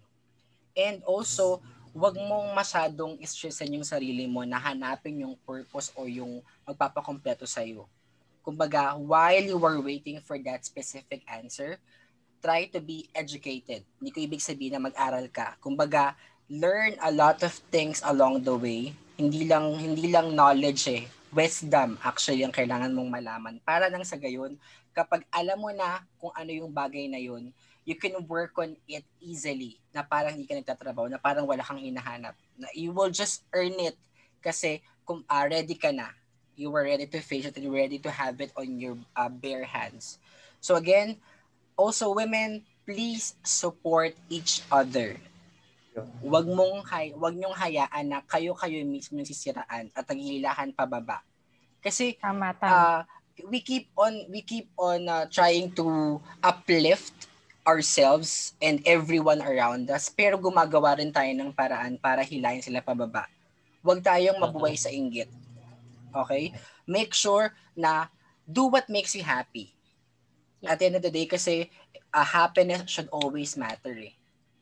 [0.77, 1.57] And also,
[1.89, 7.89] huwag mong masyadong stressan yung sarili mo na hanapin yung purpose o yung magpapakompleto sa'yo.
[8.45, 11.81] Kumbaga, while you are waiting for that specific answer,
[12.39, 13.81] try to be educated.
[13.97, 15.57] Hindi ko ibig sabihin na mag-aral ka.
[15.57, 16.13] Kumbaga,
[16.47, 18.93] learn a lot of things along the way.
[19.17, 21.03] Hindi lang hindi lang knowledge eh.
[21.33, 23.59] Wisdom actually ang kailangan mong malaman.
[23.65, 24.55] Para nang sa gayon,
[24.97, 27.53] kapag alam mo na kung ano yung bagay na yun,
[27.85, 31.77] you can work on it easily na parang hindi ka nagtatrabaho, na parang wala kang
[31.77, 32.33] hinahanap.
[32.57, 33.93] Na you will just earn it
[34.41, 36.09] kasi kung ah, ready ka na,
[36.57, 39.29] you were ready to face it and you're ready to have it on your ah,
[39.29, 40.17] bare hands.
[40.57, 41.21] So again,
[41.77, 45.21] also women, please support each other.
[46.25, 51.21] Wag mong hay, wag niyong hayaan na kayo-kayo mismo yung sisiraan at nagilahan pababa.
[51.81, 52.69] Kasi Tama, tama.
[52.69, 53.01] uh,
[53.45, 57.29] we keep on we keep on uh, trying to uplift
[57.67, 63.27] ourselves and everyone around us pero gumagawa rin tayo ng paraan para hilahin sila pababa.
[63.83, 65.29] Huwag tayong mabuhay sa inggit.
[66.15, 66.55] Okay?
[66.87, 68.07] Make sure na
[68.47, 69.75] do what makes you happy.
[70.63, 71.69] At the end of the day kasi
[72.15, 74.15] uh, happiness should always matter eh.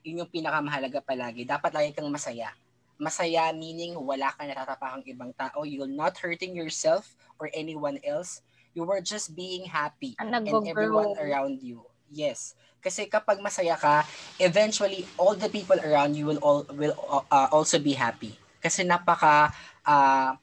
[0.06, 1.46] Yun yung pinakamahalaga palagi.
[1.48, 2.52] Dapat lagi kang masaya.
[2.98, 5.64] Masaya meaning wala kang natatapakang ibang tao.
[5.64, 8.42] You're not hurting yourself or anyone else.
[8.76, 11.88] You were just being happy Ang and everyone around you.
[12.12, 12.60] Yes.
[12.84, 14.06] Kasi kapag masaya ka,
[14.38, 18.36] eventually all the people around you will all will uh, also be happy.
[18.62, 19.50] Kasi napaka
[19.88, 20.36] uh,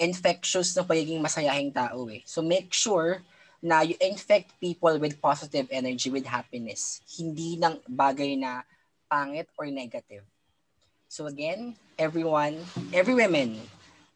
[0.00, 2.24] infectious ng pagiging masayahing tao eh.
[2.26, 3.22] So make sure
[3.62, 7.00] na you infect people with positive energy, with happiness.
[7.06, 8.64] Hindi ng bagay na
[9.08, 10.24] pangit or negative.
[11.08, 12.60] So again, everyone,
[12.92, 13.62] every women,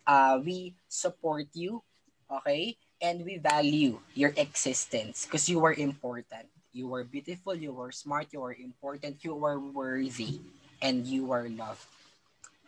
[0.07, 1.81] uh, we support you,
[2.29, 2.77] okay?
[3.01, 6.53] And we value your existence because you are important.
[6.71, 10.39] You are beautiful, you are smart, you are important, you are worthy,
[10.79, 11.83] and you are loved.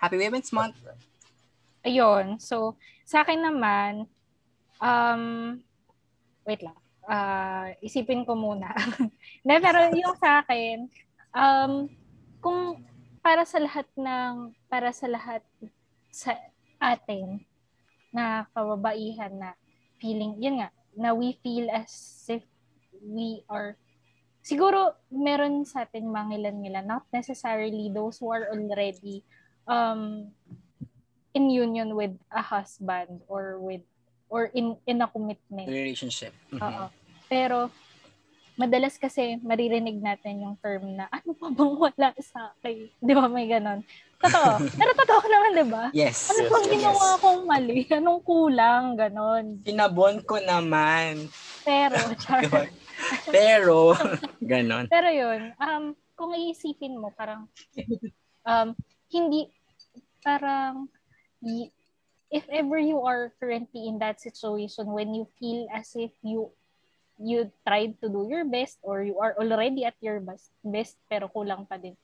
[0.01, 0.75] Happy Women's Month!
[1.87, 2.43] Ayun.
[2.43, 2.75] So,
[3.07, 4.11] sa akin naman,
[4.83, 5.59] um,
[6.43, 6.79] wait lang.
[7.07, 8.75] Ah, isipin ko muna.
[9.43, 10.91] Hindi, pero yung sa akin,
[11.35, 11.87] um,
[12.43, 12.83] kung
[13.23, 15.43] para sa lahat ng, para sa lahat
[16.11, 16.35] sa
[16.83, 17.43] atin
[18.11, 19.55] na kababaihan na
[20.03, 22.43] feeling, yun nga, na we feel as if
[22.99, 23.79] we are,
[24.43, 29.23] siguro meron sa atin mga ilan-ilan, not necessarily those who are already
[29.71, 30.35] um,
[31.33, 33.87] in union with a husband or with
[34.27, 35.71] or in in a commitment.
[35.71, 36.35] Relationship.
[36.51, 36.61] Mhm.
[36.61, 36.85] Oo.
[37.31, 37.71] Pero
[38.57, 42.89] madalas kasi maririnig natin yung term na ano pa bang wala sa akin?
[43.01, 43.81] 'Di ba may ganon?
[44.23, 44.51] Totoo.
[44.81, 45.85] Pero totoo naman, 'di ba?
[45.97, 46.31] Yes.
[46.31, 47.21] Ano Yes, bang yes, ginawa yes.
[47.23, 47.79] kong mali?
[47.89, 48.85] Anong kulang?
[48.95, 49.45] Ganon.
[49.65, 51.33] Sinabon ko naman.
[51.63, 52.43] Pero, char.
[53.31, 53.97] Pero,
[54.53, 54.87] ganon.
[54.91, 55.85] Pero yun, um,
[56.15, 57.49] kung iisipin mo, parang,
[58.47, 58.75] um,
[59.11, 59.51] hindi,
[60.23, 60.87] parang,
[62.33, 66.51] if ever you are currently in that situation when you feel as if you
[67.23, 71.31] you tried to do your best or you are already at your best, best pero
[71.31, 71.95] kulang pa din.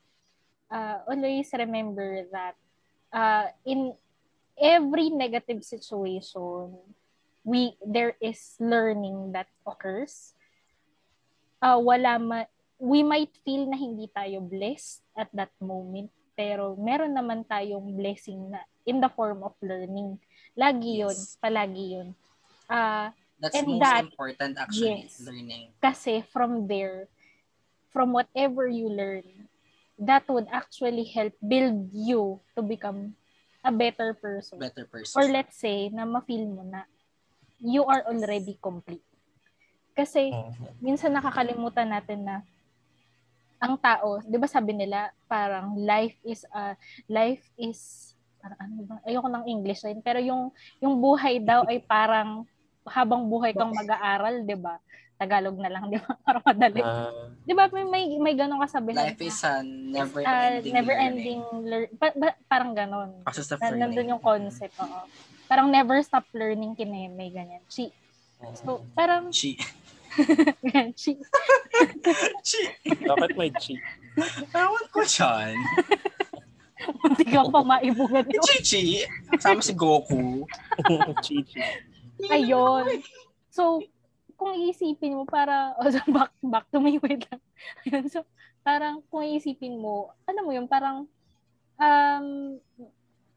[0.71, 2.55] Uh, always remember that
[3.11, 3.93] uh, in
[4.55, 6.73] every negative situation,
[7.43, 10.37] we there is learning that occurs
[11.63, 17.11] uh, wala ma- we might feel na hindi tayo blessed at that moment pero meron
[17.11, 20.15] naman tayong blessing na in the form of learning.
[20.55, 21.35] Lagi yun, Yes.
[21.43, 22.09] palagi yun.
[22.71, 25.23] Ah, That's And most that- important actually, yes.
[25.23, 25.71] learning.
[25.79, 27.07] kasi from there,
[27.95, 29.47] from whatever you learn,
[29.97, 33.15] that would actually help build you to become
[33.63, 34.59] a better person.
[34.59, 35.15] Better person.
[35.15, 36.83] Or let's say, na ma-feel mo na
[37.59, 39.03] you are already complete.
[39.95, 40.79] Kasi, Mhm.
[40.79, 42.43] minsan nakakalimutan natin na
[43.59, 46.79] ang tao, 'di ba sabi nila, parang life is a
[47.11, 48.97] life is parang ano ba?
[49.03, 52.47] Ayoko ng English line, pero yung yung buhay daw ay parang
[52.87, 54.79] habang buhay kang mag-aaral, 'di ba?
[55.19, 56.13] Tagalog na lang, 'di ba?
[56.27, 56.79] Para madali.
[56.79, 57.11] Ah,
[57.43, 59.09] 'Di ba may may, may ganong kasabihan?
[59.09, 61.09] Life is a never uh, ending never learning.
[61.11, 63.11] ending lear- pa- ba- parang ganon.
[63.25, 63.83] Process of Na, learning.
[63.97, 65.01] nandun yung concept, oo.
[65.49, 67.65] Parang never stop learning kine, may ganyan.
[67.67, 67.89] Chi.
[68.55, 69.57] So, parang Chi.
[70.95, 71.13] chi.
[72.49, 72.63] Chi.
[73.01, 73.81] Dapat may cheat.
[74.51, 75.55] Ewan ko dyan.
[76.79, 78.43] Hindi ka pa maibugan yun.
[78.43, 78.83] Chi Chi.
[79.31, 80.45] Kasama si Goku.
[81.25, 81.59] Chichi.
[82.27, 82.87] Ayun.
[83.55, 83.83] So,
[84.39, 87.43] kung iisipin mo para oh, so back back to my wait lang.
[87.87, 88.23] Ayun, so
[88.63, 91.07] parang kung iisipin mo, ano mo yun, parang
[91.79, 92.27] um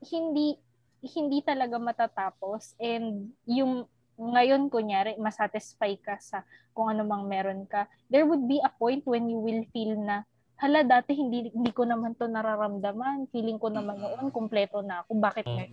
[0.02, 0.58] hindi
[1.02, 2.78] hindi talaga matatapos.
[2.78, 3.90] And yung
[4.22, 6.46] ngayon kunyari masatisfy ka sa
[6.78, 7.90] kung ano mang meron ka.
[8.14, 10.22] There would be a point when you will feel na
[10.62, 13.26] hala dati hindi hindi ko naman to nararamdaman.
[13.34, 15.18] Feeling ko naman noon kumpleto na ako.
[15.18, 15.70] Bakit Mhm.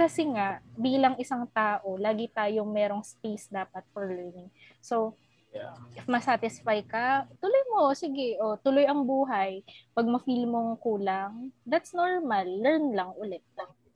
[0.00, 4.48] Kasi nga, bilang isang tao, lagi tayong merong space dapat for learning.
[4.80, 5.20] So,
[5.50, 5.74] Yeah.
[5.98, 9.66] if masatisfy ka, tuloy mo, sige, o, tuloy ang buhay.
[9.92, 12.46] Pag ma-feel mong kulang, that's normal.
[12.46, 13.42] Learn lang ulit.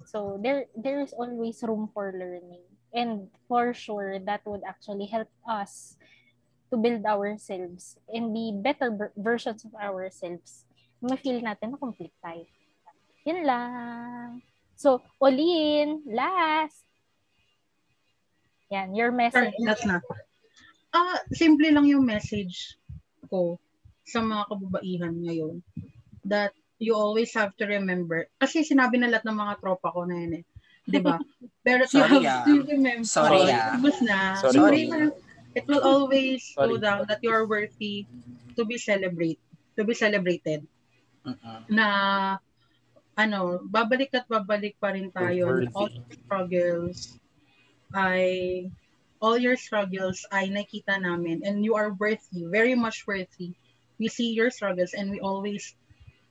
[0.05, 2.67] So, there there is always room for learning.
[2.91, 5.95] And for sure, that would actually help us
[6.69, 10.67] to build ourselves and be better ver- versions of ourselves.
[10.99, 12.45] Ma-feel natin na complete tayo.
[13.25, 14.43] Yun lang.
[14.77, 16.83] So, Olin, last.
[18.73, 19.55] Yan, your message.
[19.63, 20.03] Last na.
[20.95, 22.79] Ah, simple lang yung message
[23.31, 23.59] ko
[24.07, 25.59] sa mga kababaihan ngayon
[26.27, 30.17] that you always have to remember kasi sinabi na lahat ng mga tropa ko na
[30.21, 30.45] yun eh.
[30.87, 31.17] 'Di ba?
[31.67, 32.45] Pero you Sorry, have ah.
[32.45, 33.09] to remember.
[33.09, 33.75] Sorry, Oh, ah.
[33.79, 34.19] Ubus na.
[34.39, 34.87] Sorry.
[34.91, 35.11] Sorry.
[35.55, 36.83] It will always go Sorry.
[36.83, 38.11] down that you are worthy
[38.59, 39.39] to be celebrate
[39.79, 40.67] to be celebrated
[41.23, 41.61] Mm-mm.
[41.71, 41.87] na
[43.15, 45.63] ano, babalik at babalik pa rin tayo.
[45.75, 47.19] All struggles
[47.95, 48.67] ay
[49.23, 53.55] all your struggles ay nakita namin and you are worthy, very much worthy.
[53.97, 55.79] We see your struggles and we always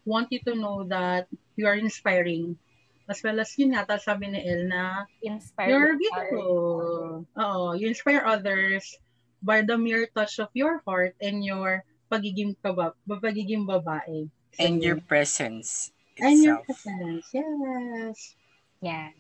[0.04, 2.60] want you to know that you are inspiring.
[3.08, 5.68] As well as yun nga, tapos sabi ni El na Inspired.
[5.72, 7.28] you're beautiful.
[7.36, 8.96] Oo, you inspire others
[9.44, 14.32] by the mere touch of your heart and your pagiging kabab, pagiging babae.
[14.56, 16.66] So, And your presence your itself.
[16.66, 17.26] presence.
[17.34, 18.36] Yes.
[18.84, 19.16] Yan.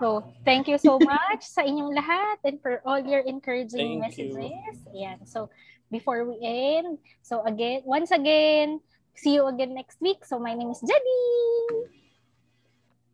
[0.00, 4.32] So, thank you so much sa inyong lahat and for all your encouraging Thank you.
[4.32, 4.76] messages.
[4.96, 5.20] Yan.
[5.28, 5.52] So,
[5.92, 8.80] before we end, so again, once again,
[9.12, 10.24] see you again next week.
[10.24, 11.22] So, my name is Jenny.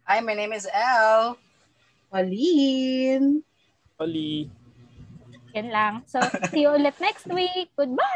[0.06, 1.36] Hi, my name is Elle.
[2.08, 3.42] Pauline.
[3.98, 4.48] Oli.
[5.52, 5.94] Yan lang.
[6.06, 6.22] So,
[6.54, 7.74] see you ulit next week.
[7.74, 8.06] Goodbye!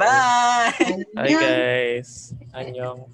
[0.00, 1.04] Bye!
[1.14, 2.32] Hi guys.
[2.56, 3.06] Annyeong.